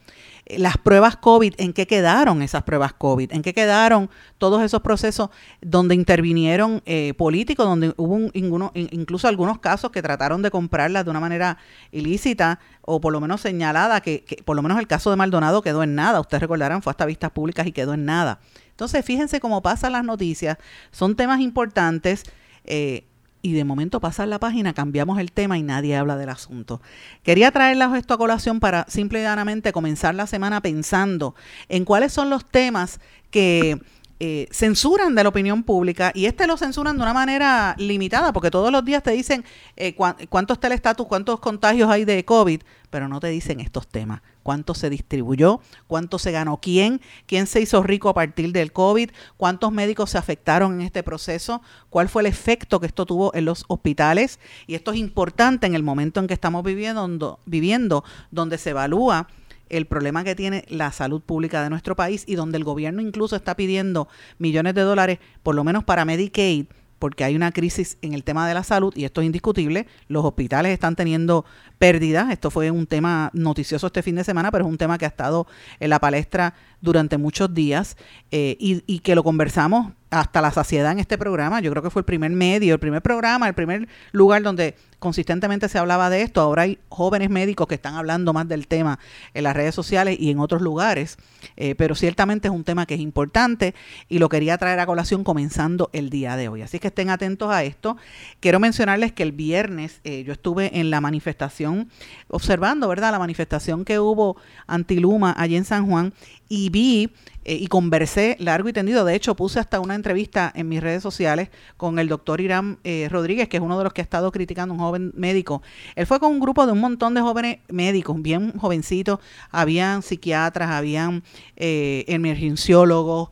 Las 0.57 0.79
pruebas 0.79 1.17
COVID, 1.17 1.55
¿en 1.59 1.73
qué 1.73 1.87
quedaron 1.87 2.43
esas 2.43 2.63
pruebas 2.63 2.93
COVID? 2.93 3.33
¿En 3.33 3.43
qué 3.43 3.53
quedaron 3.53 4.09
todos 4.39 4.63
esos 4.63 4.81
procesos 4.81 5.31
donde 5.61 5.95
intervinieron 5.95 6.83
eh, 6.87 7.13
políticos, 7.15 7.67
donde 7.67 7.93
hubo 7.97 8.15
un, 8.15 8.31
incluso 8.75 9.29
algunos 9.29 9.59
casos 9.59 9.91
que 9.91 10.01
trataron 10.01 10.41
de 10.43 10.51
comprarlas 10.51 11.05
de 11.05 11.11
una 11.11 11.21
manera 11.21 11.59
ilícita 11.93 12.61
o 12.83 13.01
por 13.01 13.13
lo 13.13 13.21
menos 13.21 13.41
señalada, 13.41 14.01
que, 14.01 14.25
que 14.25 14.43
por 14.43 14.57
lo 14.57 14.63
menos 14.63 14.79
el 14.79 14.87
caso 14.87 15.11
de 15.11 15.17
Maldonado 15.17 15.61
quedó 15.61 15.83
en 15.83 15.95
nada. 15.95 16.21
Ustedes 16.21 16.41
recordarán, 16.41 16.83
fue 16.83 16.93
hasta 16.93 17.05
vistas 17.05 17.31
públicas 17.33 17.67
y 17.67 17.73
quedó 17.73 17.95
en 17.95 18.05
nada. 18.05 18.41
Entonces, 18.71 19.05
fíjense 19.05 19.41
cómo 19.41 19.61
pasan 19.61 19.93
las 19.93 20.05
noticias, 20.05 20.57
son 20.93 21.17
temas 21.17 21.41
importantes. 21.41 22.23
Eh, 22.65 23.08
y 23.43 23.53
de 23.53 23.65
momento 23.65 24.01
pasan 24.01 24.31
la 24.31 24.39
página, 24.39 24.75
cambiamos 24.75 25.19
el 25.19 25.33
tema 25.33 25.59
y 25.59 25.63
nadie 25.63 25.97
habla 25.97 26.17
del 26.17 26.29
asunto. 26.29 26.81
Quería 27.23 27.51
traerles 27.51 27.89
esto 27.95 28.15
a 28.15 28.19
colación 28.19 28.61
para 28.61 28.85
simple 28.89 29.21
y 29.21 29.23
llanamente 29.23 29.73
comenzar 29.73 30.15
la 30.15 30.27
semana 30.27 30.61
pensando 30.61 31.35
en 31.69 31.85
cuáles 31.85 32.13
son 32.13 32.31
los 32.31 32.45
temas 32.45 33.01
que 33.31 33.79
eh, 34.21 34.49
censuran 34.51 35.15
de 35.15 35.23
la 35.23 35.29
opinión 35.29 35.63
pública 35.63 36.11
y 36.13 36.27
este 36.27 36.49
lo 36.49 36.57
censuran 36.57 36.97
de 36.97 37.03
una 37.03 37.15
manera 37.15 37.77
limitada 37.79 38.33
porque 38.33 38.51
todos 38.51 38.73
los 38.73 38.85
días 38.85 39.01
te 39.01 39.13
dicen 39.13 39.45
eh, 39.77 39.95
cuánto 39.95 40.55
está 40.55 40.67
el 40.67 40.73
estatus, 40.73 41.07
cuántos 41.07 41.39
contagios 41.39 41.89
hay 41.89 42.05
de 42.05 42.25
COVID, 42.25 42.63
pero 42.91 43.07
no 43.07 43.21
te 43.21 43.29
dicen 43.29 43.61
estos 43.61 43.87
temas. 43.87 44.23
Cuánto 44.49 44.73
se 44.73 44.89
distribuyó, 44.89 45.61
cuánto 45.87 46.19
se 46.19 46.33
ganó 46.33 46.57
quién, 46.57 47.03
quién 47.27 47.47
se 47.47 47.61
hizo 47.61 47.83
rico 47.83 48.09
a 48.09 48.15
partir 48.15 48.51
del 48.51 48.73
COVID, 48.73 49.11
cuántos 49.37 49.73
médicos 49.73 50.09
se 50.09 50.17
afectaron 50.17 50.73
en 50.73 50.81
este 50.81 51.03
proceso, 51.03 51.61
cuál 51.91 52.09
fue 52.09 52.23
el 52.23 52.27
efecto 52.29 52.81
que 52.81 52.87
esto 52.87 53.05
tuvo 53.05 53.31
en 53.35 53.45
los 53.45 53.67
hospitales. 53.69 54.41
Y 54.67 54.75
esto 54.75 54.93
es 54.93 55.01
importante 55.01 55.67
en 55.67 55.75
el 55.75 55.83
momento 55.83 56.19
en 56.19 56.27
que 56.27 56.33
estamos 56.33 56.65
viviendo, 56.65 57.39
viviendo 57.45 58.05
donde 58.31 58.57
se 58.57 58.71
evalúa 58.71 59.29
el 59.69 59.85
problema 59.85 60.25
que 60.25 60.35
tiene 60.35 60.65
la 60.69 60.93
salud 60.93 61.21
pública 61.21 61.63
de 61.63 61.69
nuestro 61.69 61.95
país 61.95 62.25
y 62.27 62.35
donde 62.35 62.57
el 62.57 62.65
gobierno 62.65 63.03
incluso 63.03 63.37
está 63.37 63.55
pidiendo 63.55 64.09
millones 64.39 64.75
de 64.75 64.81
dólares, 64.81 65.19
por 65.43 65.57
lo 65.57 65.63
menos 65.63 65.85
para 65.85 66.07
Medicaid, 66.07 66.69
porque 66.99 67.25
hay 67.25 67.37
una 67.37 67.53
crisis 67.53 67.99
en 68.03 68.15
el 68.15 68.25
tema 68.25 68.49
de 68.49 68.55
la 68.55 68.63
salud 68.63 68.93
y 68.97 69.05
esto 69.05 69.21
es 69.21 69.27
indiscutible. 69.27 69.87
Los 70.09 70.25
hospitales 70.25 70.73
están 70.73 70.97
teniendo 70.97 71.45
pérdidas. 71.79 72.31
Esto 72.31 72.51
fue 72.51 72.71
un 72.71 72.87
tema 72.87 73.31
noticioso 73.33 73.87
este 73.87 74.03
fin 74.03 74.17
de 74.17 74.25
semana, 74.25 74.51
pero 74.51 74.65
es 74.65 74.71
un 74.71 74.79
tema 74.79 74.99
que 74.99 75.05
ha 75.05 75.09
estado 75.09 75.47
en 75.81 75.91
la 75.91 76.01
palestra 76.01 76.55
durante 76.81 77.19
muchos 77.19 77.53
días 77.55 77.97
eh, 78.31 78.57
y, 78.59 78.83
y, 78.87 79.01
que 79.01 79.15
lo 79.15 79.25
conversamos 79.25 79.93
hasta 80.11 80.41
la 80.41 80.51
saciedad 80.53 80.93
en 80.93 80.99
este 80.99 81.19
programa. 81.19 81.61
Yo 81.61 81.71
creo 81.71 81.83
que 81.83 81.91
fue 81.91 82.01
el 82.01 82.07
primer 82.07 82.31
medio, 82.31 82.75
el 82.75 82.81
primer 82.81 83.03
programa, 83.03 83.49
el 83.49 83.55
primer 83.55 83.89
lugar 84.13 84.43
donde 84.43 84.77
consistentemente 84.99 85.69
se 85.69 85.79
hablaba 85.79 86.11
de 86.11 86.23
esto, 86.23 86.41
ahora 86.41 86.63
hay 86.63 86.79
jóvenes 86.89 87.31
médicos 87.31 87.67
que 87.69 87.77
están 87.77 87.95
hablando 87.95 88.33
más 88.33 88.49
del 88.49 88.67
tema 88.67 88.99
en 89.35 89.45
las 89.45 89.55
redes 89.55 89.75
sociales 89.75 90.17
y 90.19 90.31
en 90.31 90.41
otros 90.41 90.61
lugares, 90.63 91.17
eh, 91.57 91.75
pero 91.77 91.95
ciertamente 91.95 92.49
es 92.49 92.55
un 92.55 92.65
tema 92.65 92.87
que 92.87 92.95
es 92.95 93.01
importante 93.01 93.75
y 94.09 94.19
lo 94.19 94.29
quería 94.29 94.59
traer 94.59 94.81
a 94.81 94.87
colación 94.87 95.25
comenzando 95.25 95.91
el 95.93 96.11
día 96.11 96.37
de 96.37 96.49
hoy. 96.49 96.63
Así 96.63 96.79
que 96.79 96.89
estén 96.89 97.11
atentos 97.11 97.51
a 97.51 97.65
esto. 97.65 97.97
Quiero 98.41 98.61
mencionarles 98.61 99.13
que 99.13 99.23
el 99.23 99.33
viernes 99.33 100.01
eh, 100.05 100.25
yo 100.25 100.33
estuve 100.33 100.79
en 100.79 100.91
la 100.91 101.01
manifestación, 101.01 101.91
observando, 102.29 102.89
¿verdad? 102.89 103.13
La 103.13 103.19
manifestación 103.19 103.85
que 103.85 104.01
hubo 104.01 104.37
anti-Luma 104.67 105.35
allí 105.39 105.57
en 105.57 105.65
San 105.65 105.89
Juan 105.89 106.13
y 106.49 106.71
vi 106.71 107.13
eh, 107.49 107.55
y 107.55 107.67
conversé 107.69 108.37
largo 108.41 108.69
y 108.69 108.75
tendido. 108.75 109.07
De 109.07 109.15
hecho, 109.15 109.35
puse 109.35 109.59
hasta 109.59 109.81
una 109.81 109.95
entrevista 109.95 110.53
en 110.55 110.69
mis 110.69 110.83
redes 110.83 111.03
sociales 111.03 111.49
con 111.79 111.99
el 111.99 112.07
doctor 112.07 112.43
Irán 112.43 112.79
eh, 112.85 113.09
Rodríguez, 113.11 113.49
que 113.49 113.57
es 113.57 113.63
uno 113.63 113.79
de 113.79 113.85
los 113.85 113.95
que 113.95 114.03
ha 114.03 114.05
estado 114.05 114.31
criticando, 114.33 114.75
un 114.75 114.81
joven 114.81 115.13
médico. 115.17 115.63
Él 115.97 116.07
fue 116.07 116.21
con 116.21 116.31
un 116.31 116.41
grupo 116.41 116.67
de 116.67 116.73
un 116.73 116.81
montón 116.81 117.15
de 117.15 117.23
jóvenes 117.23 117.61
médicos, 117.69 118.21
bien 118.21 118.53
jovencitos. 118.59 119.21
Habían 119.51 120.03
psiquiatras, 120.03 120.69
habían 120.69 121.23
eh, 121.57 122.05
emergenciólogos, 122.09 123.31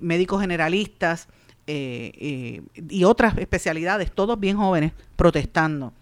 médicos 0.00 0.40
generalistas 0.40 1.26
y 1.66 3.04
otras 3.04 3.36
especialidades, 3.38 4.12
todos 4.12 4.38
bien 4.38 4.56
jóvenes, 4.56 4.92
protestando 5.16 5.92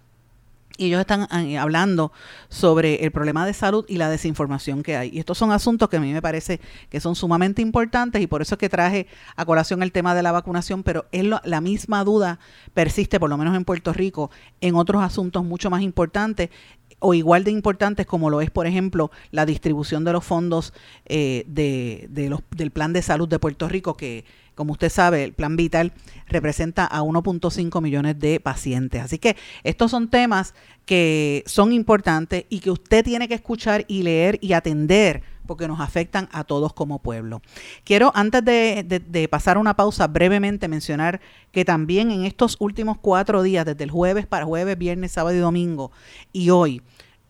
y 0.76 0.86
ellos 0.86 1.00
están 1.00 1.26
eh, 1.32 1.58
hablando 1.58 2.12
sobre 2.48 3.04
el 3.04 3.10
problema 3.10 3.46
de 3.46 3.54
salud 3.54 3.84
y 3.88 3.96
la 3.96 4.08
desinformación 4.08 4.82
que 4.82 4.96
hay. 4.96 5.10
Y 5.12 5.18
estos 5.18 5.38
son 5.38 5.52
asuntos 5.52 5.88
que 5.88 5.96
a 5.96 6.00
mí 6.00 6.12
me 6.12 6.22
parece 6.22 6.60
que 6.88 7.00
son 7.00 7.14
sumamente 7.14 7.62
importantes 7.62 8.22
y 8.22 8.26
por 8.26 8.42
eso 8.42 8.54
es 8.54 8.58
que 8.58 8.68
traje 8.68 9.06
a 9.36 9.44
colación 9.44 9.82
el 9.82 9.92
tema 9.92 10.14
de 10.14 10.22
la 10.22 10.32
vacunación, 10.32 10.82
pero 10.82 11.06
es 11.12 11.24
la 11.24 11.60
misma 11.60 12.04
duda 12.04 12.38
persiste, 12.74 13.20
por 13.20 13.30
lo 13.30 13.36
menos 13.36 13.56
en 13.56 13.64
Puerto 13.64 13.92
Rico, 13.92 14.30
en 14.60 14.74
otros 14.74 15.02
asuntos 15.02 15.44
mucho 15.44 15.70
más 15.70 15.82
importantes 15.82 16.50
o 16.98 17.14
igual 17.14 17.44
de 17.44 17.50
importantes 17.50 18.06
como 18.06 18.30
lo 18.30 18.40
es, 18.40 18.50
por 18.50 18.66
ejemplo, 18.66 19.10
la 19.30 19.44
distribución 19.44 20.04
de 20.04 20.12
los 20.12 20.24
fondos 20.24 20.72
eh, 21.04 21.44
de, 21.46 22.06
de 22.10 22.30
los, 22.30 22.40
del 22.50 22.70
Plan 22.70 22.92
de 22.92 23.02
Salud 23.02 23.28
de 23.28 23.38
Puerto 23.38 23.68
Rico, 23.68 23.96
que 23.96 24.24
como 24.56 24.72
usted 24.72 24.88
sabe, 24.88 25.22
el 25.22 25.34
Plan 25.34 25.54
Vital 25.54 25.92
representa 26.26 26.86
a 26.86 27.02
1.5 27.02 27.80
millones 27.82 28.18
de 28.18 28.40
pacientes. 28.40 29.02
Así 29.02 29.18
que 29.18 29.36
estos 29.62 29.90
son 29.92 30.08
temas 30.08 30.54
que 30.86 31.44
son 31.46 31.72
importantes 31.72 32.46
y 32.48 32.60
que 32.60 32.70
usted 32.70 33.04
tiene 33.04 33.28
que 33.28 33.34
escuchar 33.34 33.84
y 33.86 34.02
leer 34.02 34.38
y 34.40 34.54
atender 34.54 35.22
porque 35.46 35.68
nos 35.68 35.78
afectan 35.80 36.28
a 36.32 36.42
todos 36.42 36.72
como 36.72 36.98
pueblo. 37.00 37.42
Quiero, 37.84 38.10
antes 38.14 38.44
de, 38.44 38.82
de, 38.82 39.28
pasar 39.28 39.58
una 39.58 39.76
pausa, 39.76 40.08
brevemente 40.08 40.68
mencionar 40.68 41.20
que 41.52 41.64
también 41.64 42.10
en 42.10 42.24
estos 42.24 42.56
últimos 42.58 42.98
cuatro 42.98 43.42
días, 43.42 43.64
desde 43.64 43.84
el 43.84 43.90
jueves 43.90 44.26
para 44.26 44.46
jueves, 44.46 44.76
viernes, 44.76 45.12
sábado 45.12 45.36
y 45.36 45.40
domingo, 45.40 45.92
y 46.32 46.50
hoy, 46.50 46.82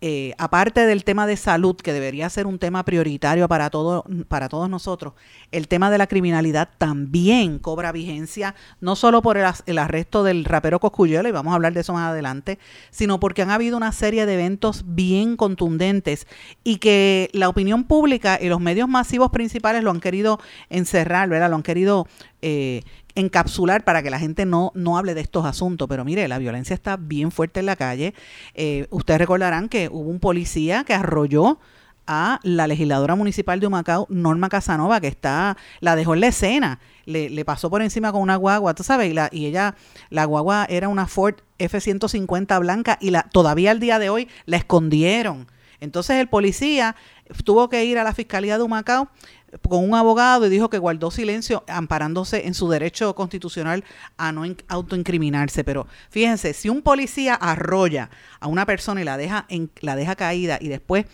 eh, 0.02 0.35
aparte 0.37 0.85
del 0.85 1.04
tema 1.04 1.26
de 1.26 1.38
salud, 1.38 1.74
que 1.74 1.94
debería 1.94 2.28
ser 2.28 2.46
un 2.46 2.59
tema 2.59 2.85
prioritario 2.85 3.48
para, 3.48 3.70
todo, 3.70 4.04
para 4.28 4.50
todos 4.50 4.68
nosotros, 4.68 5.14
el 5.52 5.68
tema 5.68 5.90
de 5.90 5.96
la 5.96 6.06
criminalidad 6.06 6.68
también 6.76 7.59
cobra 7.59 7.92
vigencia, 7.92 8.54
no 8.80 8.94
solo 8.94 9.22
por 9.22 9.38
el, 9.38 9.78
arresto 9.78 10.22
del 10.22 10.44
rapero 10.44 10.80
Coscuyuelo, 10.80 11.30
y 11.30 11.32
vamos 11.32 11.52
a 11.52 11.54
hablar 11.54 11.72
de 11.72 11.80
eso 11.80 11.94
más 11.94 12.11
adelante, 12.11 12.59
sino 12.90 13.18
porque 13.18 13.40
han 13.40 13.50
habido 13.50 13.78
una 13.78 13.90
serie 13.90 14.26
de 14.26 14.35
eventos 14.35 14.85
bien 14.87 15.37
contundentes 15.37 16.26
y 16.62 16.76
que 16.76 17.30
la 17.32 17.48
opinión 17.48 17.85
pública 17.85 18.38
y 18.40 18.48
los 18.48 18.61
medios 18.61 18.88
masivos 18.88 19.30
principales 19.30 19.82
lo 19.82 19.90
han 19.90 20.00
querido 20.00 20.38
encerrar, 20.68 21.30
¿verdad? 21.30 21.48
Lo 21.48 21.56
han 21.56 21.62
querido 21.62 22.06
eh, 22.42 22.82
encapsular 23.16 23.83
para 23.85 24.02
que 24.02 24.11
la 24.11 24.20
gente 24.20 24.46
no, 24.46 24.70
no 24.74 24.96
hable 24.96 25.14
de 25.14 25.22
estos 25.22 25.44
asuntos. 25.44 25.88
Pero 25.88 26.05
mire, 26.05 26.29
la 26.29 26.38
violencia 26.38 26.74
está 26.74 26.96
bien 26.96 27.33
fuerte 27.33 27.61
en 27.61 27.66
la 27.66 27.74
calle. 27.76 28.14
Eh, 28.55 28.87
ustedes 28.90 29.18
recordarán 29.18 29.68
que 29.68 29.88
hubo 29.90 30.09
un 30.09 30.20
policía 30.20 30.85
que 30.85 30.94
arrolló 30.94 31.59
a 32.07 32.38
la 32.42 32.66
legisladora 32.66 33.16
municipal 33.16 33.59
de 33.59 33.66
Humacao, 33.66 34.07
Norma 34.09 34.48
Casanova, 34.48 35.00
que 35.00 35.09
está, 35.09 35.57
la 35.81 35.96
dejó 35.96 36.14
en 36.14 36.20
la 36.20 36.29
escena, 36.29 36.79
le, 37.05 37.31
le 37.31 37.44
pasó 37.44 37.68
por 37.68 37.83
encima 37.83 38.12
con 38.12 38.22
una 38.22 38.37
guagua, 38.37 38.74
tú 38.74 38.85
sabes, 38.85 39.11
y, 39.11 39.12
la, 39.12 39.29
y 39.33 39.46
ella, 39.46 39.74
la 40.11 40.24
guagua 40.24 40.66
era 40.68 40.88
una 40.88 41.07
Ford 41.07 41.37
F-150 41.59 42.61
blanca 42.61 42.96
y 43.00 43.11
la, 43.11 43.24
todavía 43.24 43.72
al 43.72 43.81
día 43.81 43.98
de 43.98 44.09
hoy 44.11 44.29
la 44.44 44.57
escondieron. 44.57 45.48
Entonces 45.80 46.16
el 46.16 46.28
policía 46.28 46.96
tuvo 47.44 47.68
que 47.68 47.84
ir 47.84 47.98
a 47.98 48.04
la 48.04 48.14
fiscalía 48.14 48.58
de 48.58 48.64
Humacao 48.64 49.08
con 49.68 49.84
un 49.84 49.94
abogado 49.94 50.46
y 50.46 50.50
dijo 50.50 50.68
que 50.70 50.78
guardó 50.78 51.10
silencio 51.10 51.64
amparándose 51.68 52.46
en 52.46 52.54
su 52.54 52.68
derecho 52.68 53.14
constitucional 53.14 53.84
a 54.16 54.32
no 54.32 54.44
autoincriminarse. 54.68 55.64
Pero 55.64 55.86
fíjense, 56.10 56.52
si 56.52 56.68
un 56.68 56.82
policía 56.82 57.34
arrolla 57.34 58.10
a 58.40 58.48
una 58.48 58.66
persona 58.66 59.00
y 59.00 59.04
la 59.04 59.16
deja, 59.16 59.46
en, 59.48 59.70
la 59.80 59.96
deja 59.96 60.16
caída 60.16 60.58
y 60.60 60.68
después 60.68 61.06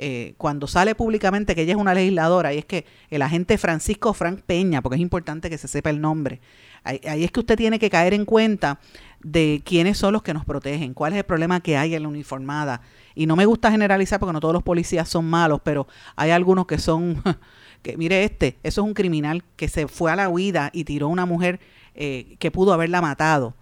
eh, 0.00 0.34
cuando 0.38 0.68
sale 0.68 0.94
públicamente 0.94 1.56
que 1.56 1.62
ella 1.62 1.72
es 1.72 1.78
una 1.78 1.92
legisladora, 1.92 2.54
y 2.54 2.58
es 2.58 2.64
que 2.64 2.86
el 3.10 3.20
agente 3.20 3.58
Francisco 3.58 4.14
Frank 4.14 4.42
Peña, 4.46 4.80
porque 4.80 4.94
es 4.94 5.02
importante 5.02 5.50
que 5.50 5.58
se 5.58 5.66
sepa 5.66 5.90
el 5.90 6.00
nombre, 6.00 6.40
ahí, 6.84 7.24
es 7.24 7.30
que 7.30 7.40
usted 7.40 7.56
tiene 7.56 7.78
que 7.78 7.90
caer 7.90 8.14
en 8.14 8.24
cuenta 8.24 8.80
de 9.20 9.62
quiénes 9.64 9.98
son 9.98 10.12
los 10.12 10.22
que 10.22 10.34
nos 10.34 10.44
protegen, 10.44 10.94
cuál 10.94 11.12
es 11.12 11.18
el 11.18 11.24
problema 11.24 11.60
que 11.60 11.76
hay 11.76 11.94
en 11.94 12.02
la 12.02 12.08
uniformada. 12.08 12.80
Y 13.14 13.26
no 13.26 13.36
me 13.36 13.46
gusta 13.46 13.70
generalizar 13.70 14.20
porque 14.20 14.32
no 14.32 14.40
todos 14.40 14.54
los 14.54 14.62
policías 14.62 15.08
son 15.08 15.28
malos, 15.28 15.60
pero 15.64 15.86
hay 16.16 16.30
algunos 16.30 16.66
que 16.66 16.78
son 16.78 17.22
que 17.82 17.96
mire 17.96 18.24
este, 18.24 18.58
eso 18.62 18.82
es 18.82 18.86
un 18.86 18.94
criminal 18.94 19.44
que 19.56 19.68
se 19.68 19.88
fue 19.88 20.12
a 20.12 20.16
la 20.16 20.28
huida 20.28 20.70
y 20.72 20.84
tiró 20.84 21.06
a 21.06 21.10
una 21.10 21.26
mujer 21.26 21.60
eh, 21.94 22.36
que 22.38 22.50
pudo 22.50 22.72
haberla 22.72 23.00
matado. 23.00 23.54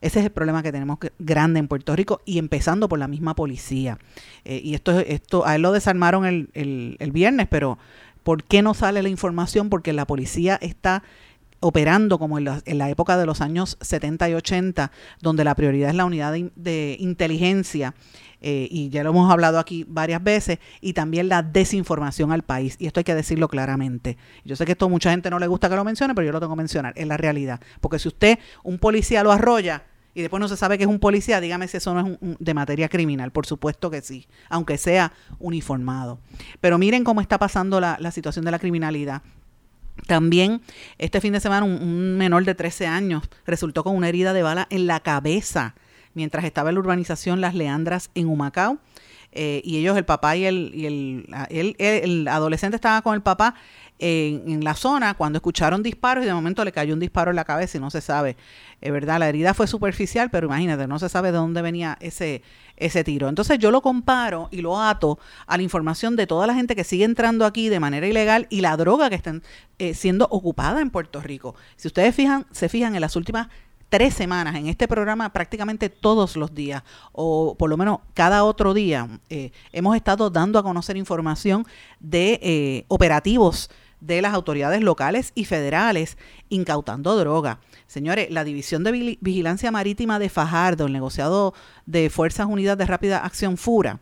Ese 0.00 0.18
es 0.18 0.26
el 0.26 0.32
problema 0.32 0.62
que 0.62 0.70
tenemos 0.70 0.98
grande 1.18 1.60
en 1.60 1.66
Puerto 1.66 1.96
Rico 1.96 2.20
y 2.26 2.38
empezando 2.38 2.90
por 2.90 2.98
la 2.98 3.08
misma 3.08 3.34
policía. 3.34 3.98
Eh, 4.44 4.60
y 4.62 4.74
esto, 4.74 5.00
esto, 5.00 5.46
a 5.46 5.56
él 5.56 5.62
lo 5.62 5.72
desarmaron 5.72 6.26
el, 6.26 6.50
el, 6.52 6.96
el, 6.98 7.10
viernes, 7.10 7.46
pero 7.48 7.78
¿por 8.22 8.44
qué 8.44 8.60
no 8.60 8.74
sale 8.74 9.02
la 9.02 9.08
información? 9.08 9.70
Porque 9.70 9.94
la 9.94 10.06
policía 10.06 10.58
está 10.60 11.02
operando 11.64 12.18
como 12.18 12.36
en 12.36 12.44
la, 12.44 12.62
en 12.66 12.76
la 12.76 12.90
época 12.90 13.16
de 13.16 13.24
los 13.24 13.40
años 13.40 13.78
70 13.80 14.28
y 14.28 14.34
80, 14.34 14.92
donde 15.22 15.44
la 15.44 15.54
prioridad 15.54 15.88
es 15.88 15.96
la 15.96 16.04
unidad 16.04 16.34
de, 16.34 16.96
inteligencia 17.00 17.94
eh, 18.42 18.68
y 18.70 18.90
ya 18.90 19.02
lo 19.02 19.10
hemos 19.10 19.32
hablado 19.32 19.58
aquí 19.58 19.86
varias 19.88 20.22
veces, 20.22 20.58
y 20.82 20.92
también 20.92 21.30
la 21.30 21.42
desinformación 21.42 22.32
al 22.32 22.42
país. 22.42 22.76
Y 22.78 22.86
esto 22.86 23.00
hay 23.00 23.04
que 23.04 23.14
decirlo 23.14 23.48
claramente. 23.48 24.18
Yo 24.44 24.56
sé 24.56 24.66
que 24.66 24.72
esto 24.72 24.90
mucha 24.90 25.10
gente 25.10 25.30
no 25.30 25.38
le 25.38 25.46
gusta 25.46 25.70
que 25.70 25.76
lo 25.76 25.84
mencione, 25.84 26.14
pero 26.14 26.26
yo 26.26 26.32
lo 26.32 26.40
tengo 26.40 26.52
que 26.52 26.58
mencionar, 26.58 26.92
es 26.96 27.06
la 27.06 27.16
realidad. 27.16 27.60
Porque 27.80 27.98
si 27.98 28.08
usted, 28.08 28.38
un 28.62 28.78
policía 28.78 29.22
lo 29.22 29.32
arrolla, 29.32 29.84
y 30.12 30.20
después 30.20 30.38
no 30.38 30.48
se 30.48 30.58
sabe 30.58 30.76
que 30.76 30.84
es 30.84 30.90
un 30.90 31.00
policía, 31.00 31.40
dígame 31.40 31.66
si 31.66 31.78
eso 31.78 31.94
no 31.94 32.00
es 32.00 32.18
un, 32.20 32.36
de 32.38 32.52
materia 32.52 32.90
criminal. 32.90 33.32
Por 33.32 33.46
supuesto 33.46 33.90
que 33.90 34.02
sí, 34.02 34.28
aunque 34.50 34.76
sea 34.76 35.14
uniformado. 35.38 36.18
Pero 36.60 36.76
miren 36.76 37.04
cómo 37.04 37.22
está 37.22 37.38
pasando 37.38 37.80
la 37.80 38.10
situación 38.10 38.44
de 38.44 38.50
la 38.50 38.58
criminalidad. 38.58 39.22
También 40.06 40.60
este 40.98 41.20
fin 41.20 41.32
de 41.32 41.40
semana 41.40 41.64
un, 41.64 42.16
menor 42.16 42.44
de 42.44 42.54
13 42.54 42.86
años 42.86 43.24
resultó 43.46 43.84
con 43.84 43.96
una 43.96 44.08
herida 44.08 44.32
de 44.32 44.42
bala 44.42 44.66
en 44.70 44.86
la 44.86 45.00
cabeza 45.00 45.74
mientras 46.14 46.44
estaba 46.44 46.68
en 46.68 46.76
la 46.76 46.80
urbanización 46.80 47.40
Las 47.40 47.54
Leandras 47.54 48.10
en 48.14 48.28
Humacao. 48.28 48.78
Eh, 49.34 49.60
y 49.64 49.78
ellos, 49.78 49.96
el 49.96 50.04
papá 50.04 50.36
y 50.36 50.44
el, 50.44 50.70
y 50.72 50.86
el, 50.86 51.28
el, 51.50 51.76
el, 51.78 52.28
adolescente 52.28 52.76
estaba 52.76 53.02
con 53.02 53.14
el 53.14 53.20
papá 53.20 53.56
en, 53.98 54.44
en, 54.46 54.64
la 54.64 54.74
zona 54.74 55.14
cuando 55.14 55.38
escucharon 55.38 55.82
disparos 55.82 56.22
y 56.22 56.26
de 56.26 56.34
momento 56.34 56.64
le 56.64 56.70
cayó 56.70 56.94
un 56.94 57.00
disparo 57.00 57.30
en 57.30 57.36
la 57.36 57.44
cabeza 57.44 57.78
y 57.78 57.80
no 57.80 57.90
se 57.90 58.00
sabe, 58.00 58.36
es 58.80 58.92
verdad, 58.92 59.18
la 59.18 59.28
herida 59.28 59.52
fue 59.52 59.66
superficial, 59.66 60.30
pero 60.30 60.46
imagínate, 60.46 60.86
no 60.86 61.00
se 61.00 61.08
sabe 61.08 61.32
de 61.32 61.38
dónde 61.38 61.62
venía 61.62 61.98
ese, 62.00 62.42
ese 62.76 63.02
tiro. 63.02 63.28
Entonces 63.28 63.58
yo 63.58 63.70
lo 63.72 63.82
comparo 63.82 64.48
y 64.52 64.60
lo 64.60 64.80
ato 64.80 65.18
a 65.46 65.56
la 65.56 65.62
información 65.62 66.14
de 66.14 66.26
toda 66.26 66.46
la 66.46 66.54
gente 66.54 66.76
que 66.76 66.84
sigue 66.84 67.04
entrando 67.04 67.44
aquí 67.44 67.68
de 67.68 67.80
manera 67.80 68.06
ilegal 68.06 68.46
y 68.50 68.60
la 68.60 68.76
droga 68.76 69.08
que 69.08 69.16
está 69.16 69.40
eh, 69.78 69.94
siendo 69.94 70.28
ocupada 70.30 70.80
en 70.80 70.90
Puerto 70.90 71.20
Rico. 71.20 71.56
Si 71.76 71.88
ustedes 71.88 72.14
fijan, 72.14 72.46
se 72.52 72.68
fijan 72.68 72.94
en 72.94 73.00
las 73.00 73.16
últimas 73.16 73.48
tres 73.88 74.14
semanas 74.14 74.56
en 74.56 74.66
este 74.66 74.88
programa 74.88 75.32
prácticamente 75.32 75.88
todos 75.88 76.36
los 76.36 76.54
días 76.54 76.82
o 77.12 77.56
por 77.56 77.70
lo 77.70 77.76
menos 77.76 78.00
cada 78.14 78.44
otro 78.44 78.74
día 78.74 79.08
eh, 79.30 79.52
hemos 79.72 79.96
estado 79.96 80.30
dando 80.30 80.58
a 80.58 80.62
conocer 80.62 80.96
información 80.96 81.66
de 82.00 82.40
eh, 82.42 82.84
operativos 82.88 83.70
de 84.00 84.20
las 84.20 84.34
autoridades 84.34 84.82
locales 84.82 85.32
y 85.34 85.46
federales 85.46 86.18
incautando 86.50 87.16
droga. 87.16 87.60
Señores, 87.86 88.30
la 88.30 88.44
División 88.44 88.84
de 88.84 89.18
Vigilancia 89.20 89.70
Marítima 89.70 90.18
de 90.18 90.28
Fajardo, 90.28 90.86
el 90.86 90.92
negociado 90.92 91.54
de 91.86 92.10
Fuerzas 92.10 92.46
Unidas 92.46 92.76
de 92.76 92.84
Rápida 92.84 93.24
Acción 93.24 93.56
FURA, 93.56 94.00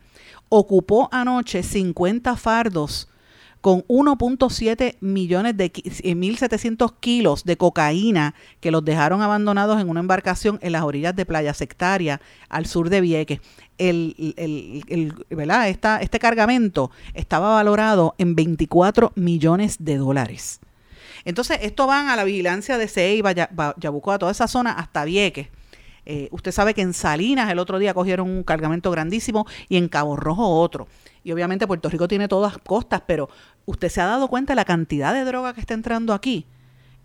ocupó 0.49 1.09
anoche 1.13 1.63
50 1.63 2.37
fardos 2.37 3.09
con 3.63 3.83
1.7 3.87 4.97
millones 5.01 5.57
de 5.57 5.73
1.700 5.73 6.95
kilos 6.99 7.45
de 7.45 7.57
cocaína 7.57 8.35
que 8.61 8.73
los 8.73 8.85
dejaron 8.85 9.23
abandonados 9.23 9.81
en 9.81 9.89
una 9.89 10.01
embarcación 10.01 10.59
en 10.63 10.73
las 10.73 10.83
orillas 10.83 11.15
de 11.15 11.25
Playa 11.25 11.55
Sectaria, 11.55 12.21
al 12.49 12.67
sur 12.67 12.91
de 12.91 13.01
Vieques. 13.01 13.41
El, 13.79 14.35
el, 14.37 14.85
el, 14.89 15.15
¿verdad? 15.31 15.69
Esta, 15.69 15.99
este 15.99 16.19
cargamento 16.19 16.91
estaba 17.15 17.55
valorado 17.55 18.17
en 18.19 18.35
24 18.35 19.13
millones 19.15 19.77
de 19.79 19.97
dólares. 19.97 20.61
Entonces, 21.25 21.59
esto 21.63 21.87
van 21.87 22.09
a 22.09 22.17
la 22.17 22.25
vigilancia 22.25 22.79
de 22.79 22.89
Ceiba, 22.89 23.33
Yabucoa, 23.33 24.19
toda 24.19 24.33
esa 24.33 24.49
zona 24.49 24.73
hasta 24.73 25.05
Vieques. 25.05 25.49
Eh, 26.05 26.29
usted 26.33 26.51
sabe 26.51 26.75
que 26.75 26.83
en 26.83 26.95
Salinas 26.95 27.49
el 27.51 27.61
otro 27.61 27.79
día 27.79 27.95
cogieron 27.95 28.29
un 28.29 28.43
cargamento 28.43 28.91
grandísimo 28.91 29.47
y 29.69 29.77
en 29.77 29.89
Cabo 29.89 30.17
Rojo 30.17 30.49
otro. 30.61 30.89
Y 31.25 31.31
obviamente 31.31 31.67
Puerto 31.67 31.89
Rico 31.89 32.09
tiene 32.09 32.27
todas 32.27 32.59
costas, 32.59 33.03
pero 33.07 33.29
usted 33.67 33.89
se 33.89 34.01
ha 34.01 34.07
dado 34.07 34.29
cuenta 34.29 34.53
de 34.53 34.57
la 34.57 34.65
cantidad 34.65 35.13
de 35.15 35.25
droga 35.25 35.55
que 35.55 35.61
está 35.61 35.75
entrando 35.75 36.13
aquí 36.13 36.47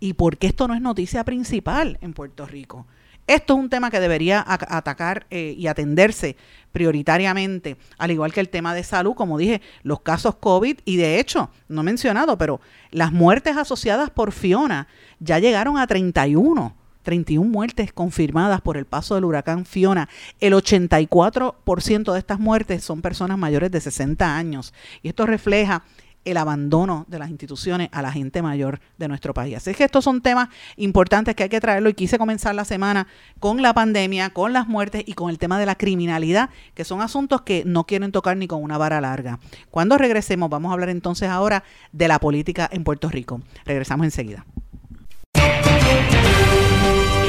y 0.00 0.14
por 0.14 0.38
qué 0.38 0.48
esto 0.48 0.68
no 0.68 0.74
es 0.74 0.80
noticia 0.80 1.24
principal 1.24 1.98
en 2.00 2.12
Puerto 2.12 2.46
Rico. 2.46 2.86
Esto 3.26 3.52
es 3.52 3.60
un 3.60 3.68
tema 3.68 3.90
que 3.90 4.00
debería 4.00 4.42
atacar 4.46 5.26
eh, 5.28 5.54
y 5.56 5.66
atenderse 5.66 6.36
prioritariamente, 6.72 7.76
al 7.98 8.10
igual 8.10 8.32
que 8.32 8.40
el 8.40 8.48
tema 8.48 8.74
de 8.74 8.82
salud, 8.82 9.14
como 9.14 9.36
dije, 9.36 9.60
los 9.82 10.00
casos 10.00 10.36
COVID 10.36 10.78
y 10.86 10.96
de 10.96 11.20
hecho, 11.20 11.50
no 11.68 11.82
he 11.82 11.84
mencionado, 11.84 12.38
pero 12.38 12.60
las 12.90 13.12
muertes 13.12 13.58
asociadas 13.58 14.08
por 14.08 14.32
Fiona 14.32 14.88
ya 15.20 15.38
llegaron 15.38 15.76
a 15.76 15.86
31. 15.86 16.74
31 17.02 17.48
muertes 17.48 17.92
confirmadas 17.92 18.60
por 18.60 18.76
el 18.76 18.84
paso 18.84 19.14
del 19.14 19.24
huracán 19.24 19.64
Fiona. 19.64 20.08
El 20.40 20.52
84% 20.52 22.12
de 22.12 22.18
estas 22.18 22.38
muertes 22.38 22.84
son 22.84 23.00
personas 23.00 23.38
mayores 23.38 23.70
de 23.70 23.80
60 23.80 24.36
años. 24.36 24.74
Y 25.02 25.08
esto 25.08 25.24
refleja 25.24 25.84
el 26.30 26.36
abandono 26.36 27.04
de 27.08 27.18
las 27.18 27.30
instituciones 27.30 27.88
a 27.92 28.02
la 28.02 28.12
gente 28.12 28.42
mayor 28.42 28.80
de 28.98 29.08
nuestro 29.08 29.34
país. 29.34 29.56
Así 29.56 29.74
que 29.74 29.84
estos 29.84 30.04
son 30.04 30.20
temas 30.20 30.48
importantes 30.76 31.34
que 31.34 31.44
hay 31.44 31.48
que 31.48 31.60
traerlo 31.60 31.88
y 31.88 31.94
quise 31.94 32.18
comenzar 32.18 32.54
la 32.54 32.64
semana 32.64 33.06
con 33.40 33.62
la 33.62 33.74
pandemia, 33.74 34.30
con 34.30 34.52
las 34.52 34.68
muertes 34.68 35.02
y 35.06 35.14
con 35.14 35.30
el 35.30 35.38
tema 35.38 35.58
de 35.58 35.66
la 35.66 35.74
criminalidad, 35.74 36.50
que 36.74 36.84
son 36.84 37.00
asuntos 37.00 37.42
que 37.42 37.62
no 37.64 37.84
quieren 37.84 38.12
tocar 38.12 38.36
ni 38.36 38.46
con 38.46 38.62
una 38.62 38.78
vara 38.78 39.00
larga. 39.00 39.38
Cuando 39.70 39.98
regresemos, 39.98 40.50
vamos 40.50 40.70
a 40.70 40.74
hablar 40.74 40.88
entonces 40.90 41.28
ahora 41.28 41.64
de 41.92 42.08
la 42.08 42.18
política 42.18 42.68
en 42.70 42.84
Puerto 42.84 43.08
Rico. 43.08 43.40
Regresamos 43.64 44.04
enseguida. 44.04 44.44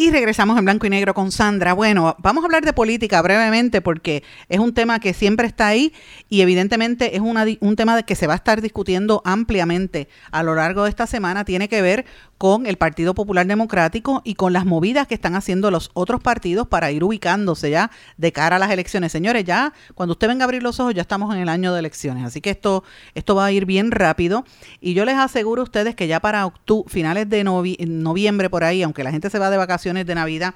Y 0.00 0.12
regresamos 0.12 0.56
en 0.56 0.64
blanco 0.64 0.86
y 0.86 0.90
negro 0.90 1.12
con 1.12 1.32
Sandra. 1.32 1.72
Bueno, 1.72 2.14
vamos 2.20 2.44
a 2.44 2.46
hablar 2.46 2.64
de 2.64 2.72
política 2.72 3.20
brevemente 3.20 3.80
porque 3.80 4.22
es 4.48 4.60
un 4.60 4.72
tema 4.72 5.00
que 5.00 5.12
siempre 5.12 5.48
está 5.48 5.66
ahí 5.66 5.92
y 6.28 6.40
evidentemente 6.40 7.16
es 7.16 7.20
un 7.20 7.74
tema 7.74 8.00
que 8.04 8.14
se 8.14 8.28
va 8.28 8.34
a 8.34 8.36
estar 8.36 8.62
discutiendo 8.62 9.22
ampliamente 9.24 10.06
a 10.30 10.44
lo 10.44 10.54
largo 10.54 10.84
de 10.84 10.90
esta 10.90 11.08
semana. 11.08 11.44
Tiene 11.44 11.68
que 11.68 11.82
ver 11.82 12.06
con 12.38 12.66
el 12.66 12.76
Partido 12.76 13.12
Popular 13.14 13.44
Democrático 13.44 14.22
y 14.24 14.34
con 14.34 14.52
las 14.52 14.64
movidas 14.64 15.08
que 15.08 15.14
están 15.14 15.34
haciendo 15.34 15.72
los 15.72 15.90
otros 15.94 16.20
partidos 16.20 16.68
para 16.68 16.92
ir 16.92 17.02
ubicándose 17.02 17.68
ya 17.70 17.90
de 18.16 18.30
cara 18.30 18.56
a 18.56 18.58
las 18.60 18.70
elecciones. 18.70 19.10
Señores, 19.10 19.44
ya 19.44 19.72
cuando 19.96 20.12
usted 20.12 20.28
venga 20.28 20.44
a 20.44 20.46
abrir 20.46 20.62
los 20.62 20.78
ojos 20.78 20.94
ya 20.94 21.02
estamos 21.02 21.34
en 21.34 21.40
el 21.40 21.48
año 21.48 21.72
de 21.72 21.80
elecciones, 21.80 22.24
así 22.24 22.40
que 22.40 22.50
esto, 22.50 22.84
esto 23.16 23.34
va 23.34 23.46
a 23.46 23.50
ir 23.52 23.66
bien 23.66 23.90
rápido 23.90 24.44
y 24.80 24.94
yo 24.94 25.04
les 25.04 25.16
aseguro 25.16 25.62
a 25.62 25.64
ustedes 25.64 25.96
que 25.96 26.06
ya 26.06 26.20
para 26.20 26.52
finales 26.86 27.28
de 27.28 27.42
noviembre 27.42 28.48
por 28.48 28.62
ahí, 28.62 28.84
aunque 28.84 29.02
la 29.02 29.10
gente 29.10 29.28
se 29.28 29.40
va 29.40 29.50
de 29.50 29.56
de 30.06 30.14
Navidad, 30.14 30.54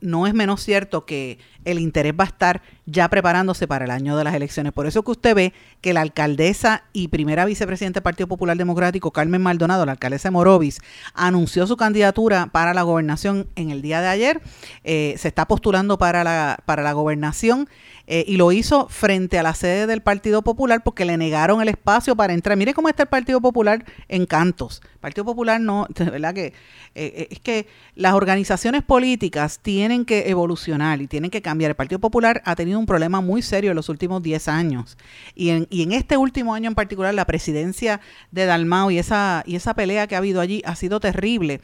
no 0.00 0.26
es 0.26 0.34
menos 0.34 0.62
cierto 0.62 1.06
que 1.06 1.38
el 1.66 1.80
interés 1.80 2.14
va 2.18 2.24
a 2.24 2.28
estar 2.28 2.62
ya 2.86 3.10
preparándose 3.10 3.66
para 3.66 3.84
el 3.84 3.90
año 3.90 4.16
de 4.16 4.24
las 4.24 4.34
elecciones. 4.34 4.72
Por 4.72 4.86
eso 4.86 5.02
que 5.02 5.10
usted 5.10 5.34
ve 5.34 5.52
que 5.80 5.92
la 5.92 6.00
alcaldesa 6.00 6.84
y 6.92 7.08
primera 7.08 7.44
vicepresidenta 7.44 7.98
del 7.98 8.04
Partido 8.04 8.28
Popular 8.28 8.56
Democrático, 8.56 9.10
Carmen 9.10 9.42
Maldonado, 9.42 9.84
la 9.84 9.92
alcaldesa 9.92 10.28
de 10.28 10.32
Morovis, 10.32 10.80
anunció 11.12 11.66
su 11.66 11.76
candidatura 11.76 12.46
para 12.46 12.72
la 12.72 12.82
gobernación 12.82 13.48
en 13.56 13.70
el 13.70 13.82
día 13.82 14.00
de 14.00 14.06
ayer. 14.06 14.40
Eh, 14.84 15.16
se 15.18 15.28
está 15.28 15.46
postulando 15.46 15.98
para 15.98 16.22
la, 16.22 16.58
para 16.64 16.82
la 16.84 16.92
gobernación 16.92 17.68
eh, 18.06 18.24
y 18.28 18.36
lo 18.36 18.52
hizo 18.52 18.88
frente 18.88 19.36
a 19.36 19.42
la 19.42 19.54
sede 19.54 19.88
del 19.88 20.00
Partido 20.00 20.42
Popular 20.42 20.84
porque 20.84 21.04
le 21.04 21.16
negaron 21.16 21.60
el 21.60 21.68
espacio 21.68 22.14
para 22.14 22.32
entrar. 22.32 22.56
Mire 22.56 22.74
cómo 22.74 22.88
está 22.88 23.02
el 23.02 23.08
Partido 23.08 23.40
Popular 23.40 23.84
en 24.08 24.26
cantos. 24.26 24.80
El 24.94 25.00
Partido 25.00 25.24
Popular 25.24 25.60
no, 25.60 25.88
verdad 25.98 26.36
eh, 26.38 26.52
es 26.94 27.40
que 27.40 27.66
las 27.96 28.14
organizaciones 28.14 28.84
políticas 28.84 29.58
tienen 29.58 30.04
que 30.04 30.30
evolucionar 30.30 31.02
y 31.02 31.08
tienen 31.08 31.32
que 31.32 31.42
cambiar. 31.42 31.55
El 31.64 31.74
Partido 31.74 31.98
Popular 31.98 32.42
ha 32.44 32.54
tenido 32.54 32.78
un 32.78 32.86
problema 32.86 33.20
muy 33.20 33.42
serio 33.42 33.70
en 33.70 33.76
los 33.76 33.88
últimos 33.88 34.22
10 34.22 34.48
años. 34.48 34.98
Y 35.34 35.50
en, 35.50 35.92
este 35.92 36.16
último 36.16 36.54
año 36.54 36.68
en 36.68 36.74
particular 36.74 37.14
la 37.14 37.24
presidencia 37.24 38.00
de 38.30 38.46
Dalmau 38.46 38.90
y 38.90 38.98
esa, 38.98 39.44
pelea 39.74 40.06
que 40.06 40.14
ha 40.14 40.18
habido 40.18 40.40
allí 40.40 40.62
ha 40.64 40.76
sido 40.76 41.00
terrible. 41.00 41.60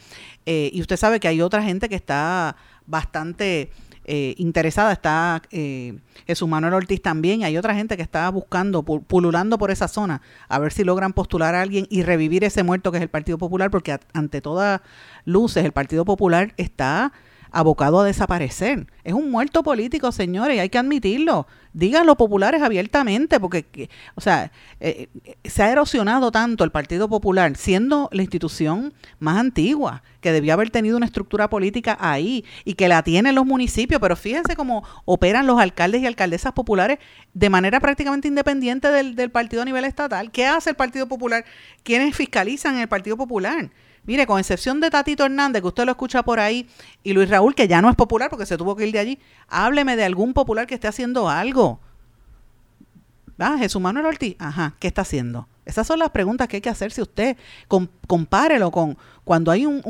y 0.47 0.81
usted 0.81 0.97
sabe 0.97 1.21
que 1.21 1.29
hay 1.29 1.41
otra 1.41 1.63
gente 1.63 1.89
que 1.89 1.97
está 1.97 2.57
bastante 2.87 3.71
eh, 4.05 4.35
interesada, 4.39 4.93
está 4.93 5.43
eh, 5.53 5.97
Jesús 6.27 6.49
Manuel 6.49 6.75
Ortiz 6.75 7.01
también, 7.01 7.43
y 7.43 7.45
hay 7.45 7.57
otra 7.57 7.75
gente 7.75 7.97
que 7.97 8.03
está 8.03 8.29
buscando, 8.31 8.83
pululando 8.83 9.59
por 9.59 9.71
esa 9.71 9.87
zona, 9.87 10.23
a 10.49 10.59
ver 10.59 10.73
si 10.73 10.83
logran 10.83 11.13
postular 11.13 11.55
a 11.55 11.63
alguien 11.63 11.87
y 11.89 12.03
revivir 12.03 12.43
ese 12.43 12.65
muerto 12.65 12.91
que 12.91 12.99
es 12.99 13.03
el 13.03 13.11
Partido 13.11 13.39
Popular, 13.39 13.71
porque 13.71 13.97
ante 14.13 14.41
todas 14.41 14.81
luces 15.25 15.65
el 15.65 15.73
Partido 15.73 16.05
Popular 16.05 16.53
está 16.57 17.13
abocado 17.53 18.01
a 18.01 18.05
desaparecer. 18.05 18.87
Es 19.05 19.13
un 19.13 19.31
muerto 19.31 19.63
político, 19.63 20.11
señores, 20.11 20.57
y 20.57 20.61
hay 20.61 20.69
que 20.71 20.79
admitirlo. 20.79 21.47
Digan 21.75 22.07
populares 22.17 22.63
abiertamente, 22.63 23.41
porque, 23.41 23.89
o 24.15 24.21
sea, 24.21 24.53
eh, 24.81 25.09
eh, 25.25 25.37
se 25.45 25.63
ha 25.63 25.71
erosionado 25.71 26.31
tanto 26.31 26.65
el 26.65 26.71
Partido 26.71 27.09
Popular, 27.09 27.57
siendo 27.57 28.09
la 28.13 28.23
institución 28.23 28.93
más 29.19 29.39
antigua, 29.39 30.03
que 30.21 30.33
debía 30.33 30.55
haber 30.55 30.71
tenido 30.71 30.97
una 30.97 31.07
estructura 31.07 31.49
política 31.49 31.97
ahí 32.01 32.45
y 32.65 32.75
que 32.75 32.89
la 32.89 33.03
tienen 33.03 33.35
los 33.35 33.47
municipios, 33.47 34.01
pero 34.01 34.17
fíjense 34.17 34.57
cómo 34.57 34.85
operan 35.05 35.47
los 35.47 35.61
alcaldes 35.61 36.03
y 36.03 36.07
alcaldesas 36.07 36.53
populares 36.53 36.99
de 37.33 37.51
manera 37.51 37.81
prácticamente 37.81 38.29
independiente 38.29 38.89
del, 38.89 39.17
del 39.17 39.31
partido 39.31 39.63
a 39.63 39.65
nivel 39.65 39.85
estatal. 39.85 40.31
¿Qué 40.31 40.47
hace 40.47 40.71
el 40.71 40.77
Partido 40.77 41.09
Popular? 41.09 41.45
¿Quiénes 41.83 42.15
fiscalizan 42.15 42.79
el 42.79 42.89
Partido 42.89 43.17
Popular? 43.17 43.71
Mire, 44.05 44.27
con 44.27 44.39
excepción 44.39 44.81
de 44.81 44.91
Tatito 44.91 45.25
Hernández, 45.25 45.63
que 45.63 45.69
usted 45.69 45.85
lo 45.85 45.93
escucha 45.93 46.23
por 46.23 46.41
ahí, 46.41 46.69
y 47.05 47.13
Luis 47.13 47.31
Raúl, 47.31 47.55
que 47.55 47.69
ya 47.69 47.81
no 47.81 47.89
es 47.89 47.97
popular 47.97 48.31
porque 48.31 48.47
se 48.47 48.59
tuvo 48.59 48.75
que 48.75 48.87
ir 48.87 48.93
de 48.93 48.99
allí, 48.99 49.19
hábleme 49.49 49.97
de 49.97 50.05
algún 50.05 50.35
popular 50.35 50.67
que 50.67 50.75
esté 50.75 50.89
haciendo 50.89 51.29
algo. 51.29 51.81
Ah, 53.39 53.57
Jesús 53.59 53.81
Manuel 53.81 54.07
Ortiz, 54.07 54.37
ajá, 54.39 54.75
¿qué 54.79 54.89
está 54.89 55.03
haciendo? 55.03 55.49
Esas 55.65 55.87
son 55.87 56.01
las 56.01 56.11
preguntas 56.11 56.49
que 56.49 56.57
hay 56.57 56.61
que 56.61 56.69
hacerse 56.69 57.03
usted. 57.03 57.37
compárelo 58.07 58.71
con 58.71 58.99
cuando 59.25 59.53
hay 59.53 59.67
un, 59.67 59.83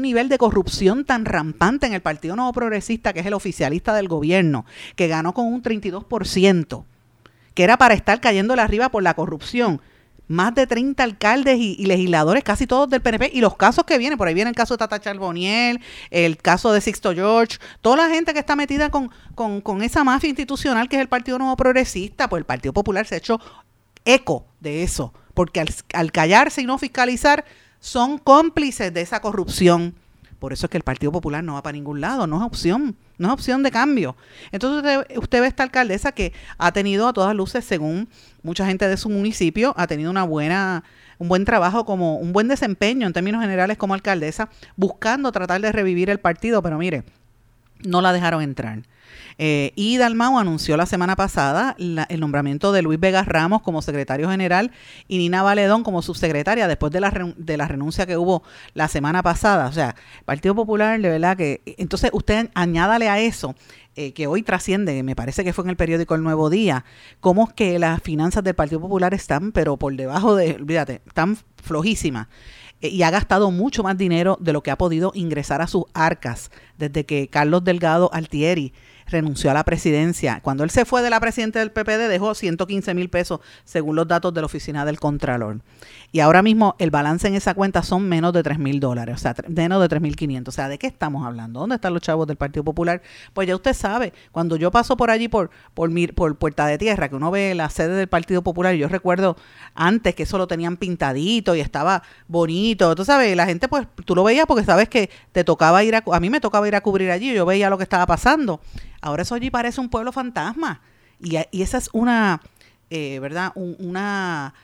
nivel 0.00 0.30
de 0.30 0.38
corrupción 0.38 1.04
tan 1.04 1.26
rampante 1.26 1.86
en 1.86 1.92
el 1.92 2.00
Partido 2.00 2.34
Nuevo 2.34 2.52
Progresista, 2.52 3.12
que 3.12 3.20
es 3.20 3.26
el 3.26 3.34
oficialista 3.34 3.94
del 3.94 4.08
gobierno, 4.08 4.64
que 4.96 5.08
ganó 5.08 5.34
con 5.34 5.46
un 5.46 5.62
32%, 5.62 6.84
que 7.52 7.64
era 7.64 7.76
para 7.76 7.92
estar 7.92 8.20
cayéndole 8.20 8.62
arriba 8.62 8.88
por 8.88 9.02
la 9.02 9.14
corrupción 9.14 9.82
más 10.28 10.54
de 10.54 10.66
30 10.66 11.02
alcaldes 11.02 11.58
y, 11.58 11.84
legisladores, 11.86 12.44
casi 12.44 12.66
todos 12.66 12.88
del 12.88 13.00
PNP, 13.00 13.30
y 13.32 13.40
los 13.40 13.56
casos 13.56 13.84
que 13.84 13.98
vienen, 13.98 14.18
por 14.18 14.28
ahí 14.28 14.34
viene 14.34 14.50
el 14.50 14.56
caso 14.56 14.74
de 14.74 14.78
Tata 14.78 15.00
Charboniel, 15.00 15.80
el 16.10 16.36
caso 16.36 16.72
de 16.72 16.80
Sixto 16.80 17.14
George, 17.14 17.58
toda 17.80 17.96
la 17.96 18.14
gente 18.14 18.32
que 18.32 18.38
está 18.38 18.54
metida 18.54 18.90
con, 18.90 19.10
con, 19.34 19.82
esa 19.82 20.04
mafia 20.04 20.28
institucional 20.28 20.88
que 20.88 20.96
es 20.96 21.02
el 21.02 21.08
Partido 21.08 21.38
Nuevo 21.38 21.56
Progresista, 21.56 22.28
pues 22.28 22.40
el 22.40 22.46
Partido 22.46 22.72
Popular 22.72 23.06
se 23.06 23.14
ha 23.16 23.18
hecho 23.18 23.40
eco 24.04 24.46
de 24.60 24.82
eso, 24.82 25.12
porque 25.34 25.60
al, 25.60 25.68
al 25.94 26.12
callarse 26.12 26.62
y 26.62 26.66
no 26.66 26.78
fiscalizar, 26.78 27.44
son 27.80 28.18
cómplices 28.18 28.92
de 28.92 29.00
esa 29.00 29.20
corrupción. 29.20 29.94
Por 30.38 30.52
eso 30.52 30.66
es 30.66 30.70
que 30.70 30.76
el 30.76 30.84
Partido 30.84 31.10
Popular 31.10 31.42
no 31.42 31.54
va 31.54 31.62
para 31.62 31.72
ningún 31.72 32.00
lado, 32.00 32.26
no 32.26 32.36
es 32.38 32.42
opción, 32.42 32.96
no 33.18 33.28
es 33.28 33.34
opción 33.34 33.62
de 33.62 33.70
cambio. 33.70 34.16
Entonces 34.52 34.78
usted, 34.78 35.18
usted, 35.18 35.40
ve 35.40 35.46
esta 35.48 35.64
alcaldesa 35.64 36.12
que 36.12 36.32
ha 36.58 36.72
tenido 36.72 37.08
a 37.08 37.12
todas 37.12 37.34
luces, 37.34 37.64
según 37.64 38.08
mucha 38.42 38.64
gente 38.64 38.86
de 38.86 38.96
su 38.96 39.08
municipio, 39.08 39.74
ha 39.76 39.86
tenido 39.86 40.10
una 40.10 40.22
buena, 40.22 40.84
un 41.18 41.28
buen 41.28 41.44
trabajo 41.44 41.84
como 41.84 42.16
un 42.16 42.32
buen 42.32 42.46
desempeño 42.46 43.06
en 43.06 43.12
términos 43.12 43.42
generales 43.42 43.76
como 43.76 43.94
alcaldesa, 43.94 44.48
buscando 44.76 45.32
tratar 45.32 45.60
de 45.60 45.72
revivir 45.72 46.08
el 46.08 46.20
partido, 46.20 46.62
pero 46.62 46.78
mire, 46.78 47.02
no 47.84 48.00
la 48.00 48.12
dejaron 48.12 48.42
entrar. 48.42 48.82
Eh, 49.40 49.72
y 49.76 49.98
Dalmau 49.98 50.36
anunció 50.36 50.76
la 50.76 50.84
semana 50.84 51.14
pasada 51.14 51.76
el 51.78 52.20
nombramiento 52.20 52.72
de 52.72 52.82
Luis 52.82 52.98
Vegas 52.98 53.26
Ramos 53.28 53.62
como 53.62 53.82
secretario 53.82 54.28
general 54.28 54.72
y 55.06 55.18
Nina 55.18 55.44
Valedón 55.44 55.84
como 55.84 56.02
subsecretaria 56.02 56.66
después 56.66 56.92
de 56.92 57.00
la, 57.00 57.32
de 57.36 57.56
la 57.56 57.68
renuncia 57.68 58.04
que 58.04 58.16
hubo 58.16 58.42
la 58.74 58.88
semana 58.88 59.22
pasada. 59.22 59.68
O 59.68 59.72
sea, 59.72 59.94
Partido 60.24 60.56
Popular, 60.56 61.00
de 61.00 61.08
verdad 61.08 61.36
que... 61.36 61.62
Entonces 61.78 62.10
usted 62.12 62.50
añádale 62.54 63.08
a 63.08 63.20
eso 63.20 63.54
eh, 63.94 64.12
que 64.12 64.26
hoy 64.26 64.42
trasciende, 64.42 65.02
me 65.04 65.14
parece 65.14 65.44
que 65.44 65.52
fue 65.52 65.64
en 65.64 65.70
el 65.70 65.76
periódico 65.76 66.16
El 66.16 66.22
Nuevo 66.24 66.50
Día, 66.50 66.84
cómo 67.20 67.48
es 67.48 67.54
que 67.54 67.78
las 67.78 68.02
finanzas 68.02 68.42
del 68.42 68.54
Partido 68.54 68.80
Popular 68.80 69.14
están, 69.14 69.52
pero 69.52 69.76
por 69.76 69.94
debajo 69.94 70.34
de, 70.34 70.54
olvídate, 70.54 71.00
están 71.06 71.36
flojísimas. 71.62 72.26
Eh, 72.80 72.88
y 72.88 73.02
ha 73.02 73.10
gastado 73.10 73.50
mucho 73.50 73.82
más 73.82 73.96
dinero 73.96 74.36
de 74.40 74.52
lo 74.52 74.62
que 74.62 74.70
ha 74.70 74.78
podido 74.78 75.12
ingresar 75.14 75.62
a 75.62 75.66
sus 75.66 75.84
arcas 75.94 76.50
desde 76.76 77.04
que 77.06 77.28
Carlos 77.28 77.64
Delgado 77.64 78.10
Altieri 78.12 78.72
renunció 79.08 79.50
a 79.50 79.54
la 79.54 79.64
presidencia. 79.64 80.40
Cuando 80.42 80.64
él 80.64 80.70
se 80.70 80.84
fue 80.84 81.02
de 81.02 81.10
la 81.10 81.20
presidencia 81.20 81.60
del 81.60 81.72
PPD 81.72 82.08
dejó 82.08 82.34
115 82.34 82.94
mil 82.94 83.10
pesos 83.10 83.40
según 83.64 83.96
los 83.96 84.08
datos 84.08 84.32
de 84.34 84.40
la 84.40 84.46
oficina 84.46 84.84
del 84.84 85.00
Contralor. 85.00 85.60
Y 86.10 86.20
ahora 86.20 86.42
mismo 86.42 86.74
el 86.78 86.90
balance 86.90 87.28
en 87.28 87.34
esa 87.34 87.52
cuenta 87.52 87.82
son 87.82 88.08
menos 88.08 88.32
de 88.32 88.42
3 88.42 88.58
mil 88.58 88.80
dólares, 88.80 89.16
o 89.16 89.18
sea, 89.18 89.34
menos 89.46 89.80
de 89.82 89.88
3 89.90 90.00
mil 90.00 90.16
500. 90.16 90.52
O 90.52 90.56
sea, 90.56 90.68
¿de 90.68 90.78
qué 90.78 90.86
estamos 90.86 91.26
hablando? 91.26 91.60
¿Dónde 91.60 91.74
están 91.74 91.92
los 91.92 92.00
chavos 92.00 92.26
del 92.26 92.36
Partido 92.36 92.64
Popular? 92.64 93.02
Pues 93.34 93.46
ya 93.46 93.54
usted 93.54 93.74
sabe, 93.74 94.14
cuando 94.32 94.56
yo 94.56 94.70
paso 94.70 94.96
por 94.96 95.10
allí, 95.10 95.28
por, 95.28 95.50
por, 95.74 95.90
por 96.14 96.36
Puerta 96.36 96.66
de 96.66 96.78
Tierra, 96.78 97.10
que 97.10 97.16
uno 97.16 97.30
ve 97.30 97.54
la 97.54 97.68
sede 97.68 97.94
del 97.94 98.08
Partido 98.08 98.40
Popular, 98.40 98.74
yo 98.74 98.88
recuerdo 98.88 99.36
antes 99.74 100.14
que 100.14 100.22
eso 100.22 100.38
lo 100.38 100.46
tenían 100.46 100.78
pintadito 100.78 101.54
y 101.54 101.60
estaba 101.60 102.02
bonito. 102.26 102.94
Tú 102.94 103.04
sabes, 103.04 103.36
la 103.36 103.44
gente, 103.44 103.68
pues 103.68 103.86
tú 104.06 104.14
lo 104.14 104.24
veías 104.24 104.46
porque 104.46 104.64
sabes 104.64 104.88
que 104.88 105.10
te 105.32 105.44
tocaba 105.44 105.84
ir 105.84 105.94
a, 105.94 106.02
a 106.10 106.20
mí 106.20 106.30
me 106.30 106.40
tocaba 106.40 106.66
ir 106.66 106.74
a 106.74 106.80
cubrir 106.80 107.10
allí, 107.10 107.34
yo 107.34 107.44
veía 107.44 107.68
lo 107.68 107.76
que 107.76 107.84
estaba 107.84 108.06
pasando. 108.06 108.62
Ahora 109.02 109.22
eso 109.22 109.34
allí 109.34 109.50
parece 109.50 109.78
un 109.78 109.90
pueblo 109.90 110.10
fantasma. 110.12 110.80
Y, 111.20 111.36
y 111.50 111.62
esa 111.62 111.76
es 111.76 111.90
una, 111.92 112.40
eh, 112.88 113.18
¿verdad? 113.20 113.52
una 113.54 114.54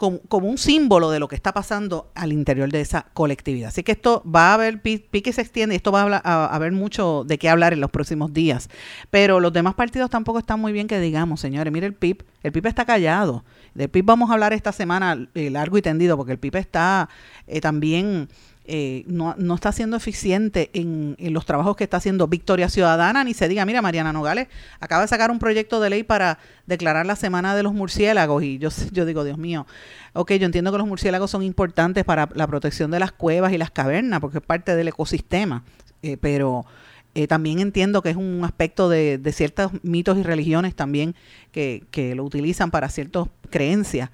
como, 0.00 0.48
un 0.48 0.56
símbolo 0.56 1.10
de 1.10 1.18
lo 1.18 1.28
que 1.28 1.36
está 1.36 1.52
pasando 1.52 2.10
al 2.14 2.32
interior 2.32 2.72
de 2.72 2.80
esa 2.80 3.06
colectividad. 3.12 3.68
Así 3.68 3.82
que 3.82 3.92
esto 3.92 4.22
va 4.24 4.50
a 4.50 4.54
haber, 4.54 4.80
pique 4.80 5.30
se 5.34 5.42
extiende 5.42 5.74
y 5.74 5.76
esto 5.76 5.92
va 5.92 6.22
a, 6.24 6.46
haber 6.46 6.72
mucho 6.72 7.24
de 7.26 7.38
qué 7.38 7.50
hablar 7.50 7.74
en 7.74 7.80
los 7.80 7.90
próximos 7.90 8.32
días. 8.32 8.70
Pero 9.10 9.40
los 9.40 9.52
demás 9.52 9.74
partidos 9.74 10.08
tampoco 10.08 10.38
están 10.38 10.58
muy 10.58 10.72
bien 10.72 10.86
que 10.86 10.98
digamos, 11.00 11.40
señores. 11.40 11.70
Mire 11.70 11.86
el 11.86 11.92
PIB, 11.92 12.24
el 12.42 12.50
PIB 12.50 12.68
está 12.68 12.86
callado. 12.86 13.44
Del 13.74 13.90
PIB 13.90 14.06
vamos 14.06 14.30
a 14.30 14.32
hablar 14.32 14.54
esta 14.54 14.72
semana 14.72 15.28
eh, 15.34 15.50
largo 15.50 15.76
y 15.76 15.82
tendido 15.82 16.16
porque 16.16 16.32
el 16.32 16.38
PIB 16.38 16.56
está 16.56 17.10
eh, 17.46 17.60
también 17.60 18.30
eh, 18.66 19.04
no, 19.06 19.34
no, 19.38 19.54
está 19.54 19.72
siendo 19.72 19.96
eficiente 19.96 20.70
en, 20.74 21.16
los 21.32 21.46
trabajos 21.46 21.76
que 21.76 21.84
está 21.84 21.96
haciendo 21.96 22.28
Victoria 22.28 22.68
Ciudadana, 22.68 23.24
ni 23.24 23.34
se 23.34 23.48
diga, 23.48 23.64
mira, 23.64 23.82
Mariana 23.82 24.12
Nogales 24.12 24.48
acaba 24.80 25.02
de 25.02 25.08
sacar 25.08 25.30
un 25.30 25.38
proyecto 25.38 25.80
de 25.80 25.90
ley 25.90 26.02
para 26.02 26.38
declarar 26.66 27.06
la 27.06 27.16
Semana 27.16 27.56
de 27.56 27.62
los 27.62 27.72
Murciélagos 27.72 28.42
y 28.42 28.58
yo, 28.58 28.68
yo 28.92 29.06
digo, 29.06 29.24
Dios 29.24 29.38
mío, 29.38 29.66
ok, 30.12 30.32
yo 30.32 30.46
entiendo 30.46 30.70
que 30.72 30.78
los 30.78 30.86
murciélagos 30.86 31.30
son 31.30 31.42
importantes 31.42 32.04
para 32.04 32.28
la 32.34 32.46
protección 32.46 32.90
de 32.90 33.00
las 33.00 33.12
cuevas 33.12 33.52
y 33.52 33.58
las 33.58 33.70
cavernas, 33.70 34.20
porque 34.20 34.38
es 34.38 34.44
parte 34.44 34.76
del 34.76 34.88
ecosistema, 34.88 35.64
eh, 36.02 36.16
pero... 36.20 36.66
Eh, 37.14 37.26
también 37.26 37.58
entiendo 37.58 38.02
que 38.02 38.10
es 38.10 38.16
un 38.16 38.42
aspecto 38.44 38.88
de, 38.88 39.20
ciertos 39.32 39.72
mitos 39.82 40.16
y 40.18 40.22
religiones 40.22 40.74
también 40.74 41.14
que, 41.50 41.82
que 41.90 42.14
lo 42.14 42.24
utilizan 42.24 42.70
para 42.70 42.88
ciertas 42.88 43.28
creencias. 43.50 44.10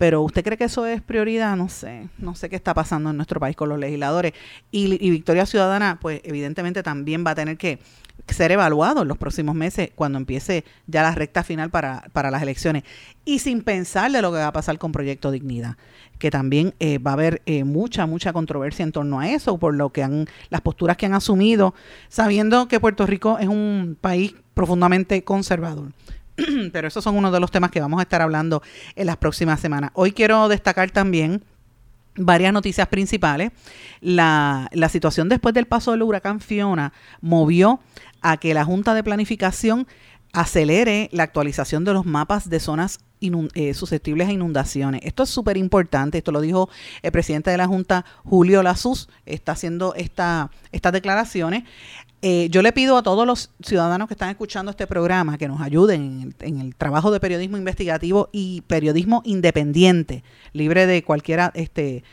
Pero 0.00 0.22
¿usted 0.22 0.42
cree 0.42 0.56
que 0.56 0.64
eso 0.64 0.86
es 0.86 1.02
prioridad? 1.02 1.56
No 1.56 1.68
sé, 1.68 2.08
no 2.16 2.34
sé 2.34 2.48
qué 2.48 2.56
está 2.56 2.72
pasando 2.72 3.10
en 3.10 3.16
nuestro 3.16 3.38
país 3.38 3.54
con 3.54 3.68
los 3.68 3.78
legisladores. 3.78 4.32
Y, 4.70 5.10
Victoria 5.10 5.44
Ciudadana, 5.44 5.98
pues 6.00 6.22
evidentemente 6.24 6.82
también 6.82 7.22
va 7.24 7.32
a 7.32 7.34
tener 7.34 7.58
que 7.58 7.78
ser 8.26 8.50
evaluado 8.52 9.02
en 9.02 9.08
los 9.08 9.18
próximos 9.18 9.54
meses 9.54 9.90
cuando 9.94 10.16
empiece 10.18 10.64
ya 10.86 11.02
la 11.02 11.14
recta 11.14 11.42
final 11.44 11.68
para, 11.68 12.04
para 12.12 12.30
las 12.30 12.40
elecciones. 12.42 12.84
Y 13.24 13.40
sin 13.40 13.62
pensar 13.62 14.10
de 14.10 14.22
lo 14.22 14.32
que 14.32 14.38
va 14.38 14.48
a 14.48 14.52
pasar 14.52 14.78
con 14.78 14.92
Proyecto 14.92 15.30
Dignidad, 15.30 15.76
que 16.18 16.30
también 16.30 16.74
eh, 16.80 16.98
va 16.98 17.12
a 17.12 17.14
haber 17.14 17.42
eh, 17.46 17.64
mucha, 17.64 18.06
mucha 18.06 18.32
controversia 18.32 18.82
en 18.82 18.92
torno 18.92 19.20
a 19.20 19.28
eso, 19.28 19.58
por 19.58 19.74
lo 19.74 19.90
que 19.90 20.02
han, 20.02 20.26
las 20.48 20.62
posturas 20.62 20.96
que 20.96 21.06
han 21.06 21.14
asumido, 21.14 21.74
sabiendo 22.08 22.66
que 22.66 22.80
Puerto 22.80 23.06
Rico 23.06 23.38
es 23.38 23.48
un 23.48 23.96
país 24.00 24.34
profundamente 24.54 25.22
conservador. 25.22 25.92
pero 26.72 26.88
esos 26.88 27.04
son 27.04 27.16
uno 27.16 27.30
de 27.30 27.40
los 27.40 27.50
temas 27.50 27.70
que 27.70 27.80
vamos 27.80 27.98
a 28.00 28.02
estar 28.02 28.22
hablando 28.22 28.62
en 28.96 29.06
las 29.06 29.16
próximas 29.16 29.60
semanas. 29.60 29.90
Hoy 29.94 30.12
quiero 30.12 30.48
destacar 30.48 30.90
también 30.90 31.42
varias 32.16 32.52
noticias 32.52 32.88
principales. 32.88 33.52
La, 34.00 34.68
la 34.72 34.88
situación 34.88 35.28
después 35.28 35.54
del 35.54 35.66
paso 35.66 35.92
del 35.92 36.02
huracán 36.02 36.40
Fiona 36.40 36.92
movió 37.20 37.80
a 38.20 38.36
que 38.36 38.54
la 38.54 38.64
Junta 38.64 38.94
de 38.94 39.02
Planificación 39.02 39.86
acelere 40.32 41.08
la 41.12 41.24
actualización 41.24 41.84
de 41.84 41.92
los 41.92 42.06
mapas 42.06 42.48
de 42.48 42.60
zonas 42.60 43.00
eh, 43.20 43.74
susceptibles 43.74 44.28
a 44.28 44.32
inundaciones. 44.32 45.02
Esto 45.04 45.24
es 45.24 45.30
súper 45.30 45.56
importante, 45.56 46.18
esto 46.18 46.32
lo 46.32 46.40
dijo 46.40 46.68
el 47.02 47.12
presidente 47.12 47.50
de 47.50 47.56
la 47.56 47.66
Junta, 47.66 48.04
Julio 48.24 48.62
Lazus, 48.62 49.08
está 49.26 49.52
haciendo 49.52 49.94
esta, 49.94 50.50
estas 50.72 50.92
declaraciones. 50.92 51.64
Eh, 52.22 52.48
yo 52.50 52.60
le 52.60 52.72
pido 52.72 52.98
a 52.98 53.02
todos 53.02 53.26
los 53.26 53.50
ciudadanos 53.62 54.06
que 54.06 54.14
están 54.14 54.28
escuchando 54.28 54.70
este 54.70 54.86
programa 54.86 55.38
que 55.38 55.48
nos 55.48 55.60
ayuden 55.62 56.34
en 56.40 56.60
el, 56.60 56.74
trabajo 56.74 57.10
de 57.10 57.18
periodismo 57.18 57.56
investigativo 57.56 58.28
y 58.30 58.60
periodismo 58.62 59.22
independiente, 59.24 60.22
libre 60.52 60.86
de 60.86 61.02
cualquier 61.02 61.50
este, 61.54 62.04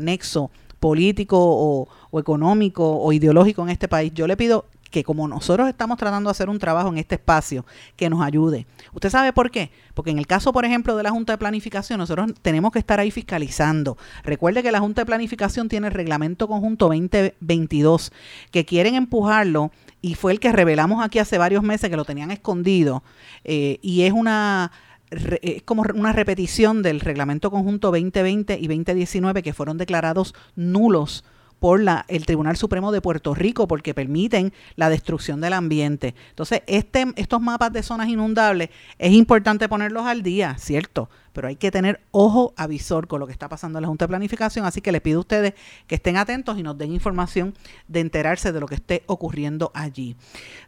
nexo 0.00 0.50
político 0.80 1.36
o, 1.40 1.88
económico 2.18 2.98
o 2.98 3.12
ideológico 3.12 3.62
en 3.62 3.70
este 3.70 3.88
país. 3.88 4.12
Yo 4.14 4.26
le 4.26 4.36
pido 4.36 4.66
que 4.90 5.04
como 5.04 5.28
nosotros 5.28 5.68
estamos 5.68 5.98
tratando 5.98 6.28
de 6.28 6.32
hacer 6.32 6.48
un 6.48 6.58
trabajo 6.58 6.88
en 6.88 6.98
este 6.98 7.16
espacio, 7.16 7.64
que 7.96 8.08
nos 8.10 8.22
ayude. 8.22 8.66
¿Usted 8.92 9.10
sabe 9.10 9.32
por 9.32 9.50
qué? 9.50 9.70
Porque 9.94 10.10
en 10.10 10.18
el 10.18 10.26
caso, 10.26 10.52
por 10.52 10.64
ejemplo, 10.64 10.96
de 10.96 11.02
la 11.02 11.10
Junta 11.10 11.34
de 11.34 11.38
Planificación, 11.38 11.98
nosotros 11.98 12.32
tenemos 12.42 12.72
que 12.72 12.78
estar 12.78 13.00
ahí 13.00 13.10
fiscalizando. 13.10 13.96
Recuerde 14.22 14.62
que 14.62 14.72
la 14.72 14.80
Junta 14.80 15.02
de 15.02 15.06
Planificación 15.06 15.68
tiene 15.68 15.88
el 15.88 15.92
Reglamento 15.92 16.48
Conjunto 16.48 16.86
2022, 16.86 18.12
que 18.50 18.64
quieren 18.64 18.94
empujarlo 18.94 19.70
y 20.00 20.14
fue 20.14 20.32
el 20.32 20.40
que 20.40 20.52
revelamos 20.52 21.04
aquí 21.04 21.18
hace 21.18 21.38
varios 21.38 21.62
meses 21.62 21.90
que 21.90 21.96
lo 21.96 22.04
tenían 22.04 22.30
escondido 22.30 23.02
eh, 23.44 23.78
y 23.82 24.02
es 24.02 24.12
una 24.12 24.70
es 25.40 25.62
como 25.62 25.84
una 25.94 26.12
repetición 26.12 26.82
del 26.82 27.00
reglamento 27.00 27.50
conjunto 27.50 27.90
2020 27.90 28.58
y 28.60 28.66
2019 28.66 29.42
que 29.42 29.54
fueron 29.54 29.78
declarados 29.78 30.34
nulos 30.54 31.24
por 31.58 31.80
la, 31.80 32.04
el 32.08 32.26
Tribunal 32.26 32.56
Supremo 32.56 32.92
de 32.92 33.00
Puerto 33.00 33.34
Rico 33.34 33.66
porque 33.66 33.94
permiten 33.94 34.52
la 34.76 34.88
destrucción 34.88 35.40
del 35.40 35.52
ambiente. 35.52 36.14
Entonces, 36.30 36.62
este, 36.66 37.06
estos 37.16 37.40
mapas 37.40 37.72
de 37.72 37.82
zonas 37.82 38.08
inundables 38.08 38.70
es 38.98 39.12
importante 39.12 39.68
ponerlos 39.68 40.06
al 40.06 40.22
día, 40.22 40.56
¿cierto? 40.58 41.08
Pero 41.32 41.48
hay 41.48 41.56
que 41.56 41.70
tener 41.70 42.00
ojo 42.10 42.54
avisor 42.56 43.06
con 43.06 43.20
lo 43.20 43.26
que 43.26 43.32
está 43.32 43.48
pasando 43.48 43.78
en 43.78 43.82
la 43.82 43.88
Junta 43.88 44.06
de 44.06 44.08
Planificación, 44.08 44.66
así 44.66 44.80
que 44.80 44.92
les 44.92 45.00
pido 45.00 45.18
a 45.18 45.20
ustedes 45.20 45.54
que 45.86 45.96
estén 45.96 46.16
atentos 46.16 46.58
y 46.58 46.62
nos 46.62 46.76
den 46.78 46.92
información 46.92 47.54
de 47.86 48.00
enterarse 48.00 48.52
de 48.52 48.60
lo 48.60 48.66
que 48.66 48.76
esté 48.76 49.02
ocurriendo 49.06 49.70
allí. 49.74 50.16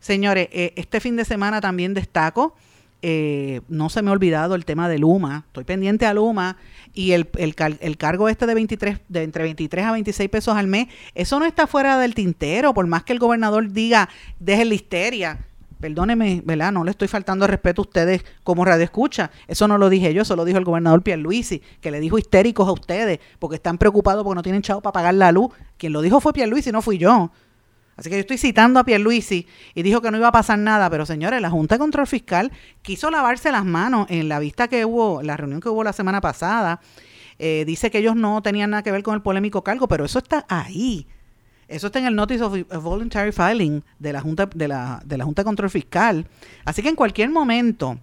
Señores, 0.00 0.48
eh, 0.52 0.72
este 0.76 1.00
fin 1.00 1.16
de 1.16 1.24
semana 1.24 1.60
también 1.60 1.94
destaco 1.94 2.54
eh, 3.02 3.60
no 3.68 3.88
se 3.88 4.02
me 4.02 4.10
ha 4.10 4.12
olvidado 4.12 4.54
el 4.54 4.64
tema 4.64 4.88
de 4.88 4.98
Luma. 4.98 5.44
Estoy 5.46 5.64
pendiente 5.64 6.06
a 6.06 6.14
Luma 6.14 6.56
y 6.92 7.12
el, 7.12 7.28
el, 7.36 7.54
el, 7.80 7.96
cargo 7.96 8.28
este 8.28 8.46
de 8.46 8.54
23, 8.54 9.00
de 9.08 9.22
entre 9.22 9.44
23 9.44 9.84
a 9.86 9.92
26 9.92 10.28
pesos 10.28 10.56
al 10.56 10.66
mes, 10.66 10.88
eso 11.14 11.38
no 11.38 11.46
está 11.46 11.66
fuera 11.66 11.98
del 11.98 12.14
tintero, 12.14 12.74
por 12.74 12.86
más 12.86 13.04
que 13.04 13.12
el 13.12 13.18
gobernador 13.18 13.70
diga, 13.70 14.08
deje 14.38 14.64
la 14.64 14.74
histeria. 14.74 15.46
Perdóneme, 15.80 16.42
¿verdad? 16.44 16.72
No 16.72 16.84
le 16.84 16.90
estoy 16.90 17.08
faltando 17.08 17.46
respeto 17.46 17.80
a 17.80 17.86
ustedes 17.86 18.22
como 18.44 18.66
radio 18.66 18.84
escucha. 18.84 19.30
Eso 19.48 19.66
no 19.66 19.78
lo 19.78 19.88
dije 19.88 20.12
yo, 20.12 20.22
eso 20.22 20.36
lo 20.36 20.44
dijo 20.44 20.58
el 20.58 20.64
gobernador 20.64 21.02
Pierluisi, 21.02 21.62
que 21.80 21.90
le 21.90 22.00
dijo 22.00 22.18
histéricos 22.18 22.68
a 22.68 22.72
ustedes 22.72 23.18
porque 23.38 23.56
están 23.56 23.78
preocupados 23.78 24.22
porque 24.22 24.34
no 24.34 24.42
tienen 24.42 24.60
chavo 24.60 24.82
para 24.82 24.92
pagar 24.92 25.14
la 25.14 25.32
luz. 25.32 25.52
Quien 25.78 25.94
lo 25.94 26.02
dijo 26.02 26.20
fue 26.20 26.34
Pierluisi, 26.34 26.70
no 26.70 26.82
fui 26.82 26.98
yo. 26.98 27.30
Así 28.00 28.08
que 28.08 28.16
yo 28.16 28.20
estoy 28.20 28.38
citando 28.38 28.80
a 28.80 28.84
Pierluisi 28.84 29.46
y 29.74 29.82
dijo 29.82 30.00
que 30.00 30.10
no 30.10 30.16
iba 30.16 30.28
a 30.28 30.32
pasar 30.32 30.58
nada, 30.58 30.88
pero 30.88 31.04
señores, 31.04 31.38
la 31.42 31.50
Junta 31.50 31.74
de 31.74 31.80
Control 31.80 32.06
Fiscal 32.06 32.50
quiso 32.80 33.10
lavarse 33.10 33.52
las 33.52 33.66
manos 33.66 34.06
en 34.08 34.26
la 34.30 34.38
vista 34.38 34.68
que 34.68 34.86
hubo, 34.86 35.22
la 35.22 35.36
reunión 35.36 35.60
que 35.60 35.68
hubo 35.68 35.84
la 35.84 35.92
semana 35.92 36.22
pasada. 36.22 36.80
Eh, 37.38 37.64
dice 37.66 37.90
que 37.90 37.98
ellos 37.98 38.16
no 38.16 38.40
tenían 38.40 38.70
nada 38.70 38.82
que 38.82 38.90
ver 38.90 39.02
con 39.02 39.16
el 39.16 39.20
polémico 39.20 39.62
cargo, 39.62 39.86
pero 39.86 40.06
eso 40.06 40.18
está 40.18 40.46
ahí. 40.48 41.06
Eso 41.68 41.88
está 41.88 41.98
en 41.98 42.06
el 42.06 42.16
Notice 42.16 42.42
of 42.42 42.82
Voluntary 42.82 43.32
Filing 43.32 43.84
de 43.98 44.14
la 44.14 44.22
Junta 44.22 44.46
de 44.46 44.66
la, 44.66 45.02
de 45.04 45.18
la 45.18 45.26
Junta 45.26 45.42
de 45.42 45.44
Control 45.44 45.68
Fiscal. 45.68 46.26
Así 46.64 46.80
que 46.80 46.88
en 46.88 46.96
cualquier 46.96 47.28
momento 47.28 47.98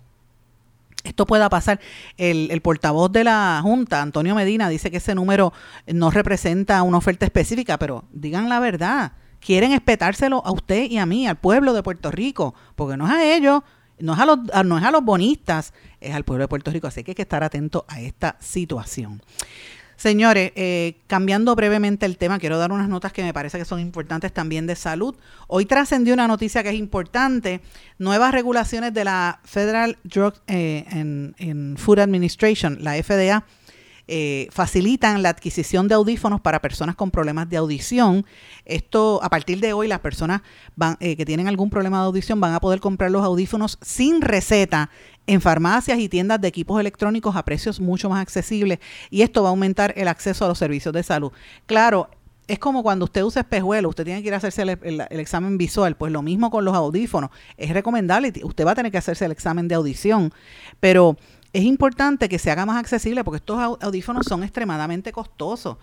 esto 1.04 1.26
pueda 1.26 1.50
pasar. 1.50 1.80
El, 2.18 2.52
el, 2.52 2.62
portavoz 2.62 3.12
de 3.12 3.24
la 3.24 3.62
Junta, 3.64 4.04
Antonio 4.04 4.36
Medina, 4.36 4.70
dice 4.70 4.92
que 4.92 4.98
ese 4.98 5.16
número 5.16 5.54
no 5.88 6.12
representa 6.12 6.84
una 6.84 7.00
oferta 7.00 7.26
específica, 7.26 7.80
pero 7.80 8.06
digan 8.12 8.48
la 8.48 8.60
verdad 8.60 9.14
quieren 9.40 9.72
espetárselo 9.72 10.42
a 10.46 10.52
usted 10.52 10.90
y 10.90 10.98
a 10.98 11.06
mí, 11.06 11.28
al 11.28 11.38
pueblo 11.38 11.74
de 11.74 11.84
Puerto 11.84 12.12
Rico, 12.12 12.56
porque 12.76 12.98
no 12.98 13.06
es 13.08 13.14
a 13.14 13.36
ellos, 13.36 13.64
no 14.00 14.14
es 14.14 14.20
a 14.20 14.26
los, 14.26 14.40
no 14.66 14.78
es 14.78 14.84
a 14.84 14.92
los 14.92 15.04
bonistas, 15.04 15.74
es 16.00 16.14
al 16.14 16.24
pueblo 16.24 16.44
de 16.44 16.48
Puerto 16.48 16.72
Rico. 16.72 16.88
Así 16.88 17.04
que 17.04 17.12
hay 17.12 17.16
que 17.16 17.22
estar 17.24 17.44
atento 17.44 17.86
a 17.88 18.02
esta 18.02 18.38
situación. 18.40 19.22
Señores, 19.98 20.52
eh, 20.56 20.98
cambiando 21.08 21.56
brevemente 21.56 22.06
el 22.06 22.18
tema, 22.18 22.38
quiero 22.38 22.60
dar 22.60 22.72
unas 22.72 22.88
notas 22.88 23.12
que 23.12 23.24
me 23.24 23.34
parece 23.34 23.58
que 23.58 23.66
son 23.66 23.80
importantes 23.80 24.32
también 24.32 24.68
de 24.68 24.76
salud. 24.76 25.16
Hoy 25.48 25.66
trascendió 25.66 26.14
una 26.14 26.28
noticia 26.28 26.62
que 26.62 26.70
es 26.70 26.76
importante, 26.76 27.62
nuevas 27.98 28.32
regulaciones 28.32 28.94
de 28.94 29.04
la 29.04 29.40
Federal 29.44 29.98
Drug 30.04 30.36
eh, 30.46 30.86
and 30.92 31.80
Food 31.80 31.98
Administration, 31.98 32.78
la 32.82 32.94
FDA, 33.02 33.44
eh, 34.08 34.48
facilitan 34.52 35.22
la 35.22 35.30
adquisición 35.30 35.88
de 35.88 35.96
audífonos 35.96 36.42
para 36.42 36.62
personas 36.62 36.96
con 36.96 37.12
problemas 37.12 37.50
de 37.50 37.58
audición. 37.58 38.26
Esto, 38.66 39.20
a 39.22 39.30
partir 39.30 39.60
de 39.60 39.74
hoy, 39.74 39.88
las 39.88 40.00
personas 40.00 40.42
van, 40.76 40.98
eh, 41.00 41.16
que 41.16 41.26
tienen 41.26 41.48
algún 41.48 41.70
problema 41.70 42.00
de 42.00 42.06
audición 42.06 42.40
van 42.40 42.54
a 42.54 42.60
poder 42.60 42.80
comprar 42.80 43.12
los 43.12 43.24
audífonos 43.24 43.78
sin 43.82 44.22
receta 44.22 44.90
en 45.28 45.42
farmacias 45.42 46.00
y 46.00 46.10
tiendas 46.10 46.40
de 46.40 46.48
equipos 46.48 46.80
electrónicos 46.80 47.36
a 47.36 47.44
precios 47.44 47.80
mucho 47.80 48.10
más 48.10 48.22
accesibles 48.22 48.80
y 49.10 49.22
esto 49.22 49.44
va 49.44 49.50
a 49.50 49.52
aumentar 49.52 49.94
el 49.98 50.08
acceso 50.08 50.46
a 50.46 50.48
los 50.48 50.58
servicios 50.58 50.94
de 50.94 51.04
salud. 51.04 51.32
Claro, 51.66 52.10
es 52.48 52.60
como 52.60 52.82
cuando 52.82 53.06
usted 53.06 53.24
usa 53.24 53.42
espejuelo, 53.42 53.90
usted 53.90 54.06
tiene 54.06 54.22
que 54.22 54.30
ir 54.30 54.34
a 54.34 54.38
hacerse 54.38 54.62
el, 54.62 55.02
examen 55.10 55.58
visual, 55.58 55.98
pues 55.98 56.12
lo 56.12 56.22
mismo 56.22 56.50
con 56.50 56.64
los 56.64 56.74
audífonos, 56.76 57.30
es 57.58 57.72
recomendable, 57.72 58.32
usted 58.44 58.66
va 58.66 58.72
a 58.72 58.76
tener 58.76 58.92
que 58.92 58.98
hacerse 58.98 59.26
el 59.26 59.32
examen 59.32 59.68
de 59.68 59.76
audición, 59.76 60.34
pero 60.80 61.18
es 61.54 61.64
importante 61.64 62.30
que 62.30 62.40
se 62.40 62.52
haga 62.52 62.66
más 62.66 62.78
accesible 62.78 63.24
porque 63.24 63.38
estos 63.38 63.60
audífonos 63.82 64.26
son 64.28 64.44
extremadamente 64.44 65.12
costosos. 65.12 65.78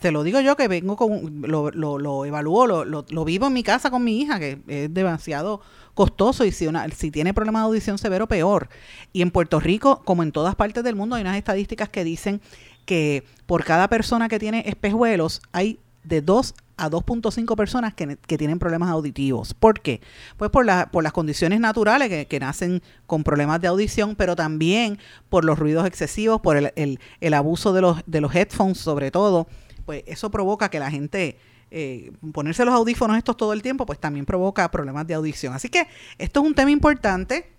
Te 0.00 0.10
lo 0.10 0.22
digo 0.22 0.40
yo 0.40 0.56
que 0.56 0.66
vengo 0.66 0.96
con, 0.96 1.42
lo, 1.42 1.70
lo, 1.70 1.98
lo 1.98 2.24
evalúo, 2.24 2.66
lo, 2.66 2.84
lo, 2.84 3.24
vivo 3.24 3.46
en 3.46 3.52
mi 3.52 3.62
casa 3.62 3.90
con 3.90 4.02
mi 4.02 4.20
hija, 4.20 4.38
que 4.38 4.58
es 4.66 4.92
demasiado 4.92 5.60
costoso 5.92 6.44
y 6.44 6.52
si, 6.52 6.66
una, 6.66 6.88
si 6.88 7.10
tiene 7.10 7.34
problemas 7.34 7.62
de 7.62 7.66
audición 7.66 7.98
severo, 7.98 8.26
peor. 8.26 8.68
Y 9.12 9.20
en 9.20 9.30
Puerto 9.30 9.60
Rico, 9.60 10.02
como 10.04 10.22
en 10.22 10.32
todas 10.32 10.54
partes 10.54 10.84
del 10.84 10.96
mundo, 10.96 11.16
hay 11.16 11.22
unas 11.22 11.36
estadísticas 11.36 11.90
que 11.90 12.02
dicen 12.02 12.40
que 12.86 13.24
por 13.46 13.64
cada 13.64 13.88
persona 13.88 14.28
que 14.28 14.38
tiene 14.38 14.64
espejuelos 14.66 15.42
hay 15.52 15.78
de 16.02 16.22
2 16.22 16.54
a 16.76 16.90
2.5 16.90 17.56
personas 17.56 17.94
que, 17.94 18.16
tienen 18.16 18.58
problemas 18.58 18.90
auditivos. 18.90 19.54
¿Por 19.54 19.80
qué? 19.80 20.00
Pues 20.36 20.50
por, 20.50 20.66
la, 20.66 20.90
por 20.90 21.04
las 21.04 21.12
condiciones 21.12 21.60
naturales 21.60 22.08
que, 22.08 22.26
que, 22.26 22.40
nacen 22.40 22.82
con 23.06 23.22
problemas 23.22 23.60
de 23.60 23.68
audición, 23.68 24.16
pero 24.16 24.34
también 24.36 24.98
por 25.28 25.44
los 25.44 25.58
ruidos 25.58 25.86
excesivos, 25.86 26.40
por 26.40 26.56
el, 26.56 26.72
el, 26.76 26.98
el 27.20 27.34
abuso 27.34 27.72
de 27.72 27.80
los, 27.80 28.02
de 28.06 28.20
los 28.20 28.34
headphones 28.34 28.78
sobre 28.78 29.10
todo. 29.10 29.46
Pues 29.86 30.02
eso 30.06 30.30
provoca 30.30 30.68
que 30.68 30.78
la 30.78 30.90
gente 30.90 31.36
eh, 31.76 32.12
ponerse 32.32 32.64
los 32.64 32.72
audífonos 32.72 33.16
estos 33.16 33.36
todo 33.36 33.52
el 33.52 33.60
tiempo, 33.60 33.84
pues 33.84 33.98
también 33.98 34.24
provoca 34.26 34.70
problemas 34.70 35.08
de 35.08 35.14
audición. 35.14 35.54
Así 35.54 35.68
que 35.68 35.88
esto 36.18 36.40
es 36.40 36.46
un 36.46 36.54
tema 36.54 36.70
importante. 36.70 37.50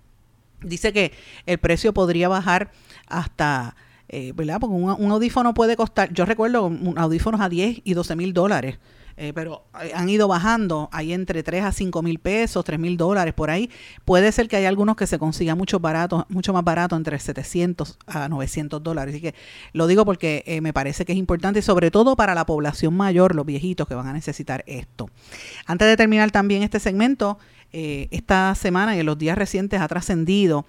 Dice 0.61 0.93
que 0.93 1.11
el 1.45 1.57
precio 1.57 1.93
podría 1.93 2.29
bajar 2.29 2.71
hasta, 3.07 3.75
eh, 4.07 4.31
¿verdad? 4.33 4.61
Porque 4.61 4.73
un, 4.73 4.89
un, 4.89 5.11
audífono 5.11 5.53
puede 5.53 5.75
costar, 5.75 6.13
yo 6.13 6.23
recuerdo 6.23 6.71
audífonos 6.95 7.41
a 7.41 7.49
10 7.49 7.81
y 7.83 7.93
12 7.93 8.15
mil 8.15 8.33
dólares. 8.33 8.79
Eh, 9.17 9.31
pero 9.33 9.63
eh, 9.81 9.91
han 9.95 10.09
ido 10.09 10.27
bajando, 10.27 10.89
hay 10.91 11.13
entre 11.13 11.41
3 11.41 11.63
a 11.63 11.71
5 11.71 12.01
mil 12.01 12.19
pesos, 12.19 12.65
3 12.65 12.77
mil 12.79 12.97
dólares 12.97 13.33
por 13.33 13.49
ahí. 13.49 13.69
Puede 14.03 14.31
ser 14.31 14.49
que 14.49 14.57
hay 14.57 14.65
algunos 14.65 14.97
que 14.97 15.07
se 15.07 15.17
consigan 15.17 15.57
mucho, 15.57 15.79
barato, 15.79 16.25
mucho 16.29 16.51
más 16.51 16.63
barato, 16.63 16.95
entre 16.95 17.17
700 17.17 17.97
a 18.07 18.27
900 18.27 18.83
dólares. 18.83 19.13
Así 19.15 19.21
que 19.21 19.33
lo 19.71 19.87
digo 19.87 20.03
porque 20.03 20.43
eh, 20.45 20.59
me 20.59 20.73
parece 20.73 21.05
que 21.05 21.13
es 21.13 21.17
importante, 21.17 21.61
sobre 21.61 21.91
todo 21.91 22.15
para 22.15 22.35
la 22.35 22.45
población 22.45 22.95
mayor, 22.95 23.35
los 23.35 23.45
viejitos 23.45 23.87
que 23.87 23.95
van 23.95 24.07
a 24.07 24.13
necesitar 24.13 24.63
esto. 24.67 25.09
Antes 25.65 25.87
de 25.87 25.95
terminar 25.95 26.31
también 26.31 26.63
este 26.63 26.79
segmento, 26.79 27.37
esta 27.77 28.55
semana 28.55 28.95
y 28.95 29.01
en 29.01 29.05
los 29.05 29.17
días 29.17 29.37
recientes 29.37 29.81
ha 29.81 29.87
trascendido 29.89 30.65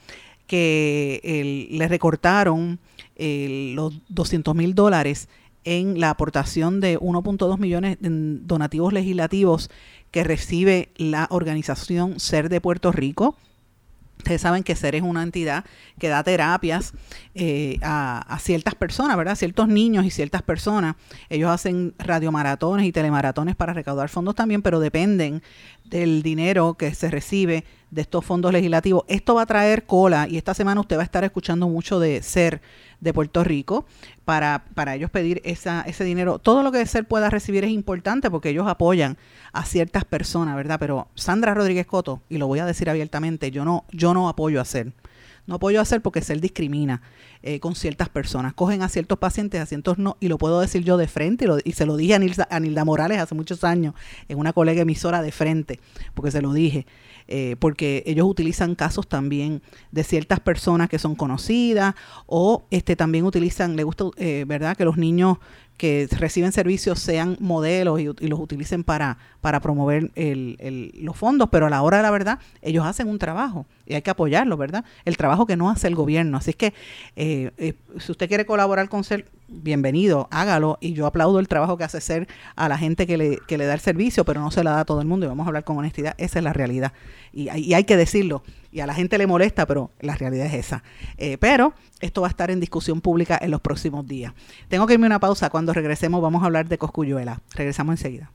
que 0.49 1.69
le 1.71 1.87
recortaron 1.87 2.81
los 3.17 4.01
200 4.09 4.57
mil 4.57 4.75
dólares 4.75 5.29
en 5.67 6.01
la 6.01 6.11
aportación 6.11 6.81
de 6.81 6.99
1.2 6.99 7.59
millones 7.59 7.99
en 8.03 8.47
donativos 8.47 8.93
legislativos 8.93 9.69
que 10.12 10.25
recibe 10.25 10.93
la 10.97 11.27
organización 11.31 12.19
SER 12.21 12.49
de 12.49 12.61
Puerto 12.61 12.93
Rico. 12.93 13.37
Ustedes 14.19 14.41
saben 14.41 14.62
que 14.62 14.77
SER 14.77 14.95
es 14.95 15.03
una 15.03 15.23
entidad 15.23 15.64
que 15.99 16.09
da 16.09 16.23
terapias 16.23 16.95
eh, 17.35 17.79
a, 17.83 18.39
ciertas 18.41 18.77
personas, 18.77 19.17
¿verdad? 19.17 19.35
Ciertos 19.35 19.69
niños 19.69 20.05
y 20.07 20.11
ciertas 20.11 20.43
personas. 20.43 20.95
Ellos 21.29 21.51
hacen 21.51 21.95
radiomaratones 21.99 22.87
y 22.87 22.93
telemaratones 22.93 23.57
para 23.57 23.73
recaudar 23.73 24.09
fondos 24.09 24.37
también, 24.37 24.62
pero 24.62 24.81
dependen 24.81 25.43
del 25.89 26.22
dinero 26.22 26.74
que 26.74 26.95
se 26.95 27.11
recibe 27.11 27.64
de 27.91 28.03
estos 28.03 28.24
fondos 28.24 28.53
legislativos. 28.53 29.05
Esto 29.09 29.34
va 29.34 29.43
a 29.43 29.47
traer 29.47 29.87
cola 29.87 30.26
y 30.28 30.37
esta 30.37 30.55
semana 30.55 30.80
usted 30.80 30.97
va 30.97 31.03
a 31.03 31.05
estar 31.05 31.24
escuchando 31.24 31.68
mucho 31.68 32.01
de 32.01 32.22
SER 32.22 32.61
de 33.01 33.12
Puerto 33.12 33.45
Rico 33.45 33.87
para, 34.24 34.64
para 34.74 34.95
ellos 34.95 35.11
pedir 35.11 35.41
esa, 35.45 35.82
ese 35.82 36.05
dinero. 36.05 36.39
Todo 36.39 36.62
lo 36.62 36.72
que 36.72 36.84
SER 36.84 37.07
pueda 37.07 37.30
recibir 37.30 37.64
es 37.64 37.70
importante 37.70 38.30
porque 38.30 38.51
ellos 38.51 38.66
apoyan 38.66 39.16
a 39.53 39.64
ciertas 39.64 40.05
personas, 40.05 40.57
¿verdad? 40.57 40.78
Pero 40.78 41.09
Sandra 41.14 41.55
Rodríguez 41.55 41.87
Coto, 41.87 42.22
y 42.28 42.39
lo 42.39 42.47
voy 42.47 42.59
a 42.59 42.66
decir 42.66 42.91
abiertamente, 42.91 43.51
yo 43.51 43.64
no, 43.64 43.84
yo 43.93 44.14
no 44.14 44.28
apoyo 44.28 44.61
a 44.61 44.64
SER. 44.64 44.93
No 45.47 45.57
apoyo 45.57 45.81
a 45.81 45.85
SER 45.85 46.01
porque 46.01 46.21
SER 46.21 46.41
discrimina 46.41 47.03
eh, 47.43 47.61
con 47.61 47.75
ciertas 47.75 48.09
personas. 48.09 48.55
Cogen 48.55 48.83
a 48.83 48.89
ciertos 48.89 49.19
pacientes, 49.19 49.61
a 49.61 49.67
ciertos 49.67 49.99
no, 49.99 50.17
y 50.21 50.29
lo 50.29 50.39
puedo 50.39 50.61
decir 50.61 50.83
yo 50.83 50.97
de 50.97 51.07
frente, 51.07 51.47
y, 51.65 51.73
se 51.73 51.87
lo 51.87 51.97
dije 51.97 52.15
a 52.15 52.19
Nilda, 52.19 52.49
a 52.51 52.61
Nilda 52.61 52.85
Morales 52.85 53.19
hace 53.19 53.35
muchos 53.35 53.65
años, 53.65 53.95
en 54.29 54.39
una 54.39 54.53
colega 54.53 54.83
emisora 54.83 55.23
de 55.23 55.33
frente, 55.33 55.81
porque 56.15 56.31
se 56.31 56.43
lo 56.43 56.53
dije. 56.53 56.87
Eh, 57.29 57.57
porque 57.59 58.05
ellos 58.07 58.25
utilizan 58.27 58.77
casos 58.77 59.09
también 59.09 59.61
de 59.91 60.05
ciertas 60.05 60.39
personas 60.39 60.89
que 60.89 61.01
son 61.01 61.17
conocidas 61.17 61.97
o 62.27 62.67
este 62.71 62.95
también 62.95 63.25
utilizan, 63.25 63.75
le 63.75 63.83
gusta, 63.83 64.05
eh, 64.17 64.45
¿verdad? 64.47 64.77
Que 64.77 64.85
los 64.85 64.97
niños 64.97 65.39
que 65.77 66.09
reciben 66.18 66.53
servicios 66.53 66.99
sean 66.99 67.37
modelos 67.41 68.01
y, 68.01 68.05
los 68.05 68.41
utilicen 68.41 68.85
para, 68.85 69.18
para 69.41 69.61
promover 69.61 70.11
el, 70.14 70.93
los 70.95 71.16
fondos, 71.16 71.49
pero 71.51 71.66
a 71.66 71.70
la 71.70 71.83
hora 71.83 71.99
de 71.99 72.03
la 72.03 72.11
verdad 72.11 72.39
ellos 72.62 72.85
hacen 72.87 73.09
un 73.09 73.18
trabajo 73.18 73.66
y 73.87 73.95
hay 73.95 74.03
que 74.03 74.11
apoyarlo, 74.11 74.57
¿verdad? 74.57 74.85
El 75.05 75.16
trabajo 75.16 75.47
que 75.47 75.57
no 75.57 75.70
hace 75.70 75.87
el 75.87 75.95
gobierno. 75.95 76.39
Así 76.39 76.53
que 76.55 76.74
eh, 77.14 77.51
eh, 77.59 77.74
si 77.99 78.12
usted 78.12 78.29
quiere 78.29 78.47
colaborar 78.47 78.89
con 78.89 79.05
CER, 79.05 79.27
bienvenido, 79.49 80.29
hágalo 80.31 80.79
y 80.81 80.93
yo 80.93 81.07
aplaudo 81.07 81.39
el 81.39 81.49
trabajo 81.49 81.77
que 81.77 81.85
hace 81.85 82.01
CER 82.01 82.27
a 82.57 82.68
la 82.68 82.79
gente 82.79 83.07
que 83.07 83.16
le, 83.16 83.39
que 83.47 83.59
le 83.59 83.66
da 83.66 83.74
el 83.74 83.81
servicio, 83.81 84.24
pero 84.24 84.41
no 84.41 84.51
se 84.51 84.64
la 84.64 84.72
da 84.72 84.81
a 84.81 84.85
todo 84.85 85.01
el 85.01 85.07
mundo 85.07 85.27
y 85.27 85.29
vamos 85.29 85.47
a 85.47 85.49
hablar 85.49 85.64
con 85.64 85.77
honestidad, 85.77 86.14
esa 86.18 86.39
es 86.39 86.45
la 86.45 86.53
realidad 86.53 86.93
y, 87.33 87.51
y 87.57 87.74
hay 87.74 87.85
que 87.85 87.97
decirlo 87.97 88.43
y 88.77 88.81
a 88.81 88.87
la 88.87 88.93
gente 88.93 89.16
le 89.16 89.27
molesta, 89.27 89.64
pero 89.64 89.91
la 90.01 90.16
realidad 90.16 90.47
es 90.47 90.53
esa. 90.53 90.83
Eh, 91.16 91.39
pero 91.39 91.72
esto 92.01 92.20
va 92.20 92.27
a 92.27 92.31
estar 92.31 92.51
en 92.51 92.61
discusión 92.61 93.01
pública 93.01 93.39
en 93.41 93.51
los 93.51 93.62
próximos 93.62 94.07
días. 94.07 94.35
Tengo 94.68 94.87
que 94.87 94.93
irme 94.93 95.07
una 95.07 95.18
pausa. 95.18 95.49
Cuando 95.49 95.72
regresemos 95.72 96.20
vamos 96.20 96.43
a 96.43 96.47
hablar 96.47 96.68
de 96.68 96.77
Coscuyuela. 96.77 97.41
Regresamos 97.55 97.95
enseguida. 97.95 98.31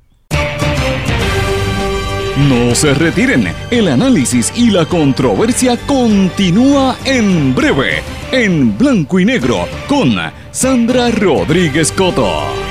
No 2.49 2.73
se 2.73 2.95
retiren, 2.95 3.53
el 3.69 3.87
análisis 3.87 4.51
y 4.55 4.71
la 4.71 4.85
controversia 4.85 5.77
continúa 5.85 6.97
en 7.05 7.53
breve, 7.53 8.01
en 8.31 8.75
blanco 8.75 9.19
y 9.19 9.25
negro, 9.25 9.67
con 9.87 10.15
Sandra 10.51 11.11
Rodríguez 11.11 11.91
Coto. 11.91 12.70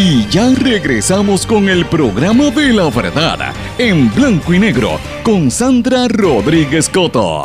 y 0.00 0.28
ya 0.28 0.48
regresamos 0.54 1.44
con 1.44 1.68
el 1.68 1.84
programa 1.86 2.50
de 2.50 2.72
la 2.72 2.88
verdad, 2.88 3.52
en 3.78 4.14
blanco 4.14 4.54
y 4.54 4.60
negro, 4.60 5.00
con 5.24 5.50
Sandra 5.50 6.06
Rodríguez 6.06 6.88
Coto. 6.88 7.42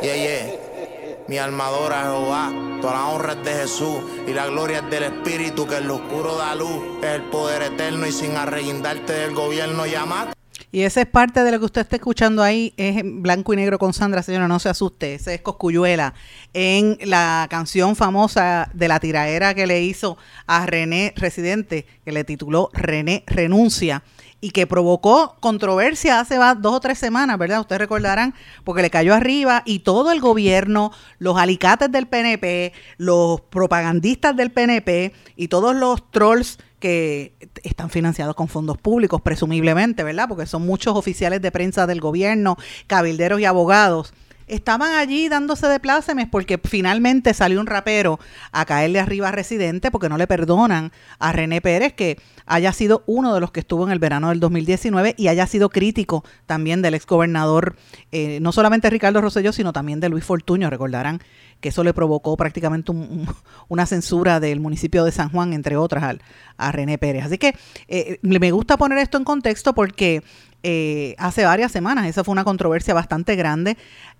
Yeah, 0.00 0.14
yeah. 0.14 1.24
Mi 1.26 1.38
almadora 1.38 2.02
Jehová 2.02 2.73
toda 2.84 2.96
la 2.98 3.06
honra 3.06 3.32
es 3.32 3.42
de 3.42 3.52
Jesús 3.62 3.96
y 4.28 4.34
la 4.34 4.44
gloria 4.44 4.80
es 4.80 4.90
del 4.90 5.04
Espíritu 5.04 5.66
que 5.66 5.78
en 5.78 5.88
lo 5.88 5.94
oscuro 5.94 6.36
da 6.36 6.54
luz. 6.54 6.82
El 7.02 7.22
poder 7.30 7.62
eterno 7.62 8.06
y 8.06 8.12
sin 8.12 8.36
arreguindarte 8.36 9.10
del 9.10 9.34
gobierno 9.34 9.86
llamar. 9.86 10.34
Y 10.70 10.82
esa 10.82 11.00
es 11.00 11.06
parte 11.06 11.42
de 11.42 11.50
lo 11.50 11.58
que 11.58 11.64
usted 11.64 11.80
está 11.80 11.96
escuchando 11.96 12.42
ahí, 12.42 12.74
es 12.76 12.98
en 12.98 13.22
blanco 13.22 13.54
y 13.54 13.56
negro 13.56 13.78
con 13.78 13.94
Sandra, 13.94 14.22
señora, 14.22 14.48
no 14.48 14.58
se 14.58 14.68
asuste, 14.68 15.14
ese 15.14 15.34
es 15.34 15.40
Coscuyuela, 15.40 16.12
en 16.52 16.98
la 17.04 17.46
canción 17.48 17.96
famosa 17.96 18.68
de 18.74 18.88
la 18.88 19.00
tiraera 19.00 19.54
que 19.54 19.66
le 19.66 19.80
hizo 19.80 20.18
a 20.46 20.66
René 20.66 21.14
Residente, 21.16 21.86
que 22.04 22.12
le 22.12 22.24
tituló 22.24 22.68
René 22.74 23.24
Renuncia, 23.26 24.02
y 24.44 24.50
que 24.50 24.66
provocó 24.66 25.36
controversia 25.40 26.20
hace 26.20 26.36
dos 26.36 26.74
o 26.74 26.80
tres 26.80 26.98
semanas, 26.98 27.38
¿verdad? 27.38 27.60
Ustedes 27.60 27.80
recordarán, 27.80 28.34
porque 28.62 28.82
le 28.82 28.90
cayó 28.90 29.14
arriba 29.14 29.62
y 29.64 29.78
todo 29.78 30.12
el 30.12 30.20
gobierno, 30.20 30.92
los 31.18 31.38
alicates 31.38 31.90
del 31.90 32.06
PNP, 32.06 32.74
los 32.98 33.40
propagandistas 33.40 34.36
del 34.36 34.50
PNP 34.50 35.14
y 35.36 35.48
todos 35.48 35.74
los 35.74 36.10
trolls 36.10 36.58
que 36.78 37.32
están 37.62 37.88
financiados 37.88 38.34
con 38.34 38.48
fondos 38.48 38.76
públicos, 38.76 39.22
presumiblemente, 39.22 40.04
¿verdad? 40.04 40.28
Porque 40.28 40.44
son 40.44 40.66
muchos 40.66 40.94
oficiales 40.94 41.40
de 41.40 41.50
prensa 41.50 41.86
del 41.86 42.02
gobierno, 42.02 42.58
cabilderos 42.86 43.40
y 43.40 43.46
abogados. 43.46 44.12
Estaban 44.46 44.92
allí 44.92 45.30
dándose 45.30 45.68
de 45.68 45.80
plácemes 45.80 46.28
porque 46.30 46.60
finalmente 46.62 47.32
salió 47.32 47.60
un 47.60 47.66
rapero 47.66 48.20
a 48.52 48.66
caerle 48.66 49.00
arriba 49.00 49.28
a 49.28 49.32
Residente 49.32 49.90
porque 49.90 50.10
no 50.10 50.18
le 50.18 50.26
perdonan 50.26 50.92
a 51.18 51.32
René 51.32 51.62
Pérez 51.62 51.94
que 51.94 52.18
haya 52.46 52.72
sido 52.72 53.02
uno 53.06 53.34
de 53.34 53.40
los 53.40 53.50
que 53.50 53.60
estuvo 53.60 53.84
en 53.84 53.92
el 53.92 53.98
verano 53.98 54.28
del 54.28 54.40
2019 54.40 55.14
y 55.16 55.28
haya 55.28 55.46
sido 55.46 55.70
crítico 55.70 56.24
también 56.46 56.82
del 56.82 56.94
exgobernador, 56.94 57.76
eh, 58.12 58.38
no 58.40 58.52
solamente 58.52 58.90
Ricardo 58.90 59.20
Rosselló, 59.20 59.52
sino 59.52 59.72
también 59.72 60.00
de 60.00 60.08
Luis 60.08 60.24
Fortuño, 60.24 60.70
recordarán 60.70 61.20
que 61.60 61.70
eso 61.70 61.82
le 61.84 61.94
provocó 61.94 62.36
prácticamente 62.36 62.92
una 63.68 63.86
censura 63.86 64.40
del 64.40 64.60
municipio 64.60 65.04
de 65.04 65.12
San 65.12 65.30
Juan, 65.30 65.52
entre 65.52 65.76
otras, 65.76 66.16
a 66.56 66.72
René 66.72 66.98
Pérez. 66.98 67.24
Así 67.24 67.38
que 67.38 67.54
eh, 67.88 68.18
me 68.22 68.50
gusta 68.50 68.76
poner 68.76 68.98
esto 68.98 69.16
en 69.16 69.24
contexto 69.24 69.74
porque 69.74 70.22
eh, 70.62 71.14
hace 71.18 71.44
varias 71.44 71.72
semanas 71.72 72.06
esa 72.06 72.24
fue 72.24 72.32
una 72.32 72.44
controversia 72.44 72.94
bastante 72.94 73.36
grande 73.36 73.76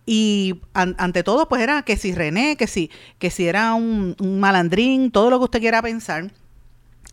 y 0.06 0.60
ante 0.74 1.22
todo 1.22 1.48
pues 1.48 1.62
era 1.62 1.82
que 1.82 1.96
si 1.96 2.14
René, 2.14 2.56
que 2.56 2.66
si, 2.66 2.90
que 3.18 3.30
si 3.30 3.46
era 3.46 3.74
un, 3.74 4.14
un 4.20 4.40
malandrín, 4.40 5.10
todo 5.10 5.30
lo 5.30 5.38
que 5.38 5.44
usted 5.44 5.60
quiera 5.60 5.80
pensar 5.80 6.30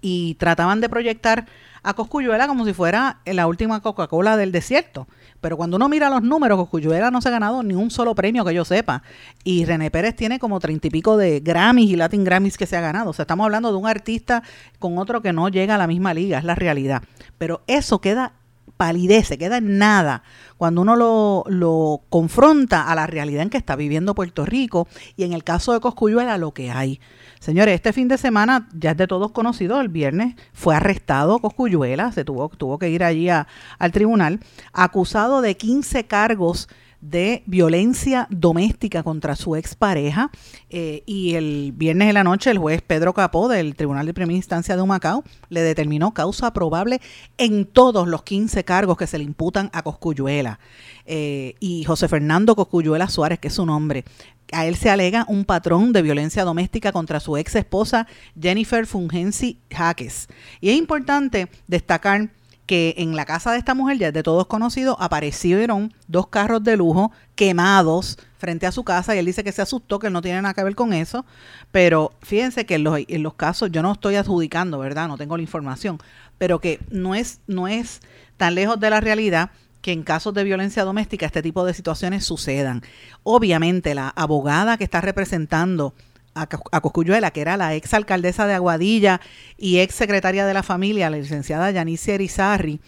y 0.01 0.35
trataban 0.35 0.81
de 0.81 0.89
proyectar 0.89 1.45
a 1.83 1.93
Coscuyuela 1.93 2.47
como 2.47 2.65
si 2.65 2.73
fuera 2.73 3.21
la 3.25 3.47
última 3.47 3.81
Coca-Cola 3.81 4.37
del 4.37 4.51
desierto. 4.51 5.07
Pero 5.39 5.57
cuando 5.57 5.77
uno 5.77 5.89
mira 5.89 6.09
los 6.09 6.21
números, 6.21 6.57
Coscuyuela 6.57 7.09
no 7.09 7.21
se 7.21 7.29
ha 7.29 7.31
ganado 7.31 7.63
ni 7.63 7.73
un 7.73 7.89
solo 7.89 8.13
premio 8.13 8.45
que 8.45 8.53
yo 8.53 8.65
sepa. 8.65 9.01
Y 9.43 9.65
René 9.65 9.89
Pérez 9.89 10.15
tiene 10.15 10.37
como 10.37 10.59
treinta 10.59 10.87
y 10.87 10.91
pico 10.91 11.17
de 11.17 11.39
Grammys 11.39 11.89
y 11.89 11.95
Latin 11.95 12.23
Grammys 12.23 12.57
que 12.57 12.67
se 12.67 12.77
ha 12.77 12.81
ganado. 12.81 13.09
O 13.09 13.13
sea, 13.13 13.23
estamos 13.23 13.45
hablando 13.45 13.71
de 13.71 13.77
un 13.77 13.87
artista 13.87 14.43
con 14.77 14.97
otro 14.97 15.21
que 15.21 15.33
no 15.33 15.49
llega 15.49 15.75
a 15.75 15.77
la 15.79 15.87
misma 15.87 16.13
liga, 16.13 16.37
es 16.37 16.43
la 16.43 16.55
realidad. 16.55 17.01
Pero 17.37 17.61
eso 17.65 17.99
queda 17.99 18.33
palidece, 18.81 19.37
queda 19.37 19.57
en 19.57 19.77
nada 19.77 20.23
cuando 20.57 20.81
uno 20.81 20.95
lo, 20.95 21.43
lo, 21.47 22.01
confronta 22.09 22.89
a 22.89 22.95
la 22.95 23.05
realidad 23.05 23.43
en 23.43 23.51
que 23.51 23.59
está 23.59 23.75
viviendo 23.75 24.15
Puerto 24.15 24.43
Rico 24.43 24.87
y 25.15 25.23
en 25.23 25.33
el 25.33 25.43
caso 25.43 25.71
de 25.73 25.79
Coscuyuela 25.79 26.39
lo 26.39 26.51
que 26.51 26.71
hay. 26.71 26.99
Señores, 27.39 27.75
este 27.75 27.93
fin 27.93 28.07
de 28.07 28.17
semana 28.17 28.67
ya 28.73 28.91
es 28.91 28.97
de 28.97 29.05
todos 29.05 29.33
conocido, 29.33 29.79
el 29.81 29.89
viernes 29.89 30.33
fue 30.51 30.75
arrestado 30.75 31.37
Coscuyuela, 31.37 32.11
se 32.11 32.25
tuvo, 32.25 32.49
tuvo 32.49 32.79
que 32.79 32.89
ir 32.89 33.03
allí 33.03 33.29
al 33.29 33.91
tribunal, 33.91 34.39
acusado 34.73 35.41
de 35.41 35.55
15 35.55 36.07
cargos 36.07 36.67
de 37.01 37.43
violencia 37.47 38.27
doméstica 38.29 39.03
contra 39.03 39.35
su 39.35 39.55
expareja. 39.55 40.31
Eh, 40.69 41.03
y 41.05 41.33
el 41.33 41.73
viernes 41.75 42.07
de 42.07 42.13
la 42.13 42.23
noche 42.23 42.51
el 42.51 42.57
juez 42.57 42.81
Pedro 42.81 43.13
Capó 43.13 43.47
del 43.47 43.75
Tribunal 43.75 44.05
de 44.05 44.13
Primera 44.13 44.37
Instancia 44.37 44.75
de 44.75 44.81
Humacao 44.81 45.23
le 45.49 45.61
determinó 45.61 46.13
causa 46.13 46.53
probable 46.53 47.01
en 47.37 47.65
todos 47.65 48.07
los 48.07 48.23
15 48.23 48.63
cargos 48.63 48.97
que 48.97 49.07
se 49.07 49.17
le 49.17 49.23
imputan 49.23 49.69
a 49.73 49.81
Coscuyuela. 49.83 50.59
Eh, 51.05 51.55
y 51.59 51.83
José 51.83 52.07
Fernando 52.07 52.55
Coscuyuela 52.55 53.09
Suárez, 53.09 53.39
que 53.39 53.47
es 53.47 53.55
su 53.55 53.65
nombre, 53.65 54.05
a 54.51 54.65
él 54.65 54.75
se 54.75 54.89
alega 54.89 55.25
un 55.27 55.45
patrón 55.45 55.93
de 55.93 56.01
violencia 56.01 56.43
doméstica 56.43 56.91
contra 56.91 57.19
su 57.19 57.37
ex 57.37 57.55
esposa 57.55 58.07
Jennifer 58.39 58.85
Fungensi 58.85 59.57
Jaques. 59.69 60.27
Y 60.59 60.69
es 60.69 60.77
importante 60.77 61.47
destacar 61.67 62.29
que 62.65 62.95
en 62.97 63.15
la 63.15 63.25
casa 63.25 63.51
de 63.51 63.57
esta 63.57 63.73
mujer, 63.73 63.97
ya 63.97 64.11
de 64.11 64.23
todos 64.23 64.47
conocidos, 64.47 64.95
aparecieron 64.99 65.93
dos 66.07 66.27
carros 66.27 66.63
de 66.63 66.77
lujo 66.77 67.11
quemados 67.35 68.17
frente 68.37 68.65
a 68.65 68.71
su 68.71 68.83
casa 68.83 69.15
y 69.15 69.19
él 69.19 69.25
dice 69.25 69.43
que 69.43 69.51
se 69.51 69.61
asustó, 69.61 69.99
que 69.99 70.09
no 70.09 70.21
tiene 70.21 70.41
nada 70.41 70.53
que 70.53 70.63
ver 70.63 70.75
con 70.75 70.93
eso, 70.93 71.25
pero 71.71 72.11
fíjense 72.21 72.65
que 72.65 72.75
en 72.75 72.83
los, 72.83 72.99
en 73.07 73.23
los 73.23 73.33
casos, 73.35 73.71
yo 73.71 73.81
no 73.81 73.93
estoy 73.93 74.15
adjudicando, 74.15 74.79
¿verdad? 74.79 75.07
No 75.07 75.17
tengo 75.17 75.37
la 75.37 75.43
información, 75.43 75.99
pero 76.37 76.59
que 76.59 76.79
no 76.89 77.13
es, 77.13 77.41
no 77.47 77.67
es 77.67 78.01
tan 78.37 78.55
lejos 78.55 78.79
de 78.79 78.89
la 78.89 78.99
realidad 78.99 79.51
que 79.81 79.91
en 79.91 80.03
casos 80.03 80.33
de 80.33 80.43
violencia 80.43 80.83
doméstica 80.83 81.25
este 81.25 81.41
tipo 81.41 81.65
de 81.65 81.73
situaciones 81.73 82.25
sucedan. 82.25 82.81
Obviamente 83.23 83.95
la 83.95 84.09
abogada 84.09 84.77
que 84.77 84.83
está 84.83 85.01
representando 85.01 85.93
a, 86.33 86.47
Coscuyuela, 86.81 87.31
que 87.31 87.41
era 87.41 87.57
la 87.57 87.75
ex 87.75 87.93
alcaldesa 87.93 88.47
de 88.47 88.53
Aguadilla 88.53 89.21
y 89.57 89.79
ex 89.79 89.95
secretaria 89.95 90.45
de 90.45 90.53
la 90.53 90.63
familia, 90.63 91.09
la 91.09 91.17
licenciada 91.17 91.71
Yanice 91.71 92.15
Erizarri, 92.15 92.79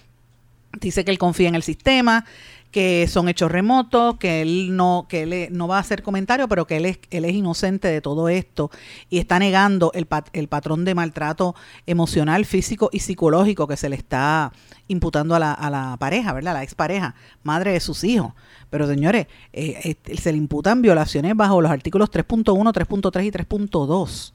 dice 0.80 1.06
que 1.06 1.12
él 1.12 1.18
confía 1.18 1.50
en 1.50 1.56
el 1.56 1.64
sistema, 1.64 2.26
que 2.74 3.08
son 3.08 3.30
hechos 3.30 3.52
remotos, 3.52 4.18
que 4.18 4.42
él 4.42 4.76
no, 4.76 5.06
que 5.08 5.22
él 5.22 5.48
no 5.52 5.68
va 5.68 5.78
a 5.78 5.80
hacer 5.80 6.02
comentario, 6.02 6.50
pero 6.50 6.66
que 6.66 6.78
él 6.78 6.88
es, 6.88 7.00
él 7.12 7.24
es 7.24 7.34
inocente 7.34 7.88
de 7.88 8.02
todo 8.02 8.30
esto 8.30 8.72
y 9.12 9.20
está 9.20 9.38
negando 9.38 9.92
el, 9.94 10.08
el 10.34 10.48
patrón 10.48 10.84
de 10.84 10.96
maltrato 10.96 11.54
emocional, 11.86 12.46
físico 12.46 12.90
y 12.92 13.00
psicológico 13.00 13.68
que 13.68 13.78
se 13.78 13.90
le 13.90 13.96
está 13.96 14.52
imputando 14.88 15.36
a 15.36 15.40
la, 15.40 15.54
a 15.54 15.70
la 15.70 15.96
pareja, 16.00 16.34
¿verdad? 16.34 16.54
La 16.54 16.64
expareja, 16.64 17.14
madre 17.44 17.74
de 17.74 17.80
sus 17.80 18.04
hijos. 18.04 18.34
Pero 18.72 18.88
señores, 18.88 19.28
eh, 19.54 19.96
se 20.20 20.32
le 20.32 20.40
imputan 20.40 20.82
violaciones 20.82 21.36
bajo 21.36 21.62
los 21.62 21.72
artículos 21.72 22.10
3.1, 22.10 22.74
3.3 22.74 23.26
y 23.26 23.32
3.2 23.32 24.34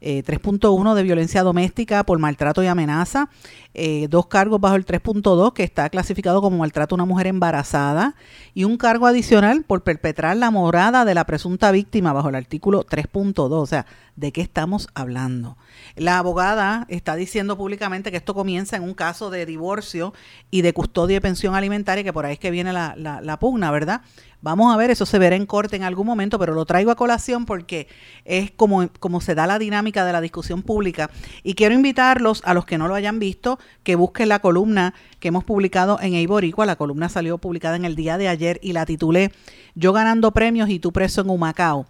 eh, 0.00 0.22
3.1 0.24 0.94
de 0.94 1.02
violencia 1.02 1.42
doméstica 1.42 2.04
por 2.04 2.18
maltrato 2.18 2.62
y 2.62 2.66
amenaza, 2.66 3.28
eh, 3.74 4.06
dos 4.08 4.26
cargos 4.26 4.60
bajo 4.60 4.76
el 4.76 4.86
3.2 4.86 5.52
que 5.52 5.64
está 5.64 5.88
clasificado 5.90 6.40
como 6.40 6.58
maltrato 6.58 6.94
a 6.94 6.96
una 6.96 7.04
mujer 7.04 7.26
embarazada 7.26 8.14
y 8.54 8.64
un 8.64 8.76
cargo 8.76 9.06
adicional 9.06 9.64
por 9.64 9.82
perpetrar 9.82 10.36
la 10.36 10.50
morada 10.50 11.04
de 11.04 11.14
la 11.14 11.24
presunta 11.24 11.70
víctima 11.70 12.12
bajo 12.12 12.28
el 12.28 12.34
artículo 12.34 12.84
3.2. 12.84 13.50
O 13.50 13.66
sea, 13.66 13.86
¿de 14.16 14.32
qué 14.32 14.40
estamos 14.40 14.88
hablando? 14.94 15.56
La 15.96 16.18
abogada 16.18 16.86
está 16.88 17.16
diciendo 17.16 17.56
públicamente 17.56 18.10
que 18.10 18.16
esto 18.16 18.34
comienza 18.34 18.76
en 18.76 18.82
un 18.82 18.94
caso 18.94 19.30
de 19.30 19.46
divorcio 19.46 20.14
y 20.50 20.62
de 20.62 20.72
custodia 20.72 21.16
y 21.16 21.20
pensión 21.20 21.54
alimentaria, 21.54 22.04
que 22.04 22.12
por 22.12 22.24
ahí 22.24 22.34
es 22.34 22.38
que 22.38 22.50
viene 22.50 22.72
la, 22.72 22.94
la, 22.96 23.20
la 23.20 23.38
pugna, 23.38 23.70
¿verdad? 23.70 24.02
Vamos 24.40 24.72
a 24.72 24.76
ver, 24.76 24.90
eso 24.90 25.04
se 25.04 25.18
verá 25.18 25.34
en 25.34 25.46
corte 25.46 25.74
en 25.74 25.82
algún 25.82 26.06
momento, 26.06 26.38
pero 26.38 26.54
lo 26.54 26.64
traigo 26.64 26.92
a 26.92 26.96
colación 26.96 27.44
porque 27.44 27.88
es 28.24 28.52
como, 28.52 28.88
como 29.00 29.20
se 29.20 29.34
da 29.34 29.48
la 29.48 29.58
dinámica 29.58 30.04
de 30.04 30.12
la 30.12 30.20
discusión 30.20 30.62
pública. 30.62 31.10
Y 31.42 31.54
quiero 31.54 31.74
invitarlos, 31.74 32.42
a 32.44 32.54
los 32.54 32.64
que 32.64 32.78
no 32.78 32.86
lo 32.86 32.94
hayan 32.94 33.18
visto, 33.18 33.58
que 33.82 33.96
busquen 33.96 34.28
la 34.28 34.38
columna 34.38 34.94
que 35.18 35.28
hemos 35.28 35.42
publicado 35.42 35.98
en 36.00 36.14
Eiboricua. 36.14 36.66
La 36.66 36.76
columna 36.76 37.08
salió 37.08 37.38
publicada 37.38 37.74
en 37.74 37.84
el 37.84 37.96
día 37.96 38.16
de 38.16 38.28
ayer 38.28 38.60
y 38.62 38.74
la 38.74 38.86
titulé 38.86 39.32
Yo 39.74 39.92
ganando 39.92 40.30
premios 40.30 40.70
y 40.70 40.78
tú 40.78 40.92
preso 40.92 41.22
en 41.22 41.30
Humacao. 41.30 41.86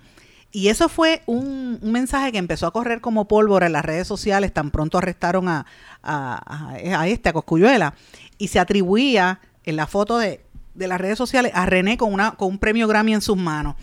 Y 0.51 0.69
eso 0.69 0.89
fue 0.89 1.23
un, 1.27 1.79
mensaje 1.83 2.33
que 2.33 2.39
empezó 2.39 2.67
a 2.67 2.73
correr 2.73 3.03
como 3.03 3.29
pólvora 3.29 3.67
en 3.67 3.73
las 3.73 3.85
redes 3.85 4.09
sociales, 4.09 4.55
tan 4.55 4.71
pronto 4.71 4.97
arrestaron 4.97 5.49
a, 5.49 5.67
a, 6.03 6.73
a, 6.73 7.09
este, 7.09 7.29
a 7.29 7.35
Coscuyuela, 7.35 7.95
y 8.39 8.49
se 8.49 8.59
atribuía 8.59 9.41
en 9.65 9.77
la 9.77 9.87
foto 9.87 10.17
de 10.17 10.41
de 10.79 10.89
las 10.89 11.01
redes 11.01 11.19
sociales 11.19 11.53
a 11.55 11.67
René 11.67 11.97
con, 11.97 12.13
una, 12.13 12.33
con 12.33 12.49
un 12.49 12.59
premio 12.59 12.87
Grammy 12.89 13.15
en 13.15 13.21
sus 13.21 13.37
manos. 13.37 13.75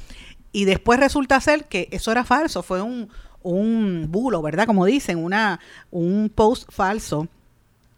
Y 0.52 0.66
después 0.66 1.00
resulta 1.00 1.40
ser 1.42 1.66
que 1.66 1.90
eso 1.92 2.12
era 2.12 2.24
falso, 2.24 2.64
fue 2.64 2.82
un, 2.82 3.10
un 3.44 4.08
bulo, 4.10 4.42
¿verdad? 4.42 4.66
Como 4.66 4.86
dicen, 4.86 5.24
una, 5.24 5.60
un 5.92 6.32
post 6.34 6.72
falso 6.72 7.28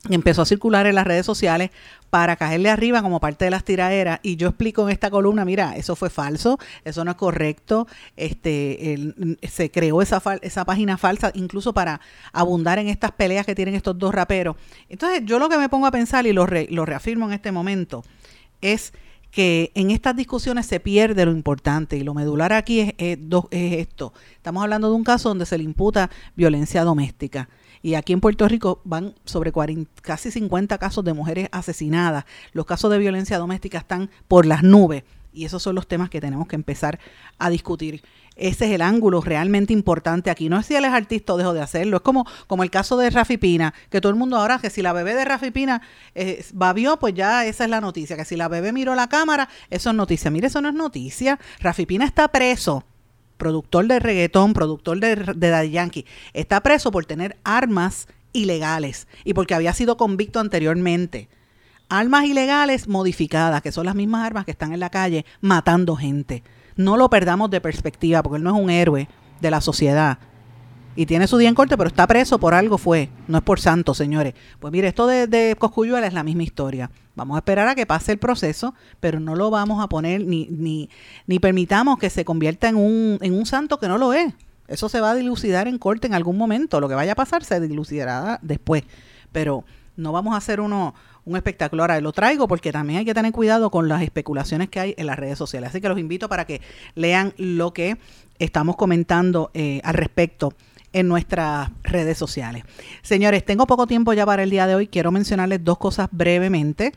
empezó 0.09 0.41
a 0.41 0.45
circular 0.45 0.87
en 0.87 0.95
las 0.95 1.05
redes 1.05 1.25
sociales 1.25 1.71
para 2.09 2.35
caerle 2.37 2.69
arriba 2.69 3.01
como 3.01 3.19
parte 3.19 3.45
de 3.45 3.51
las 3.51 3.63
tiraderas 3.63 4.19
y 4.23 4.37
yo 4.37 4.47
explico 4.49 4.83
en 4.83 4.93
esta 4.93 5.09
columna, 5.11 5.43
mira, 5.43 5.75
eso 5.75 5.95
fue 5.95 6.09
falso, 6.09 6.57
eso 6.85 7.03
no 7.03 7.11
es 7.11 7.17
correcto, 7.17 7.87
este 8.15 9.13
se 9.47 9.69
creó 9.69 10.01
esa 10.01 10.21
esa 10.41 10.63
página 10.63 10.97
falsa 10.97 11.31
incluso 11.33 11.73
para 11.73 11.99
abundar 12.31 12.79
en 12.79 12.87
estas 12.87 13.11
peleas 13.11 13.45
que 13.45 13.55
tienen 13.55 13.75
estos 13.75 13.97
dos 13.97 14.13
raperos. 14.13 14.55
Entonces, 14.87 15.21
yo 15.25 15.39
lo 15.39 15.49
que 15.49 15.57
me 15.57 15.69
pongo 15.69 15.87
a 15.87 15.91
pensar 15.91 16.25
y 16.25 16.33
lo, 16.33 16.47
lo 16.47 16.85
reafirmo 16.85 17.25
en 17.27 17.33
este 17.33 17.51
momento, 17.51 18.03
es 18.61 18.93
que 19.31 19.71
en 19.75 19.91
estas 19.91 20.15
discusiones 20.15 20.65
se 20.65 20.79
pierde 20.79 21.25
lo 21.25 21.31
importante 21.31 21.97
y 21.97 22.03
lo 22.03 22.13
medular 22.13 22.53
aquí 22.53 22.79
es, 22.79 22.93
es, 22.97 23.19
esto. 23.51 24.13
Estamos 24.35 24.63
hablando 24.63 24.89
de 24.89 24.95
un 24.95 25.03
caso 25.03 25.29
donde 25.29 25.45
se 25.45 25.57
le 25.57 25.63
imputa 25.63 26.09
violencia 26.35 26.83
doméstica. 26.83 27.49
Y 27.83 27.93
aquí 27.93 28.13
en 28.13 28.21
Puerto 28.21 28.47
Rico 28.47 28.81
van 28.83 29.13
sobre 29.25 29.53
casi 30.01 30.31
50 30.31 30.77
casos 30.77 31.05
de 31.05 31.13
mujeres 31.13 31.49
asesinadas. 31.51 32.25
Los 32.51 32.65
casos 32.65 32.89
de 32.89 32.97
violencia 32.97 33.37
doméstica 33.37 33.77
están 33.77 34.09
por 34.27 34.45
las 34.45 34.63
nubes. 34.63 35.03
Y 35.37 35.45
esos 35.45 35.61
son 35.61 35.75
los 35.75 35.87
temas 35.87 36.09
que 36.09 36.19
tenemos 36.19 36.47
que 36.47 36.55
empezar 36.55 36.99
a 37.37 37.51
discutir. 37.51 38.01
Ese 38.35 38.65
es 38.65 38.71
el 38.71 38.81
ángulo 38.81 39.21
realmente 39.21 39.71
importante 39.71 40.31
aquí. 40.31 40.49
No 40.49 40.59
es 40.59 40.65
si 40.65 40.75
él 40.75 40.85
es 40.85 40.91
artista 40.91 41.33
o 41.33 41.37
dejo 41.37 41.53
de 41.53 41.61
hacerlo. 41.61 41.97
Es 41.97 42.03
como, 42.03 42.25
como 42.47 42.63
el 42.63 42.71
caso 42.71 42.97
de 42.97 43.09
Rafi 43.11 43.37
Pina, 43.37 43.73
que 43.91 44.01
todo 44.01 44.09
el 44.09 44.17
mundo 44.17 44.37
ahora, 44.37 44.57
que 44.57 44.71
si 44.71 44.81
la 44.81 44.93
bebé 44.93 45.13
de 45.13 45.25
Rafi 45.25 45.51
Pina 45.51 45.81
eh, 46.15 46.43
babió, 46.53 46.97
pues 46.97 47.13
ya 47.13 47.45
esa 47.45 47.65
es 47.65 47.69
la 47.69 47.81
noticia. 47.81 48.17
Que 48.17 48.25
si 48.25 48.35
la 48.35 48.47
bebé 48.47 48.73
miró 48.73 48.95
la 48.95 49.09
cámara, 49.09 49.47
eso 49.69 49.91
es 49.91 49.95
noticia. 49.95 50.31
Mire, 50.31 50.47
eso 50.47 50.59
no 50.59 50.69
es 50.69 50.75
noticia. 50.75 51.39
Rafi 51.59 51.85
Pina 51.85 52.05
está 52.05 52.27
preso 52.29 52.83
productor 53.37 53.85
de 53.85 53.99
reggaetón, 53.99 54.53
productor 54.53 54.99
de, 54.99 55.15
de 55.15 55.49
Daddy 55.49 55.69
Yankee, 55.69 56.05
está 56.33 56.61
preso 56.61 56.89
por 56.89 57.05
tener 57.05 57.37
armas 57.43 58.07
ilegales 58.33 59.07
y 59.23 59.33
porque 59.33 59.53
había 59.53 59.73
sido 59.73 59.95
convicto 59.95 60.39
anteriormente. 60.39 61.29
Armas 61.89 62.25
ilegales 62.25 62.87
modificadas, 62.87 63.61
que 63.61 63.71
son 63.71 63.85
las 63.85 63.95
mismas 63.95 64.25
armas 64.25 64.45
que 64.45 64.51
están 64.51 64.73
en 64.73 64.79
la 64.79 64.89
calle 64.89 65.25
matando 65.41 65.95
gente. 65.95 66.43
No 66.75 66.97
lo 66.97 67.09
perdamos 67.09 67.49
de 67.49 67.61
perspectiva, 67.61 68.21
porque 68.21 68.37
él 68.37 68.43
no 68.43 68.55
es 68.55 68.61
un 68.61 68.69
héroe 68.69 69.07
de 69.39 69.51
la 69.51 69.61
sociedad. 69.61 70.19
Y 70.97 71.05
tiene 71.05 71.27
su 71.27 71.37
día 71.37 71.47
en 71.47 71.55
corte, 71.55 71.77
pero 71.77 71.89
está 71.89 72.07
preso 72.07 72.39
por 72.39 72.55
algo 72.55 72.77
fue. 72.77 73.09
No 73.27 73.37
es 73.37 73.43
por 73.43 73.59
santo, 73.59 73.93
señores. 73.93 74.33
Pues 74.59 74.73
mire, 74.73 74.87
esto 74.87 75.05
de, 75.05 75.27
de 75.27 75.55
Coscuyuela 75.57 76.07
es 76.07 76.13
la 76.13 76.23
misma 76.23 76.43
historia. 76.43 76.89
Vamos 77.15 77.35
a 77.35 77.39
esperar 77.39 77.67
a 77.67 77.75
que 77.75 77.85
pase 77.85 78.13
el 78.13 78.17
proceso, 78.17 78.73
pero 78.99 79.19
no 79.19 79.35
lo 79.35 79.51
vamos 79.51 79.83
a 79.83 79.87
poner 79.87 80.25
ni, 80.25 80.47
ni, 80.49 80.89
ni 81.27 81.39
permitamos 81.39 81.99
que 81.99 82.09
se 82.09 82.25
convierta 82.25 82.67
en 82.67 82.77
un, 82.77 83.19
en 83.21 83.33
un 83.33 83.45
santo 83.45 83.79
que 83.79 83.87
no 83.87 83.97
lo 83.97 84.13
es. 84.13 84.33
Eso 84.67 84.89
se 84.89 84.99
va 84.99 85.11
a 85.11 85.15
dilucidar 85.15 85.67
en 85.67 85.77
corte 85.77 86.07
en 86.07 86.15
algún 86.15 86.37
momento. 86.37 86.81
Lo 86.81 86.89
que 86.89 86.95
vaya 86.95 87.13
a 87.13 87.15
pasar 87.15 87.43
se 87.43 87.59
dilucidará 87.59 88.39
después. 88.41 88.83
Pero 89.31 89.65
no 89.97 90.11
vamos 90.11 90.33
a 90.33 90.37
hacer 90.37 90.59
uno, 90.59 90.95
un 91.27 91.35
espectáculo. 91.35 91.83
Ahora 91.83 91.99
lo 91.99 92.13
traigo 92.13 92.47
porque 92.47 92.71
también 92.71 92.99
hay 92.99 93.05
que 93.05 93.13
tener 93.13 93.31
cuidado 93.31 93.69
con 93.69 93.87
las 93.87 94.01
especulaciones 94.01 94.69
que 94.69 94.79
hay 94.79 94.95
en 94.97 95.05
las 95.05 95.19
redes 95.19 95.37
sociales. 95.37 95.69
Así 95.69 95.81
que 95.81 95.89
los 95.89 95.99
invito 95.99 96.29
para 96.29 96.45
que 96.45 96.61
lean 96.95 97.33
lo 97.37 97.73
que 97.73 97.97
estamos 98.39 98.75
comentando 98.77 99.51
eh, 99.53 99.81
al 99.83 99.93
respecto 99.93 100.53
en 100.93 101.07
nuestras 101.07 101.69
redes 101.83 102.17
sociales. 102.17 102.63
Señores, 103.01 103.45
tengo 103.45 103.67
poco 103.67 103.87
tiempo 103.87 104.13
ya 104.13 104.25
para 104.25 104.43
el 104.43 104.49
día 104.49 104.67
de 104.67 104.75
hoy. 104.75 104.87
Quiero 104.87 105.11
mencionarles 105.11 105.63
dos 105.63 105.77
cosas 105.77 106.07
brevemente. 106.11 106.93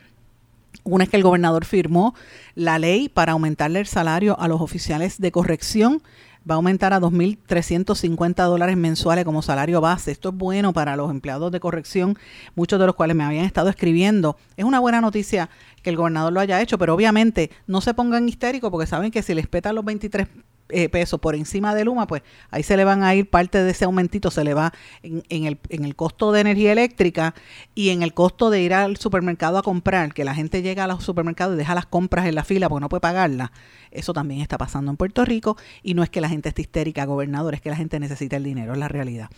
Una 0.83 1.03
es 1.03 1.09
que 1.09 1.17
el 1.17 1.23
gobernador 1.23 1.65
firmó 1.65 2.15
la 2.55 2.79
ley 2.79 3.09
para 3.09 3.33
aumentarle 3.33 3.79
el 3.79 3.87
salario 3.87 4.39
a 4.39 4.47
los 4.47 4.61
oficiales 4.61 5.19
de 5.19 5.31
corrección 5.31 6.01
va 6.49 6.55
a 6.55 6.57
aumentar 6.57 6.93
a 6.93 6.99
2.350 6.99 8.45
dólares 8.45 8.77
mensuales 8.77 9.25
como 9.25 9.41
salario 9.41 9.81
base. 9.81 10.11
Esto 10.11 10.29
es 10.29 10.35
bueno 10.35 10.73
para 10.73 10.95
los 10.95 11.11
empleados 11.11 11.51
de 11.51 11.59
corrección, 11.59 12.17
muchos 12.55 12.79
de 12.79 12.85
los 12.85 12.95
cuales 12.95 13.15
me 13.15 13.23
habían 13.23 13.45
estado 13.45 13.69
escribiendo. 13.69 14.37
Es 14.57 14.65
una 14.65 14.79
buena 14.79 15.01
noticia 15.01 15.49
que 15.83 15.89
el 15.89 15.97
gobernador 15.97 16.33
lo 16.33 16.39
haya 16.39 16.61
hecho, 16.61 16.77
pero 16.77 16.93
obviamente 16.93 17.51
no 17.67 17.81
se 17.81 17.93
pongan 17.93 18.27
histéricos 18.27 18.71
porque 18.71 18.87
saben 18.87 19.11
que 19.11 19.21
si 19.21 19.33
les 19.33 19.47
petan 19.47 19.75
los 19.75 19.85
23 19.85 20.27
eh, 20.71 20.89
pesos 20.89 21.19
por 21.19 21.35
encima 21.35 21.75
de 21.75 21.85
Luma, 21.85 22.07
pues 22.07 22.23
ahí 22.49 22.63
se 22.63 22.77
le 22.77 22.85
van 22.85 23.03
a 23.03 23.13
ir 23.15 23.29
parte 23.29 23.63
de 23.63 23.71
ese 23.71 23.85
aumentito, 23.85 24.31
se 24.31 24.43
le 24.43 24.53
va 24.53 24.73
en, 25.03 25.45
el, 25.45 25.59
en 25.69 25.85
el 25.85 25.95
costo 25.95 26.31
de 26.31 26.41
energía 26.41 26.71
eléctrica 26.71 27.33
y 27.75 27.89
en 27.89 28.03
el 28.03 28.13
costo 28.13 28.49
de 28.49 28.61
ir 28.61 28.73
al 28.73 28.97
supermercado 28.97 29.57
a 29.57 29.63
comprar, 29.63 30.13
que 30.13 30.23
la 30.23 30.35
gente 30.35 30.61
llega 30.61 30.83
a 30.83 30.87
los 30.87 31.03
supermercados 31.03 31.55
y 31.55 31.57
deja 31.57 31.75
las 31.75 31.85
compras 31.85 32.25
en 32.25 32.35
la 32.35 32.43
fila 32.43 32.69
porque 32.69 32.81
no 32.81 32.89
puede 32.89 33.01
pagarlas. 33.01 33.51
Eso 33.91 34.13
también 34.13 34.41
está 34.41 34.57
pasando 34.57 34.89
en 34.89 34.97
Puerto 34.97 35.25
Rico 35.25 35.57
y 35.83 35.93
no 35.93 36.03
es 36.03 36.09
que 36.09 36.21
la 36.21 36.29
gente 36.29 36.49
esté 36.49 36.61
histérica, 36.61 37.05
gobernador, 37.05 37.53
es 37.53 37.61
que 37.61 37.69
la 37.69 37.75
gente 37.75 37.99
necesita 37.99 38.37
el 38.37 38.43
dinero, 38.43 38.73
es 38.73 38.79
la 38.79 38.87
realidad. 38.87 39.29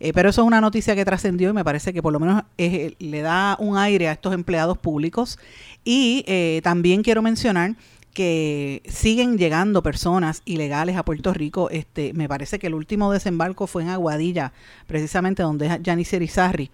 Eh, 0.00 0.12
pero 0.12 0.28
eso 0.28 0.42
es 0.42 0.46
una 0.46 0.60
noticia 0.60 0.94
que 0.94 1.04
trascendió 1.04 1.50
y 1.50 1.52
me 1.52 1.64
parece 1.64 1.92
que 1.92 2.02
por 2.02 2.12
lo 2.12 2.20
menos 2.20 2.42
le 2.58 3.20
da 3.22 3.56
un 3.58 3.78
aire 3.78 4.08
a 4.08 4.12
estos 4.12 4.34
empleados 4.34 4.78
públicos. 4.78 5.38
Y 5.84 6.24
eh, 6.26 6.60
también 6.62 7.02
quiero 7.02 7.22
mencionar 7.22 7.76
que 8.12 8.82
siguen 8.86 9.38
llegando 9.38 9.82
personas 9.82 10.42
ilegales 10.44 10.96
a 10.96 11.04
Puerto 11.04 11.32
Rico. 11.32 11.70
Este, 11.70 12.12
me 12.12 12.28
parece 12.28 12.58
que 12.58 12.66
el 12.66 12.74
último 12.74 13.12
desembarco 13.12 13.66
fue 13.66 13.82
en 13.82 13.88
Aguadilla, 13.88 14.52
precisamente 14.86 15.42
donde 15.42 15.66
es 15.66 15.78
Janice 15.82 16.16
Irizarry. 16.16 16.70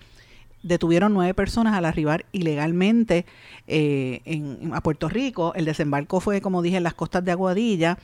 Detuvieron 0.62 1.14
nueve 1.14 1.34
personas 1.34 1.74
al 1.74 1.84
arribar 1.84 2.26
ilegalmente 2.32 3.24
eh, 3.68 4.20
en, 4.24 4.72
a 4.74 4.82
Puerto 4.82 5.08
Rico. 5.08 5.54
El 5.54 5.64
desembarco 5.64 6.20
fue, 6.20 6.40
como 6.40 6.62
dije, 6.62 6.78
en 6.78 6.82
las 6.82 6.94
costas 6.94 7.24
de 7.24 7.30
Aguadilla. 7.30 7.98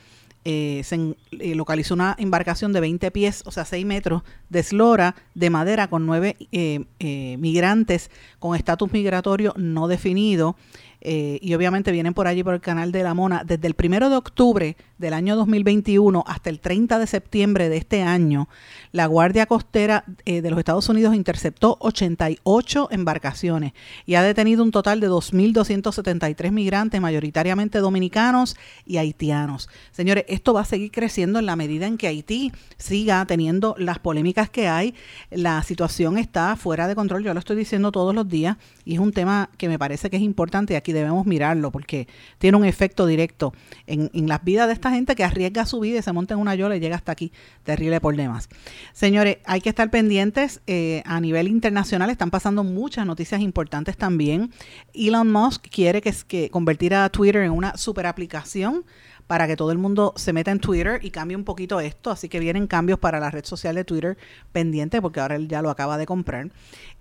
Eh, 0.45 0.81
se 0.85 1.15
eh, 1.31 1.55
localizó 1.55 1.95
una 1.95 2.15
embarcación 2.17 2.71
de 2.71 2.79
20 2.79 3.11
pies, 3.11 3.41
o 3.45 3.51
sea, 3.51 3.65
6 3.65 3.85
metros, 3.85 4.21
de 4.49 4.59
eslora 4.59 5.15
de 5.33 5.49
madera 5.49 5.89
con 5.89 6.05
nueve 6.05 6.37
migrantes 7.39 8.11
con 8.39 8.55
estatus 8.55 8.93
migratorio 8.93 9.53
no 9.57 9.87
definido. 9.87 10.55
Eh, 11.07 11.37
y 11.39 11.53
obviamente 11.53 11.91
vienen 11.91 12.15
por 12.15 12.25
allí 12.25 12.43
por 12.43 12.55
el 12.55 12.61
canal 12.61 12.91
de 12.91 13.03
la 13.03 13.13
Mona 13.13 13.43
desde 13.45 13.67
el 13.67 13.75
primero 13.75 14.09
de 14.09 14.15
octubre 14.15 14.75
del 14.97 15.13
año 15.13 15.35
2021 15.35 16.23
hasta 16.25 16.49
el 16.49 16.59
30 16.59 16.99
de 16.99 17.07
septiembre 17.07 17.69
de 17.69 17.77
este 17.77 18.01
año, 18.01 18.47
la 18.91 19.07
Guardia 19.07 19.45
Costera 19.45 20.05
eh, 20.25 20.41
de 20.41 20.49
los 20.49 20.59
Estados 20.59 20.87
Unidos 20.87 21.15
interceptó 21.15 21.77
88 21.81 22.89
embarcaciones 22.91 23.73
y 24.05 24.15
ha 24.15 24.23
detenido 24.23 24.63
un 24.63 24.71
total 24.71 24.99
de 24.99 25.09
2.273 25.09 26.51
migrantes, 26.51 27.01
mayoritariamente 27.01 27.79
dominicanos 27.79 28.55
y 28.85 28.97
haitianos. 28.97 29.69
Señores, 29.91 30.25
esto 30.27 30.53
va 30.53 30.61
a 30.61 30.65
seguir 30.65 30.91
creciendo 30.91 31.39
en 31.39 31.45
la 31.45 31.55
medida 31.55 31.87
en 31.87 31.97
que 31.97 32.07
Haití 32.07 32.53
siga 32.77 33.25
teniendo 33.25 33.75
las 33.77 33.99
polémicas 33.99 34.49
que 34.49 34.67
hay. 34.67 34.95
La 35.29 35.61
situación 35.63 36.17
está 36.17 36.55
fuera 36.55 36.87
de 36.87 36.95
control, 36.95 37.23
yo 37.23 37.33
lo 37.33 37.39
estoy 37.39 37.57
diciendo 37.57 37.91
todos 37.91 38.15
los 38.15 38.29
días 38.29 38.57
y 38.85 38.93
es 38.93 38.99
un 38.99 39.11
tema 39.11 39.49
que 39.57 39.67
me 39.67 39.77
parece 39.79 40.09
que 40.09 40.17
es 40.17 40.23
importante 40.23 40.73
y 40.73 40.77
aquí 40.77 40.93
debemos 40.93 41.25
mirarlo 41.25 41.71
porque 41.71 42.07
tiene 42.37 42.57
un 42.57 42.65
efecto 42.65 43.05
directo 43.05 43.53
en, 43.87 44.09
en 44.13 44.27
las 44.27 44.43
vidas 44.43 44.67
de 44.67 44.73
gente 44.91 45.15
que 45.15 45.23
arriesga 45.23 45.65
su 45.65 45.79
vida 45.79 45.99
y 45.99 46.01
se 46.01 46.11
monta 46.11 46.33
en 46.33 46.39
una 46.39 46.55
yola 46.55 46.75
y 46.75 46.79
llega 46.79 46.95
hasta 46.95 47.11
aquí. 47.11 47.31
Terrible 47.63 47.99
por 48.01 48.15
demás. 48.15 48.49
Señores, 48.93 49.37
hay 49.45 49.61
que 49.61 49.69
estar 49.69 49.89
pendientes. 49.89 50.61
Eh, 50.67 51.03
a 51.05 51.19
nivel 51.19 51.47
internacional 51.47 52.09
están 52.09 52.31
pasando 52.31 52.63
muchas 52.63 53.05
noticias 53.05 53.41
importantes 53.41 53.97
también. 53.97 54.51
Elon 54.93 55.31
Musk 55.31 55.67
quiere 55.69 56.01
que, 56.01 56.13
que 56.27 56.49
convertir 56.49 56.93
a 56.95 57.09
Twitter 57.09 57.43
en 57.43 57.51
una 57.51 57.77
super 57.77 58.05
aplicación 58.05 58.85
para 59.27 59.47
que 59.47 59.55
todo 59.55 59.71
el 59.71 59.77
mundo 59.77 60.13
se 60.15 60.33
meta 60.33 60.51
en 60.51 60.59
Twitter 60.59 60.99
y 61.03 61.09
cambie 61.09 61.35
un 61.35 61.43
poquito 61.43 61.79
esto. 61.79 62.11
Así 62.11 62.29
que 62.29 62.39
vienen 62.39 62.67
cambios 62.67 62.99
para 62.99 63.19
la 63.19 63.31
red 63.31 63.45
social 63.45 63.75
de 63.75 63.83
Twitter 63.83 64.17
pendiente 64.51 65.01
porque 65.01 65.19
ahora 65.19 65.35
él 65.35 65.47
ya 65.47 65.61
lo 65.61 65.69
acaba 65.69 65.97
de 65.97 66.05
comprar. 66.05 66.49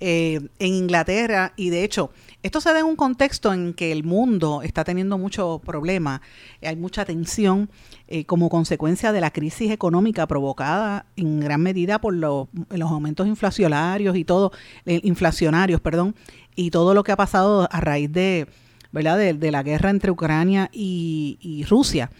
Eh, 0.00 0.40
en 0.58 0.74
Inglaterra, 0.74 1.52
y 1.56 1.70
de 1.70 1.84
hecho, 1.84 2.10
esto 2.42 2.60
se 2.60 2.72
da 2.72 2.80
en 2.80 2.86
un 2.86 2.96
contexto 2.96 3.52
en 3.52 3.74
que 3.74 3.92
el 3.92 4.04
mundo 4.04 4.62
está 4.62 4.84
teniendo 4.84 5.18
mucho 5.18 5.60
problema, 5.64 6.20
hay 6.62 6.76
mucha 6.76 7.04
tensión 7.04 7.70
eh, 8.08 8.24
como 8.26 8.48
consecuencia 8.48 9.12
de 9.12 9.20
la 9.20 9.30
crisis 9.30 9.70
económica 9.70 10.26
provocada 10.26 11.06
en 11.16 11.40
gran 11.40 11.62
medida 11.62 12.00
por 12.00 12.14
los 12.14 12.48
aumentos 12.80 13.26
inflacionarios 13.26 14.16
y 14.16 14.24
todo, 14.24 14.52
eh, 14.84 15.00
inflacionarios, 15.04 15.80
perdón, 15.80 16.14
y 16.54 16.70
todo 16.70 16.94
lo 16.94 17.02
que 17.02 17.12
ha 17.12 17.16
pasado 17.16 17.68
a 17.70 17.80
raíz 17.80 18.12
de 18.12 18.46
¿verdad? 18.94 19.18
De, 19.18 19.50
la 19.50 19.64
guerra 19.64 19.90
entre 19.90 20.12
Ucrania 20.12 20.70
y, 20.72 21.66
Rusia. 21.68 22.10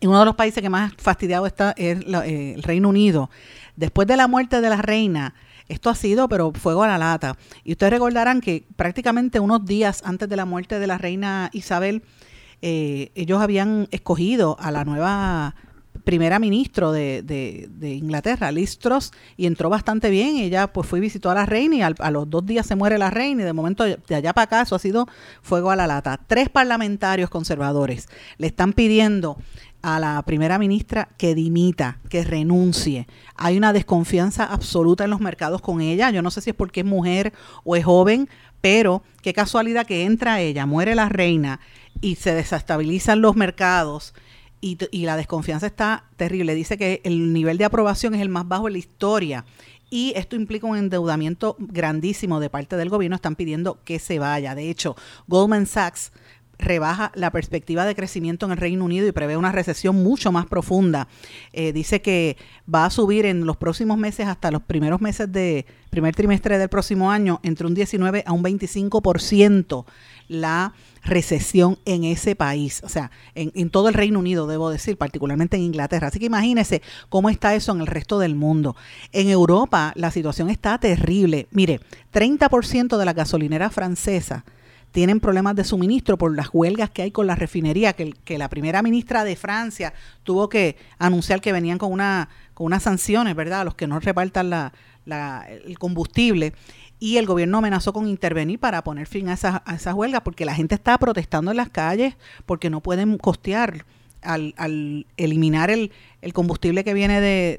Y 0.00 0.08
uno 0.08 0.18
de 0.18 0.24
los 0.24 0.34
países 0.34 0.60
que 0.60 0.68
más 0.68 0.92
fastidiado 0.98 1.46
está 1.46 1.72
es 1.76 2.00
eh, 2.00 2.54
el 2.56 2.62
Reino 2.64 2.88
Unido. 2.88 3.30
Después 3.76 4.08
de 4.08 4.16
la 4.16 4.26
muerte 4.26 4.60
de 4.60 4.68
la 4.68 4.82
reina, 4.82 5.34
esto 5.68 5.90
ha 5.90 5.94
sido, 5.94 6.28
pero 6.28 6.50
fuego 6.52 6.82
a 6.82 6.88
la 6.88 6.98
lata. 6.98 7.36
Y 7.62 7.72
ustedes 7.72 7.92
recordarán 7.92 8.40
que 8.40 8.64
prácticamente 8.74 9.38
unos 9.38 9.64
días 9.64 10.02
antes 10.04 10.28
de 10.28 10.34
la 10.34 10.44
muerte 10.44 10.80
de 10.80 10.86
la 10.88 10.98
reina 10.98 11.48
Isabel, 11.52 12.02
eh, 12.60 13.12
ellos 13.14 13.40
habían 13.40 13.86
escogido 13.92 14.56
a 14.58 14.72
la 14.72 14.84
nueva 14.84 15.54
primera 16.04 16.38
ministro 16.38 16.92
de, 16.92 17.22
de, 17.22 17.94
Inglaterra, 17.94 18.52
Liz 18.52 18.78
Truss, 18.78 19.10
y 19.36 19.46
entró 19.46 19.70
bastante 19.70 20.10
bien. 20.10 20.36
Ella 20.36 20.72
pues 20.72 20.86
fue 20.86 20.98
y 20.98 21.02
visitó 21.02 21.30
a 21.30 21.34
la 21.34 21.46
reina 21.46 21.76
y 21.76 21.82
a 21.82 22.10
los 22.10 22.30
dos 22.30 22.46
días 22.46 22.66
se 22.66 22.76
muere 22.76 22.98
la 22.98 23.10
reina 23.10 23.42
y 23.42 23.44
de 23.44 23.52
momento 23.52 23.84
de 23.84 24.14
allá 24.14 24.32
para 24.32 24.44
acá 24.44 24.62
eso 24.62 24.74
ha 24.74 24.78
sido 24.78 25.08
fuego 25.42 25.70
a 25.70 25.76
la 25.76 25.86
lata. 25.86 26.20
Tres 26.26 26.48
parlamentarios 26.48 27.30
conservadores 27.30 28.08
le 28.38 28.46
están 28.46 28.72
pidiendo 28.72 29.38
a 29.84 30.00
la 30.00 30.22
primera 30.22 30.58
ministra 30.58 31.08
que 31.18 31.34
dimita, 31.34 31.98
que 32.08 32.24
renuncie. 32.24 33.06
Hay 33.36 33.58
una 33.58 33.74
desconfianza 33.74 34.44
absoluta 34.44 35.04
en 35.04 35.10
los 35.10 35.20
mercados 35.20 35.60
con 35.60 35.82
ella. 35.82 36.10
Yo 36.10 36.22
no 36.22 36.30
sé 36.30 36.40
si 36.40 36.50
es 36.50 36.56
porque 36.56 36.80
es 36.80 36.86
mujer 36.86 37.34
o 37.64 37.76
es 37.76 37.84
joven, 37.84 38.30
pero 38.62 39.02
qué 39.20 39.34
casualidad 39.34 39.86
que 39.86 40.04
entra 40.04 40.40
ella, 40.40 40.64
muere 40.64 40.94
la 40.94 41.10
reina 41.10 41.60
y 42.00 42.14
se 42.16 42.34
desestabilizan 42.34 43.20
los 43.20 43.36
mercados 43.36 44.14
y, 44.64 45.04
la 45.04 45.16
desconfianza 45.16 45.66
está 45.66 46.04
terrible. 46.16 46.54
Dice 46.54 46.78
que 46.78 47.02
el 47.04 47.34
nivel 47.34 47.58
de 47.58 47.66
aprobación 47.66 48.14
es 48.14 48.22
el 48.22 48.30
más 48.30 48.48
bajo 48.48 48.66
en 48.66 48.72
la 48.72 48.78
historia 48.78 49.44
y 49.90 50.14
esto 50.16 50.36
implica 50.36 50.66
un 50.66 50.78
endeudamiento 50.78 51.56
grandísimo 51.58 52.40
de 52.40 52.48
parte 52.48 52.76
del 52.76 52.88
gobierno. 52.88 53.14
Están 53.14 53.36
pidiendo 53.36 53.78
que 53.84 53.98
se 53.98 54.18
vaya. 54.18 54.54
De 54.54 54.70
hecho, 54.70 54.96
Goldman 55.26 55.66
Sachs 55.66 56.12
rebaja 56.58 57.12
la 57.14 57.30
perspectiva 57.30 57.84
de 57.84 57.94
crecimiento 57.94 58.46
en 58.46 58.52
el 58.52 58.58
Reino 58.58 58.84
Unido 58.84 59.06
y 59.06 59.12
prevé 59.12 59.36
una 59.36 59.52
recesión 59.52 60.02
mucho 60.02 60.32
más 60.32 60.46
profunda. 60.46 61.08
Eh, 61.52 61.72
dice 61.72 62.00
que 62.00 62.38
va 62.72 62.86
a 62.86 62.90
subir 62.90 63.26
en 63.26 63.44
los 63.44 63.58
próximos 63.58 63.98
meses 63.98 64.28
hasta 64.28 64.50
los 64.50 64.62
primeros 64.62 65.00
meses 65.00 65.30
de 65.30 65.66
primer 65.90 66.14
trimestre 66.14 66.56
del 66.56 66.68
próximo 66.68 67.10
año 67.10 67.40
entre 67.42 67.66
un 67.66 67.74
19 67.74 68.24
a 68.26 68.32
un 68.32 68.42
25% 68.42 69.84
la 70.28 70.72
recesión 71.04 71.78
en 71.84 72.04
ese 72.04 72.34
país, 72.34 72.82
o 72.82 72.88
sea, 72.88 73.10
en, 73.34 73.70
todo 73.70 73.88
el 73.88 73.94
Reino 73.94 74.18
Unido, 74.18 74.46
debo 74.46 74.70
decir, 74.70 74.96
particularmente 74.96 75.56
en 75.56 75.62
Inglaterra. 75.62 76.08
Así 76.08 76.18
que 76.18 76.26
imagínense 76.26 76.82
cómo 77.08 77.28
está 77.28 77.54
eso 77.54 77.72
en 77.72 77.80
el 77.80 77.86
resto 77.86 78.18
del 78.18 78.34
mundo. 78.34 78.74
En 79.12 79.28
Europa 79.28 79.92
la 79.96 80.10
situación 80.10 80.50
está 80.50 80.78
terrible. 80.78 81.46
Mire, 81.50 81.80
30% 82.12 82.96
de 82.96 83.04
la 83.04 83.12
gasolinera 83.12 83.70
francesa 83.70 84.44
tienen 84.92 85.18
problemas 85.18 85.56
de 85.56 85.64
suministro 85.64 86.16
por 86.16 86.34
las 86.36 86.50
huelgas 86.52 86.88
que 86.88 87.02
hay 87.02 87.10
con 87.10 87.26
la 87.26 87.34
refinería, 87.34 87.94
que, 87.94 88.12
que 88.24 88.38
la 88.38 88.48
primera 88.48 88.80
ministra 88.80 89.24
de 89.24 89.34
Francia 89.34 89.92
tuvo 90.22 90.48
que 90.48 90.76
anunciar 90.98 91.40
que 91.40 91.52
venían 91.52 91.78
con, 91.78 91.92
una, 91.92 92.28
con 92.54 92.66
unas 92.66 92.84
sanciones, 92.84 93.34
¿verdad?, 93.34 93.62
a 93.62 93.64
los 93.64 93.74
que 93.74 93.88
no 93.88 93.98
repartan 93.98 94.50
la, 94.50 94.72
la, 95.04 95.46
el 95.48 95.78
combustible. 95.78 96.52
Y 96.98 97.16
el 97.16 97.26
gobierno 97.26 97.58
amenazó 97.58 97.92
con 97.92 98.08
intervenir 98.08 98.58
para 98.58 98.82
poner 98.84 99.06
fin 99.06 99.28
a 99.28 99.34
esas, 99.34 99.60
a 99.64 99.74
esas 99.74 99.94
huelgas, 99.94 100.22
porque 100.22 100.44
la 100.44 100.54
gente 100.54 100.74
está 100.74 100.96
protestando 100.98 101.50
en 101.50 101.56
las 101.56 101.68
calles 101.68 102.14
porque 102.46 102.70
no 102.70 102.80
pueden 102.80 103.18
costear 103.18 103.84
al, 104.22 104.54
al 104.56 105.06
eliminar 105.16 105.70
el, 105.70 105.90
el 106.22 106.32
combustible 106.32 106.84
que 106.84 106.94
viene 106.94 107.20
de, 107.20 107.58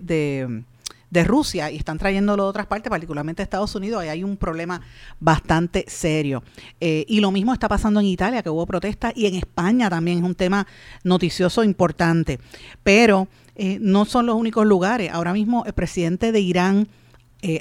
de 1.15 1.23
Rusia 1.23 1.71
y 1.71 1.77
están 1.77 1.97
trayéndolo 1.97 2.43
de 2.43 2.49
otras 2.49 2.67
partes, 2.67 2.89
particularmente 2.89 3.41
Estados 3.41 3.73
Unidos, 3.75 4.01
ahí 4.01 4.09
hay 4.09 4.23
un 4.23 4.37
problema 4.37 4.81
bastante 5.19 5.85
serio. 5.87 6.43
Eh, 6.79 7.05
y 7.07 7.19
lo 7.19 7.31
mismo 7.31 7.53
está 7.53 7.67
pasando 7.67 7.99
en 7.99 8.05
Italia, 8.05 8.43
que 8.43 8.49
hubo 8.49 8.65
protestas, 8.65 9.13
y 9.15 9.25
en 9.25 9.35
España 9.35 9.89
también 9.89 10.19
es 10.19 10.23
un 10.23 10.35
tema 10.35 10.67
noticioso 11.03 11.63
importante. 11.63 12.39
Pero 12.83 13.27
eh, 13.55 13.77
no 13.79 14.05
son 14.05 14.25
los 14.25 14.35
únicos 14.35 14.65
lugares. 14.65 15.09
Ahora 15.11 15.33
mismo 15.33 15.63
el 15.65 15.73
presidente 15.73 16.31
de 16.31 16.39
Irán, 16.41 16.87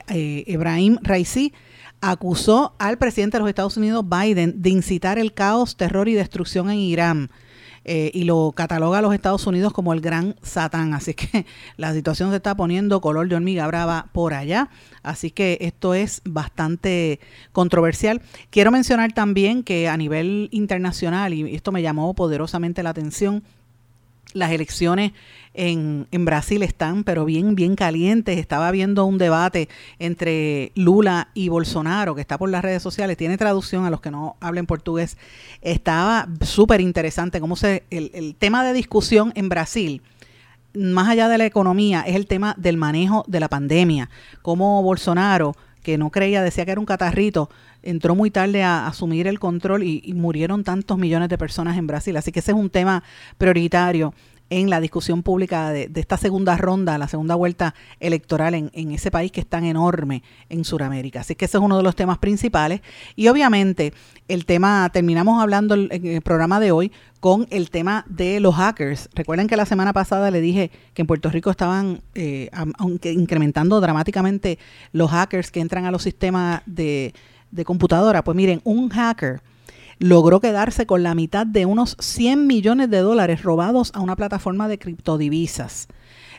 Ebrahim 0.09 0.99
Raisi, 1.03 1.53
acusó 2.01 2.75
al 2.79 2.99
presidente 2.99 3.37
de 3.37 3.41
los 3.41 3.49
Estados 3.49 3.77
Unidos, 3.77 4.05
Biden, 4.09 4.61
de 4.61 4.71
incitar 4.71 5.19
el 5.19 5.33
caos, 5.33 5.77
terror 5.77 6.09
y 6.09 6.15
destrucción 6.15 6.71
en 6.71 6.79
Irán 6.79 7.31
eh, 7.87 8.11
y 8.15 8.25
lo 8.25 8.53
cataloga 8.53 8.99
a 8.99 9.03
los 9.03 9.15
Estados 9.15 9.47
Unidos 9.47 9.73
como 9.73 9.93
el 9.93 10.01
gran 10.01 10.37
Satán. 10.43 10.95
Así 10.95 11.15
que 11.15 11.47
la 11.77 11.93
situación 11.93 12.31
se 12.31 12.37
está 12.37 12.57
poniendo 12.57 13.01
color 13.01 13.29
de 13.29 13.37
hormiga 13.37 13.67
brava 13.67 14.09
por 14.13 14.35
allá. 14.35 14.71
Así 15.03 15.31
que 15.31 15.59
esto 15.61 15.95
es 15.95 16.23
bastante 16.25 17.21
controversial. 17.53 18.23
Quiero 18.51 18.71
mencionar 18.71 19.13
también 19.13 19.63
que 19.63 19.89
a 19.89 19.97
nivel 19.97 20.49
internacional, 20.51 21.35
y 21.35 21.55
esto 21.55 21.73
me 21.73 21.83
llamó 21.83 22.15
poderosamente 22.15 22.83
la 22.83 22.91
atención, 22.91 23.45
las 24.35 24.51
elecciones 24.51 25.13
en, 25.55 26.07
en, 26.11 26.25
Brasil 26.25 26.63
están, 26.63 27.05
pero 27.05 27.25
bien, 27.25 27.55
bien 27.55 27.77
calientes. 27.77 28.39
Estaba 28.39 28.71
viendo 28.71 29.07
un 29.07 29.17
debate 29.17 29.69
entre 29.99 30.73
Lula 30.75 31.29
y 31.33 31.49
Bolsonaro, 31.49 32.15
que 32.15 32.21
está 32.21 32.37
por 32.37 32.51
las 32.51 32.63
redes 32.63 32.83
sociales. 32.83 33.17
Tiene 33.17 33.39
traducción 33.39 33.87
a 33.87 33.91
los 33.91 34.03
que 34.03 34.11
no 34.11 34.37
hablen 34.41 34.67
portugués. 34.67 35.17
Estaba 35.63 36.29
súper 36.43 36.83
interesante 36.83 37.41
cómo 37.41 37.57
se, 37.57 37.85
el, 37.91 38.11
el 38.13 38.35
tema 38.35 38.65
de 38.65 38.75
discusión 38.75 39.33
en 39.37 39.49
Brasil 39.49 40.03
más 40.75 41.09
allá 41.09 41.29
de 41.29 41.39
la 41.39 41.47
economía, 41.47 42.03
es 42.07 42.17
el 42.17 42.27
tema 42.27 42.55
del 42.59 42.77
manejo 42.77 43.25
de 43.29 43.41
la 43.41 43.49
pandemia. 43.49 44.11
Cómo 44.43 44.83
Bolsonaro, 44.83 45.55
que 45.83 45.97
no 45.99 46.11
creía, 46.11 46.43
decía 46.43 46.65
que 46.65 46.73
era 46.73 46.81
un 46.81 46.87
catarrito, 46.87 47.49
entró 47.85 48.15
muy 48.15 48.31
tarde 48.31 48.63
a, 48.63 48.87
asumir 48.87 49.27
el 49.27 49.39
control 49.39 49.83
y, 49.83 50.13
murieron 50.15 50.65
tantos 50.65 50.99
millones 50.99 51.29
de 51.29 51.39
personas 51.39 51.77
en 51.77 51.87
Brasil. 51.87 52.17
Así 52.17 52.33
que 52.33 52.41
ese 52.41 52.53
es 52.53 52.57
un 52.57 52.71
tema 52.71 53.03
prioritario 53.39 54.15
en 54.51 54.69
la 54.71 54.81
discusión 54.81 55.23
pública 55.23 55.71
de, 55.71 55.89
de 55.89 56.01
esta 56.01 56.17
segunda 56.17 56.57
ronda, 56.57 56.99
la 56.99 57.09
segunda 57.09 57.35
vuelta 57.35 57.75
electoral 57.99 58.55
en, 58.55 58.71
en, 58.75 58.93
ese 58.93 59.11
país 59.11 59.33
que 59.33 59.41
es 59.41 59.47
tan 59.47 59.65
enorme 59.65 60.23
en 60.49 60.65
Sudamérica. 60.65 61.21
Así 61.21 61.35
que 61.35 61.47
ese 61.47 61.57
es 61.57 61.63
uno 61.63 61.77
de 61.77 61.83
los 61.83 61.97
temas 61.97 62.19
principales. 62.19 62.81
Y 63.17 63.29
obviamente 63.29 63.93
el 64.29 64.45
tema, 64.45 64.89
terminamos 64.93 65.43
hablando 65.43 65.75
en 65.75 66.07
el 66.07 66.23
programa 66.23 66.61
de 66.61 66.73
hoy 66.73 66.93
con 67.21 67.47
el 67.51 67.71
tema 67.71 68.05
de 68.07 68.39
los 68.39 68.55
hackers. 68.55 69.09
Recuerden 69.15 69.49
que 69.49 69.57
la 69.57 69.65
semana 69.67 69.95
pasada 69.95 70.31
le 70.31 70.43
dije 70.43 70.71
que 70.93 71.03
en 71.03 71.07
Puerto 71.07 71.31
Rico 71.31 71.51
estaban 71.51 72.03
eh, 72.15 72.51
aunque 72.79 73.13
incrementando 73.13 73.81
dramáticamente 73.81 74.59
los 74.93 75.11
hackers 75.11 75.51
que 75.51 75.61
entran 75.61 75.87
a 75.87 75.91
los 75.91 76.03
sistemas 76.03 76.61
de, 76.67 77.15
de 77.55 77.65
computadora. 77.65 78.23
Pues 78.23 78.37
miren, 78.37 78.61
un 78.65 78.91
hacker 78.91 79.41
logró 79.99 80.41
quedarse 80.41 80.87
con 80.87 81.03
la 81.03 81.15
mitad 81.15 81.47
de 81.47 81.67
unos 81.67 81.97
100 82.01 82.47
millones 82.47 82.91
de 82.91 82.99
dólares 82.99 83.43
robados 83.43 83.93
a 83.95 84.01
una 84.01 84.17
plataforma 84.17 84.69
de 84.69 84.79
criptodivisas. 84.79 85.89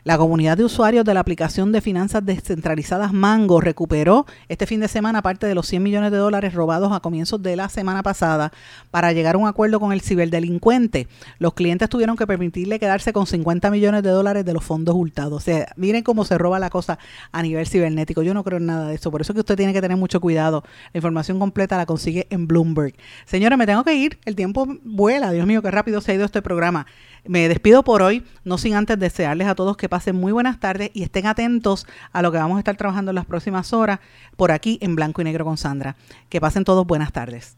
La 0.06 0.20
comunidad 0.20 0.56
de 0.56 0.64
usuarios 0.64 1.04
de 1.04 1.16
la 1.16 1.20
aplicación 1.22 1.72
de 1.72 1.82
finanzas 1.82 2.24
descentralizadas 2.24 3.12
Mango 3.12 3.60
recuperó 3.60 4.28
este 4.50 4.68
fin 4.68 4.80
de 4.80 4.88
semana 4.88 5.24
parte 5.24 5.48
de 5.48 5.56
los 5.56 5.66
100 5.66 5.82
millones 5.82 6.12
de 6.12 6.18
dólares 6.20 6.54
robados 6.54 6.94
a 6.94 7.00
comienzos 7.00 7.42
de 7.42 7.56
la 7.56 7.70
semana 7.70 8.04
pasada 8.04 8.52
para 8.92 9.14
llegar 9.14 9.34
a 9.34 9.40
un 9.40 9.48
acuerdo 9.48 9.80
con 9.80 9.94
el 9.94 10.02
ciberdelincuente. 10.02 11.08
Los 11.40 11.56
clientes 11.56 11.90
tuvieron 11.90 12.18
que 12.18 12.28
permitirle 12.28 12.78
quedarse 12.78 13.14
con 13.14 13.26
50 13.26 13.72
millones 13.72 14.04
de 14.04 14.12
dólares 14.12 14.46
de 14.46 14.54
los 14.54 14.64
fondos 14.64 14.94
hurtados. 14.94 15.34
O 15.34 15.40
sea, 15.40 15.74
miren 15.76 16.04
cómo 16.04 16.24
se 16.24 16.38
roba 16.38 16.60
la 16.60 16.70
cosa 16.70 17.00
a 17.32 17.42
nivel 17.42 17.66
cibernético. 17.66 18.22
Yo 18.22 18.36
no 18.36 18.44
creo 18.44 18.60
en 18.60 18.68
nada 18.68 18.90
de 18.90 18.94
eso. 18.94 19.10
Por 19.10 19.22
eso 19.22 19.34
que 19.34 19.40
usted 19.40 19.56
tiene 19.56 19.74
que 19.74 19.82
tener 19.82 19.98
mucho 19.98 20.22
cuidado. 20.22 20.64
La 20.94 21.00
información 21.00 21.40
completa 21.40 21.78
la 21.78 21.88
consigue 21.88 22.28
en 22.30 22.46
Bloomberg. 22.46 22.94
Señores, 23.26 23.58
me 23.58 23.66
tengo 23.66 23.84
que 23.84 23.96
ir. 23.96 24.20
El 24.26 24.36
tiempo 24.36 24.68
vuela. 24.84 25.32
Dios 25.32 25.48
mío, 25.48 25.64
qué 25.64 25.72
rápido 25.72 26.00
se 26.00 26.12
ha 26.12 26.14
ido 26.14 26.26
este 26.26 26.44
programa. 26.44 26.86
Me 27.28 27.50
despido 27.50 27.84
por 27.84 28.04
hoy, 28.04 28.24
no 28.44 28.60
sin 28.60 28.76
antes 28.76 29.00
desearles 29.00 29.48
a 29.48 29.56
todos 29.56 29.78
que 29.78 29.90
pasen 29.90 30.16
muy 30.16 30.32
buenas 30.32 30.60
tardes 30.60 30.92
y 30.94 31.02
estén 31.02 31.26
atentos 31.26 31.88
a 32.12 32.22
lo 32.22 32.32
que 32.32 32.38
vamos 32.38 32.58
a 32.58 32.60
estar 32.60 32.78
trabajando 32.78 33.12
en 33.12 33.16
las 33.16 33.26
próximas 33.26 33.74
horas 33.74 34.00
por 34.36 34.52
aquí 34.52 34.78
en 34.82 34.96
Blanco 34.96 35.22
y 35.22 35.24
Negro 35.24 35.44
con 35.44 35.58
Sandra. 35.58 35.96
Que 36.30 36.40
pasen 36.40 36.64
todos 36.64 36.86
buenas 36.86 37.12
tardes. 37.12 37.58